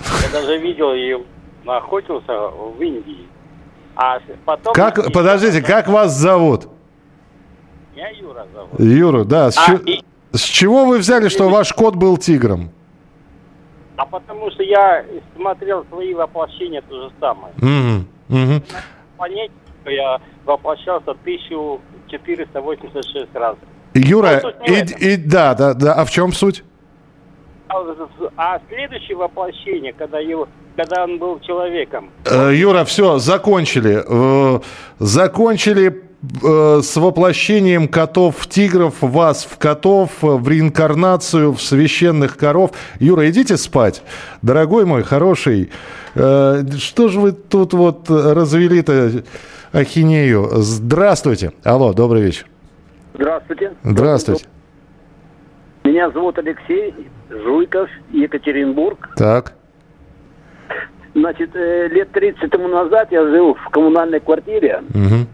Я 0.00 0.40
даже 0.40 0.58
видел 0.58 0.92
ее, 0.92 1.22
охотился 1.64 2.48
в 2.48 2.80
Индии. 2.80 3.28
А 3.96 4.18
потом... 4.44 4.74
Как, 4.74 5.12
подождите, 5.12 5.62
как 5.62 5.86
вас 5.88 6.12
зовут? 6.12 6.66
Меня 7.94 8.10
Юра 8.10 8.46
зовут. 8.52 8.80
Юра, 8.80 9.24
да. 9.24 9.50
С, 9.50 9.58
а, 9.58 9.66
ч... 9.66 9.76
и... 9.86 10.04
с 10.32 10.42
чего 10.42 10.84
вы 10.84 10.98
взяли, 10.98 11.28
что 11.28 11.48
ваш 11.48 11.72
кот 11.72 11.96
был 11.96 12.16
тигром? 12.16 12.70
А 13.96 14.04
потому 14.04 14.50
что 14.50 14.64
я 14.64 15.04
смотрел 15.36 15.86
свои 15.90 16.12
воплощения 16.14 16.82
то 16.82 17.08
же 17.08 17.14
самое. 17.20 17.54
Угу. 17.58 18.04
Угу. 18.36 18.62
Понять, 19.16 19.52
что 19.82 19.90
я 19.90 20.20
воплощался 20.44 21.12
1486 21.12 23.28
раз. 23.34 23.56
Юра, 23.94 24.40
ну, 24.42 24.50
и, 24.66 24.80
и, 25.12 25.16
да, 25.16 25.54
да, 25.54 25.74
да. 25.74 25.94
А 25.94 26.04
в 26.04 26.10
чем 26.10 26.32
суть? 26.32 26.64
А, 27.68 27.76
а 28.36 28.60
следующее 28.68 29.16
воплощение, 29.16 29.92
когда 29.92 30.18
его 30.18 30.48
когда 30.76 31.04
он 31.04 31.18
был 31.18 31.40
человеком. 31.40 32.10
Э, 32.24 32.52
Юра, 32.52 32.84
все, 32.84 33.18
закончили. 33.18 34.02
Э, 34.06 34.60
закончили 34.98 36.03
Э, 36.42 36.80
с 36.82 36.96
воплощением 36.96 37.88
котов-тигров, 37.88 39.02
вас 39.02 39.44
в 39.44 39.58
котов, 39.58 40.10
в 40.22 40.48
реинкарнацию, 40.48 41.52
в 41.52 41.60
священных 41.60 42.36
коров. 42.36 42.70
Юра, 42.98 43.28
идите 43.28 43.56
спать. 43.56 44.02
Дорогой 44.40 44.86
мой, 44.86 45.02
хороший, 45.02 45.70
э, 46.14 46.62
что 46.78 47.08
же 47.08 47.20
вы 47.20 47.32
тут 47.32 47.74
вот 47.74 48.08
развели-то 48.08 49.24
ахинею? 49.72 50.48
Здравствуйте. 50.52 51.52
Алло, 51.62 51.92
добрый 51.92 52.22
вечер. 52.22 52.46
Здравствуйте. 53.14 53.72
Здравствуйте. 53.82 54.46
Меня 55.84 56.10
зовут 56.10 56.38
Алексей 56.38 56.94
Жуйков, 57.28 57.88
Екатеринбург. 58.10 59.10
Так. 59.16 59.52
Значит, 61.14 61.54
э, 61.54 61.88
лет 61.88 62.10
30 62.12 62.50
тому 62.50 62.68
назад 62.68 63.08
я 63.12 63.22
жил 63.28 63.54
в 63.54 63.70
коммунальной 63.70 64.20
квартире. 64.20 64.82
Угу 64.94 65.26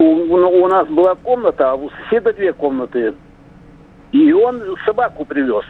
у, 0.00 0.34
у 0.34 0.68
нас 0.68 0.88
была 0.88 1.14
комната, 1.14 1.72
а 1.72 1.74
у 1.74 1.90
соседа 1.90 2.32
две 2.32 2.52
комнаты. 2.52 3.14
И 4.12 4.32
он 4.32 4.62
собаку 4.84 5.24
привез, 5.24 5.64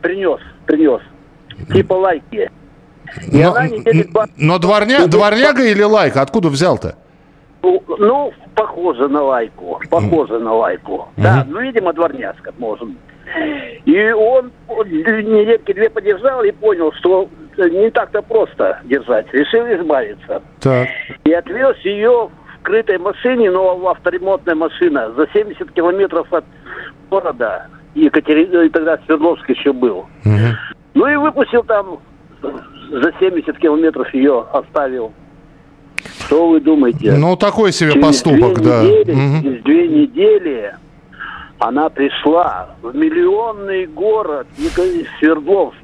принес, 0.00 0.40
принес, 0.66 1.00
типа 1.72 1.94
лайки. 1.94 2.50
И 3.32 3.42
Но, 3.42 3.50
она 3.50 3.68
недели 3.68 4.04
два... 4.04 4.26
но 4.36 4.58
дворня, 4.58 5.06
дворняга 5.06 5.64
или 5.64 5.82
лайка? 5.82 6.22
Откуда 6.22 6.48
взял-то? 6.48 6.94
Ну, 7.62 7.82
ну, 7.98 8.32
похоже 8.54 9.08
на 9.08 9.22
лайку. 9.22 9.80
Похоже 9.90 10.38
на 10.38 10.54
лайку. 10.54 11.08
Да, 11.16 11.44
ну, 11.48 11.60
видимо, 11.60 11.92
дворняжка, 11.92 12.54
может 12.58 12.86
быть. 12.86 12.96
И 13.84 14.10
он 14.12 14.52
недельки 14.68 15.72
две 15.72 15.88
подержал 15.88 16.42
и 16.42 16.50
понял, 16.52 16.92
что 16.92 17.28
не 17.56 17.90
так-то 17.90 18.22
просто 18.22 18.80
держать. 18.84 19.32
Решил 19.32 19.66
избавиться. 19.66 20.42
Так. 20.60 20.88
И 21.24 21.32
отвез 21.32 21.76
ее 21.78 22.30
крытой 22.62 22.98
машине, 22.98 23.50
но 23.50 23.88
авторемонтная 23.88 24.54
машина, 24.54 25.12
за 25.12 25.26
70 25.32 25.70
километров 25.72 26.32
от 26.32 26.44
города. 27.10 27.66
Екатерин... 27.94 28.62
И 28.62 28.68
тогда 28.68 28.98
Свердловск 29.06 29.48
еще 29.50 29.72
был. 29.72 30.06
Ну 30.94 31.06
и 31.06 31.16
выпустил 31.16 31.62
там 31.64 31.98
за 32.42 33.12
70 33.18 33.56
километров 33.58 34.12
ее 34.14 34.44
оставил. 34.52 35.12
Что 36.26 36.48
вы 36.48 36.60
думаете? 36.60 37.12
Ну, 37.12 37.36
такой 37.36 37.72
себе 37.72 37.92
Через 37.92 38.06
поступок, 38.06 38.60
две 38.60 38.64
да. 38.70 38.82
недели- 38.82 39.12
Мгм. 39.12 39.42
Через 39.42 39.62
две 39.64 39.88
недели 39.88 40.74
она 41.58 41.88
пришла 41.90 42.70
в 42.82 42.94
миллионный 42.96 43.86
город 43.86 44.46
Свердловск. 45.18 45.76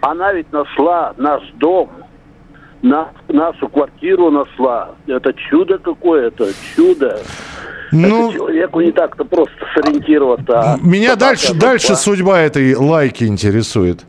Она 0.00 0.32
ведь 0.32 0.52
нашла 0.52 1.14
наш 1.18 1.42
дом, 1.54 1.90
на, 2.84 3.08
нашу 3.28 3.68
квартиру 3.68 4.30
нашла. 4.30 4.90
Это 5.06 5.32
чудо 5.32 5.78
какое-то, 5.78 6.48
чудо. 6.76 7.18
Ну, 7.90 8.28
Это 8.28 8.38
человеку 8.38 8.80
не 8.80 8.92
так-то 8.92 9.24
просто 9.24 9.54
сориентироваться. 9.74 10.60
а 10.60 10.78
Меня 10.82 11.16
дальше, 11.16 11.54
нашла. 11.54 11.68
дальше 11.70 11.96
судьба 11.96 12.40
этой 12.40 12.74
лайки 12.74 13.24
интересует. 13.24 14.04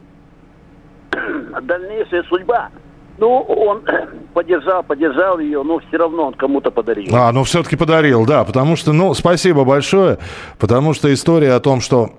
Дальнейшая 1.61 2.23
судьба. 2.23 2.69
Ну, 3.17 3.39
он 3.39 3.81
поддержал, 4.33 4.83
поддержал 4.83 5.39
ее, 5.39 5.63
но 5.63 5.79
все 5.79 5.97
равно 5.97 6.27
он 6.27 6.33
кому-то 6.33 6.69
подарил. 6.69 7.15
А, 7.15 7.31
ну 7.31 7.43
все-таки 7.45 7.77
подарил, 7.77 8.25
да, 8.25 8.43
потому 8.43 8.75
что, 8.75 8.91
ну, 8.91 9.13
спасибо 9.13 9.63
большое, 9.63 10.17
потому 10.59 10.93
что 10.93 11.13
история 11.13 11.53
о 11.53 11.61
том, 11.61 11.79
что 11.79 12.09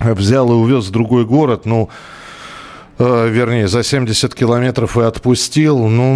взял 0.00 0.48
и 0.50 0.54
увез 0.54 0.88
в 0.88 0.90
другой 0.90 1.26
город, 1.26 1.66
ну, 1.66 1.90
э, 2.98 3.28
вернее, 3.28 3.68
за 3.68 3.82
70 3.82 4.34
километров 4.34 4.96
и 4.98 5.02
отпустил, 5.02 5.86
ну, 5.86 6.14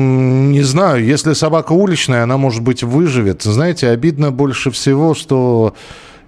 не 0.48 0.62
знаю, 0.62 1.04
если 1.04 1.32
собака 1.32 1.72
уличная, 1.72 2.22
она, 2.22 2.36
может 2.36 2.62
быть, 2.62 2.82
выживет. 2.82 3.42
Знаете, 3.42 3.88
обидно 3.88 4.30
больше 4.30 4.70
всего, 4.70 5.14
что 5.14 5.74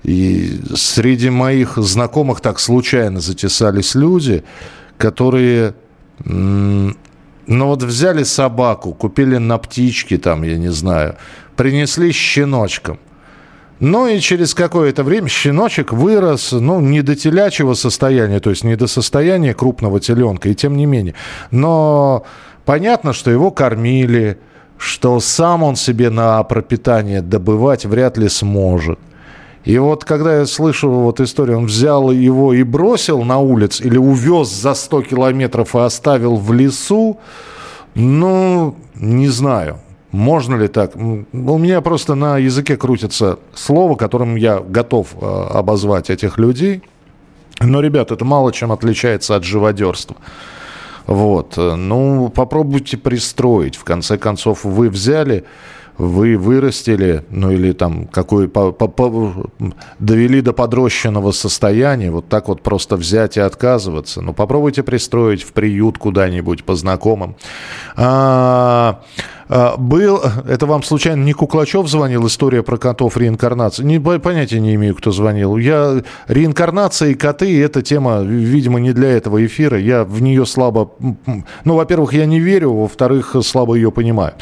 и 0.02 0.60
среди 0.74 1.30
моих 1.30 1.76
знакомых 1.76 2.40
так 2.40 2.58
случайно 2.58 3.20
затесались 3.20 3.94
люди, 3.94 4.42
которые... 4.98 5.74
ну 6.24 6.94
вот 7.46 7.82
взяли 7.82 8.24
собаку, 8.24 8.94
купили 8.94 9.36
на 9.36 9.58
птичке 9.58 10.18
там, 10.18 10.42
я 10.42 10.58
не 10.58 10.72
знаю, 10.72 11.16
принесли 11.56 12.12
щеночком. 12.12 12.98
Ну 13.82 14.06
и 14.06 14.20
через 14.20 14.54
какое-то 14.54 15.02
время 15.02 15.26
щеночек 15.26 15.92
вырос, 15.92 16.52
ну, 16.52 16.80
не 16.80 17.02
до 17.02 17.16
телячьего 17.16 17.74
состояния, 17.74 18.38
то 18.38 18.50
есть 18.50 18.62
не 18.62 18.76
до 18.76 18.86
состояния 18.86 19.54
крупного 19.54 19.98
теленка, 19.98 20.48
и 20.48 20.54
тем 20.54 20.76
не 20.76 20.86
менее. 20.86 21.14
Но 21.50 22.22
понятно, 22.64 23.12
что 23.12 23.32
его 23.32 23.50
кормили, 23.50 24.38
что 24.78 25.18
сам 25.18 25.64
он 25.64 25.74
себе 25.74 26.10
на 26.10 26.40
пропитание 26.44 27.22
добывать 27.22 27.84
вряд 27.84 28.16
ли 28.18 28.28
сможет. 28.28 29.00
И 29.64 29.76
вот 29.78 30.04
когда 30.04 30.38
я 30.38 30.46
слышу 30.46 30.88
вот 30.88 31.18
историю, 31.18 31.58
он 31.58 31.66
взял 31.66 32.12
его 32.12 32.52
и 32.52 32.62
бросил 32.62 33.24
на 33.24 33.38
улиц 33.38 33.80
или 33.80 33.98
увез 33.98 34.48
за 34.48 34.74
100 34.74 35.02
километров 35.02 35.74
и 35.74 35.80
оставил 35.80 36.36
в 36.36 36.52
лесу, 36.52 37.18
ну, 37.96 38.76
не 38.94 39.26
знаю. 39.26 39.80
Можно 40.12 40.56
ли 40.56 40.68
так? 40.68 40.94
М, 40.94 41.26
У 41.32 41.58
меня 41.58 41.80
просто 41.80 42.14
на 42.14 42.38
языке 42.38 42.76
крутится 42.76 43.38
слово, 43.54 43.96
которым 43.96 44.36
я 44.36 44.60
готов 44.60 45.08
э, 45.20 45.26
обозвать 45.54 46.10
этих 46.10 46.38
людей. 46.38 46.82
Но, 47.60 47.80
ребят, 47.80 48.10
это 48.12 48.24
мало 48.24 48.52
чем 48.52 48.72
отличается 48.72 49.36
от 49.36 49.44
живодерства. 49.44 50.16
Вот. 51.06 51.56
Ну, 51.56 52.28
попробуйте 52.28 52.96
пристроить. 52.96 53.76
В 53.76 53.84
конце 53.84 54.18
концов, 54.18 54.64
вы 54.64 54.88
взяли, 54.88 55.44
вы 55.98 56.36
вырастили, 56.36 57.24
ну 57.30 57.50
или 57.50 57.72
там 57.72 58.06
какой 58.06 58.48
по- 58.48 58.72
по- 58.72 58.88
по- 58.88 59.32
довели 59.98 60.40
до 60.40 60.52
подрощенного 60.52 61.32
состояния, 61.32 62.10
вот 62.10 62.28
так 62.28 62.48
вот 62.48 62.62
просто 62.62 62.96
взять 62.96 63.36
и 63.36 63.40
отказываться. 63.40 64.22
Ну, 64.22 64.32
попробуйте 64.32 64.82
пристроить 64.82 65.42
в 65.42 65.52
приют 65.52 65.98
куда-нибудь 65.98 66.64
по 66.64 66.74
знакомым. 66.76 67.36
А, 67.96 69.00
а, 69.41 69.41
был, 69.76 70.20
это 70.48 70.66
вам 70.66 70.82
случайно 70.82 71.22
не 71.22 71.32
Куклачев 71.32 71.86
звонил, 71.88 72.26
история 72.26 72.62
про 72.62 72.76
котов 72.78 73.16
реинкарнации? 73.16 73.84
Не, 73.84 73.98
по- 74.00 74.18
понятия 74.18 74.60
не 74.60 74.74
имею, 74.74 74.94
кто 74.94 75.10
звонил. 75.12 75.56
Я, 75.56 76.02
реинкарнация 76.26 77.10
и 77.10 77.14
коты, 77.14 77.62
эта 77.62 77.82
тема, 77.82 78.22
видимо, 78.22 78.80
не 78.80 78.92
для 78.92 79.10
этого 79.10 79.44
эфира. 79.44 79.78
Я 79.78 80.04
в 80.04 80.22
нее 80.22 80.46
слабо, 80.46 80.92
ну, 81.64 81.74
во-первых, 81.74 82.14
я 82.14 82.26
не 82.26 82.40
верю, 82.40 82.72
во-вторых, 82.72 83.36
слабо 83.42 83.74
ее 83.74 83.92
понимаю. 83.92 84.34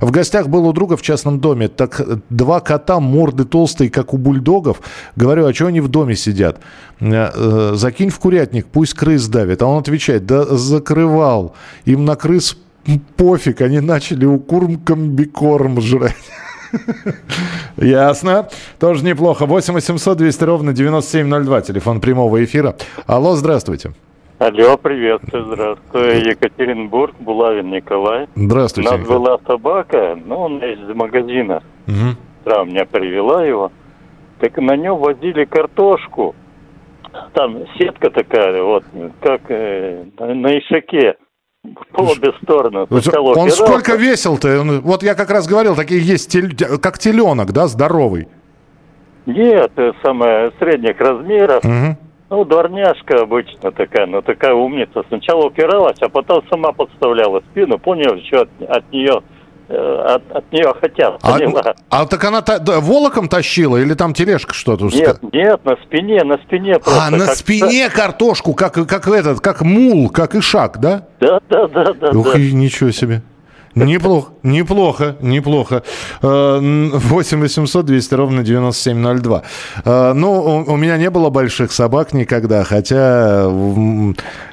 В 0.00 0.10
гостях 0.10 0.48
был 0.48 0.66
у 0.66 0.72
друга 0.72 0.96
в 0.96 1.02
частном 1.02 1.38
доме, 1.38 1.68
так 1.68 2.00
два 2.30 2.60
кота, 2.60 2.98
морды 2.98 3.44
толстые, 3.44 3.90
как 3.90 4.14
у 4.14 4.16
бульдогов. 4.16 4.80
Говорю, 5.14 5.46
а 5.46 5.54
что 5.54 5.66
они 5.66 5.80
в 5.80 5.88
доме 5.88 6.16
сидят? 6.16 6.58
Э, 7.00 7.30
э, 7.34 7.72
Закинь 7.74 8.10
в 8.10 8.18
курятник, 8.18 8.66
пусть 8.66 8.94
крыс 8.94 9.28
давит. 9.28 9.62
А 9.62 9.66
он 9.66 9.78
отвечает, 9.80 10.26
да 10.26 10.44
закрывал. 10.44 11.54
Им 11.84 12.04
на 12.04 12.16
крыс 12.16 12.56
пофиг, 13.16 13.60
они 13.60 13.80
начали 13.80 14.24
укурм 14.24 14.76
комбикорм 14.78 15.80
жрать. 15.80 16.14
Ясно. 17.76 18.48
Тоже 18.78 19.04
неплохо. 19.04 19.46
8 19.46 19.74
800 19.74 20.18
200 20.18 20.44
ровно 20.44 20.72
9702. 20.72 21.60
Телефон 21.62 22.00
прямого 22.00 22.42
эфира. 22.44 22.76
Алло, 23.06 23.34
здравствуйте. 23.34 23.92
Алло, 24.38 24.76
приветствую, 24.76 25.46
здравствуй. 25.46 26.18
Екатеринбург, 26.28 27.14
Булавин 27.20 27.70
Николай. 27.70 28.28
Здравствуйте, 28.34 28.90
У 28.90 28.92
нас 28.92 29.00
Николай. 29.00 29.18
была 29.18 29.38
собака, 29.46 30.18
ну, 30.26 30.38
он 30.40 30.58
из 30.58 30.94
магазина. 30.94 31.62
Мгм. 31.86 32.16
Сестра 32.38 32.62
у 32.62 32.66
меня 32.66 32.84
привела 32.84 33.44
его. 33.46 33.72
Так 34.40 34.58
на 34.58 34.76
нем 34.76 34.98
возили 34.98 35.44
картошку. 35.46 36.34
Там 37.32 37.60
сетка 37.78 38.10
такая, 38.10 38.62
вот, 38.62 38.84
как 39.22 39.40
э, 39.48 40.04
на, 40.18 40.34
на 40.34 40.58
ишаке. 40.58 41.16
По 41.92 42.02
обе 42.02 42.32
стороны. 42.42 42.80
Он 42.80 42.86
упирался. 42.98 43.50
сколько 43.64 43.94
весил-то? 43.96 44.60
Он- 44.60 44.80
Вот 44.80 45.02
я 45.02 45.14
как 45.14 45.30
раз 45.30 45.46
говорил, 45.48 45.74
такие 45.74 46.00
есть, 46.00 46.34
тель- 46.34 46.78
как 46.78 46.98
теленок, 46.98 47.52
да, 47.52 47.66
здоровый. 47.66 48.28
Нет, 49.26 49.72
э, 49.76 49.92
самое 50.04 50.52
средних 50.58 50.98
размеров. 51.00 51.62
Ну, 52.28 52.44
дворняжка 52.44 53.22
обычно 53.22 53.70
такая, 53.70 54.06
но 54.06 54.20
такая 54.20 54.52
умница. 54.54 55.04
Сначала 55.08 55.46
упиралась, 55.46 55.98
а 56.00 56.08
потом 56.08 56.42
сама 56.50 56.72
подставляла 56.72 57.40
спину. 57.52 57.78
Понял, 57.78 58.20
что 58.26 58.42
от, 58.42 58.48
от 58.68 58.92
нее 58.92 59.22
от, 59.68 60.22
от 60.32 60.52
нее 60.52 60.72
хотят. 60.80 61.18
А, 61.22 61.38
а 61.90 62.06
так 62.06 62.24
она 62.24 62.40
та- 62.42 62.58
да, 62.58 62.80
волоком 62.80 63.28
тащила 63.28 63.76
или 63.76 63.94
там 63.94 64.14
тележка 64.14 64.54
что-то? 64.54 64.86
Нет, 64.86 65.18
нет, 65.32 65.64
на 65.64 65.76
спине, 65.84 66.22
на 66.24 66.38
спине 66.38 66.78
просто. 66.78 67.02
А, 67.06 67.10
на 67.10 67.26
как- 67.26 67.34
спине 67.36 67.90
картошку, 67.90 68.54
как, 68.54 68.74
как 68.74 69.08
этот, 69.08 69.40
как 69.40 69.62
мул, 69.62 70.08
как 70.10 70.34
ишак, 70.34 70.78
да? 70.78 71.06
Да, 71.20 71.40
да, 71.48 71.66
да, 71.68 71.92
да. 71.92 72.10
Ух, 72.18 72.32
да. 72.32 72.38
и 72.38 72.52
ничего 72.52 72.90
себе. 72.90 73.22
Неплохо, 73.74 74.30
неплохо, 74.42 75.16
неплохо. 75.20 75.82
Э, 76.22 76.26
н- 76.26 76.92
8 76.96 77.40
800 77.42 77.84
200 77.84 78.14
ровно 78.14 78.42
9702. 78.42 79.42
Э, 79.84 80.12
Ну, 80.14 80.64
у 80.66 80.76
меня 80.76 80.96
не 80.96 81.10
было 81.10 81.28
больших 81.28 81.72
собак 81.72 82.14
никогда, 82.14 82.64
хотя, 82.64 83.50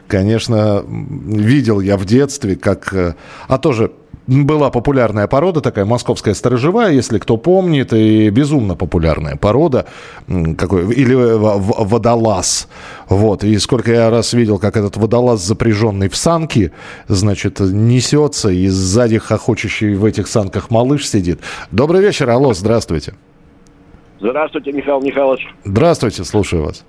конечно, 0.07 0.83
видел 0.87 1.79
я 1.79 1.95
в 1.97 2.03
детстве, 2.03 2.57
как... 2.57 2.93
э, 2.93 3.13
А 3.47 3.57
тоже 3.57 3.91
была 4.27 4.69
популярная 4.69 5.27
порода 5.27 5.59
такая, 5.61 5.85
московская 5.85 6.33
сторожевая, 6.33 6.91
если 6.93 7.19
кто 7.19 7.37
помнит, 7.37 7.91
и 7.93 8.29
безумно 8.29 8.75
популярная 8.75 9.35
порода, 9.35 9.85
какой, 10.57 10.93
или 10.93 11.13
водолаз. 11.13 12.69
Вот, 13.09 13.43
и 13.43 13.57
сколько 13.57 13.91
я 13.91 14.09
раз 14.09 14.33
видел, 14.33 14.59
как 14.59 14.77
этот 14.77 14.95
водолаз, 14.97 15.41
запряженный 15.41 16.07
в 16.09 16.15
санки, 16.15 16.71
значит, 17.07 17.59
несется, 17.59 18.49
и 18.49 18.67
сзади 18.67 19.17
хохочущий 19.17 19.93
в 19.95 20.05
этих 20.05 20.27
санках 20.27 20.71
малыш 20.71 21.07
сидит. 21.07 21.41
Добрый 21.71 22.01
вечер, 22.01 22.29
алло, 22.29 22.53
здравствуйте. 22.53 23.13
Здравствуйте, 24.19 24.71
Михаил 24.71 25.01
Михайлович. 25.01 25.45
Здравствуйте, 25.65 26.23
слушаю 26.23 26.63
вас. 26.63 26.85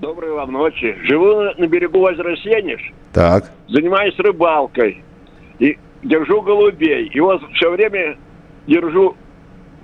Доброй 0.00 0.32
вам 0.32 0.52
ночи. 0.52 0.94
Живу 1.02 1.42
на- 1.42 1.54
на 1.58 1.66
берегу 1.66 1.98
озера 2.00 2.36
Сенеж, 2.36 2.92
Так, 3.12 3.50
занимаюсь 3.68 4.14
рыбалкой 4.18 5.02
и 5.58 5.76
держу 6.02 6.40
голубей. 6.42 7.10
И 7.12 7.20
вот 7.20 7.42
все 7.54 7.70
время 7.70 8.16
держу 8.66 9.16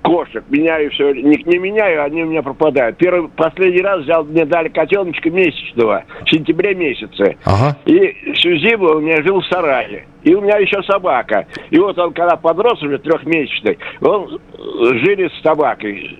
кошек. 0.01 0.43
Меняю 0.49 0.91
все. 0.91 1.11
Не, 1.13 1.41
не 1.45 1.57
меняю, 1.57 2.03
они 2.03 2.23
у 2.23 2.27
меня 2.27 2.41
пропадают. 2.41 2.97
Первый, 2.97 3.29
последний 3.29 3.81
раз 3.81 4.03
взял, 4.03 4.23
мне 4.23 4.45
дали 4.45 4.69
котеночка 4.69 5.29
месячного 5.29 6.03
в 6.25 6.29
сентябре 6.29 6.75
месяце. 6.75 7.37
Ага. 7.45 7.77
И 7.85 8.33
всю 8.33 8.55
зиму 8.57 8.95
у 8.95 8.99
меня 8.99 9.21
жил 9.23 9.41
в 9.41 9.45
сарае. 9.47 10.05
И 10.23 10.35
у 10.35 10.41
меня 10.41 10.57
еще 10.57 10.83
собака. 10.83 11.47
И 11.69 11.79
вот 11.79 11.97
он, 11.97 12.11
когда 12.13 12.35
подрос 12.35 12.81
уже 12.83 12.97
трехмесячный, 12.97 13.77
он 14.01 14.39
жили 14.57 15.29
с 15.29 15.41
собакой. 15.41 16.17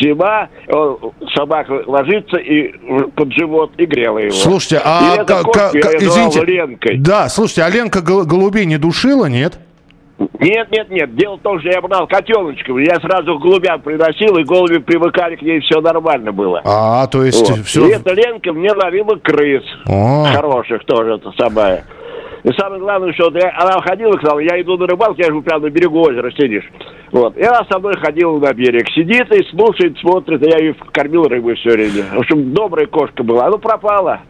Зима, 0.00 0.48
он, 0.68 1.12
собака 1.34 1.82
ложится 1.86 2.36
и 2.36 2.72
под 3.16 3.32
живот 3.32 3.72
и 3.76 3.86
грела 3.86 4.18
его. 4.18 4.30
Слушайте, 4.30 4.80
а... 4.84 5.00
И 5.00 5.16
я 5.16 5.24
ка- 5.24 5.42
называл 5.42 6.30
извините. 6.30 6.44
Ленкой. 6.44 6.98
Да, 6.98 7.28
слушайте, 7.28 7.62
а 7.62 7.70
Ленка 7.70 8.02
гол- 8.02 8.24
голубей 8.24 8.66
не 8.66 8.76
душила, 8.78 9.26
нет? 9.26 9.58
Нет, 10.38 10.70
нет, 10.70 10.90
нет. 10.90 11.14
Дело 11.16 11.36
в 11.36 11.40
том, 11.40 11.58
что 11.60 11.70
я 11.70 11.80
брал 11.80 12.06
котеночков. 12.06 12.78
Я 12.78 12.96
сразу 12.96 13.38
к 13.38 13.42
голубям 13.42 13.80
приносил, 13.80 14.36
и 14.36 14.44
голуби 14.44 14.78
привыкали 14.78 15.36
к 15.36 15.42
ней, 15.42 15.60
все 15.60 15.80
нормально 15.80 16.30
было. 16.32 16.60
А, 16.64 17.06
то 17.06 17.24
есть 17.24 17.48
Вот. 17.48 17.60
все... 17.60 17.86
И 17.88 17.92
эта 17.92 18.12
Ленка 18.12 18.52
мне 18.52 18.72
ловила 18.72 19.16
крыс. 19.16 19.62
О. 19.86 20.24
Хороших 20.34 20.84
тоже, 20.84 21.14
это 21.14 21.32
самое. 21.38 21.84
И 22.42 22.48
самое 22.58 22.80
главное, 22.80 23.12
что 23.14 23.30
я- 23.38 23.52
она 23.58 23.80
ходила, 23.82 24.12
сказала, 24.12 24.38
я 24.40 24.60
иду 24.60 24.76
на 24.78 24.86
рыбалку, 24.86 25.20
я 25.20 25.26
же 25.32 25.40
прямо 25.42 25.66
на 25.66 25.70
берегу 25.70 26.00
озера 26.00 26.30
сидишь. 26.32 26.64
Вот. 27.12 27.36
И 27.36 27.42
она 27.42 27.60
со 27.70 27.78
мной 27.78 27.94
ходила 27.98 28.38
на 28.38 28.52
берег. 28.54 28.88
Сидит 28.94 29.30
и 29.32 29.42
слушает, 29.50 29.98
смотрит, 29.98 30.42
а 30.42 30.46
я 30.46 30.58
ее 30.58 30.74
кормил 30.92 31.24
рыбой 31.24 31.54
все 31.56 31.70
время. 31.70 32.04
В 32.14 32.18
общем, 32.20 32.52
добрая 32.54 32.86
кошка 32.86 33.22
была. 33.22 33.48
Ну, 33.50 33.58
пропала. 33.58 34.20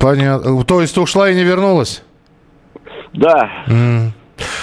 Понятно. 0.00 0.62
То 0.64 0.80
есть 0.80 0.96
ушла 0.96 1.28
и 1.30 1.34
не 1.34 1.44
вернулась? 1.44 2.02
Да. 3.12 3.50
М. 3.68 4.12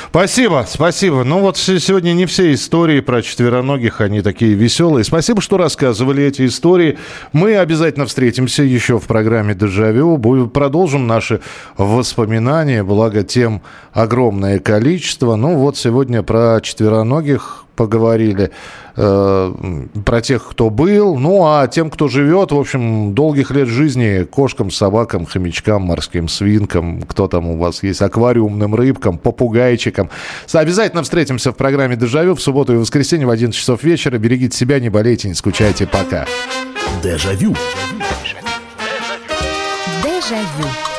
Спасибо, 0.10 0.66
спасибо. 0.68 1.24
Ну 1.24 1.40
вот 1.40 1.56
се- 1.58 1.80
сегодня 1.80 2.12
не 2.12 2.26
все 2.26 2.54
истории 2.54 3.00
про 3.00 3.22
четвероногих, 3.22 4.02
они 4.02 4.22
такие 4.22 4.54
веселые. 4.54 5.06
Спасибо, 5.06 5.42
что 5.42 5.56
рассказывали 5.58 6.24
эти 6.24 6.46
истории. 6.46 6.98
Мы 7.32 7.56
обязательно 7.56 8.06
встретимся 8.06 8.64
еще 8.64 9.00
в 9.00 9.04
программе 9.08 9.56
«Дежавю». 9.56 10.18
Будем- 10.18 10.50
Продолжим 10.50 11.08
наши 11.08 11.40
воспоминания, 11.78 12.84
благо 12.84 13.24
тем 13.24 13.62
огромное 13.94 14.60
количество. 14.60 15.36
Ну 15.36 15.56
вот 15.56 15.78
сегодня 15.78 16.24
про 16.24 16.60
четвероногих 16.62 17.66
поговорили, 17.82 18.52
э, 18.96 19.54
про 20.06 20.22
тех, 20.22 20.48
кто 20.48 20.70
был, 20.70 21.18
ну 21.18 21.48
а 21.48 21.68
тем, 21.68 21.90
кто 21.90 22.10
живет, 22.10 22.52
в 22.52 22.60
общем, 22.60 23.16
долгих 23.16 23.50
лет 23.50 23.68
жизни 23.68 24.24
кошкам, 24.24 24.70
собакам, 24.70 25.26
хомячкам, 25.26 25.82
морским 25.82 26.28
свинкам, 26.28 27.02
кто 27.02 27.28
там 27.28 27.48
у 27.48 27.58
вас 27.58 27.82
есть, 27.82 28.04
аквариумным 28.04 28.76
рыбкам, 28.76 29.18
попугайчикам. 29.18 30.12
Обязательно 30.54 31.02
встретимся 31.02 31.52
в 31.52 31.56
программе 31.56 31.96
«Дежавю» 31.96 32.36
в 32.36 32.42
субботу 32.42 32.74
и 32.74 32.78
воскресенье 32.78 33.26
в 33.26 33.32
11 33.32 33.60
часов 33.60 33.84
вечера. 33.84 34.20
Берегите 34.20 34.56
себя, 34.56 34.80
не 34.80 34.90
болейте, 34.90 35.28
не 35.28 35.34
скучайте. 35.34 35.88
Пока. 35.88 36.28
Дежавю. 37.02 37.56
Дежавю. 40.04 40.91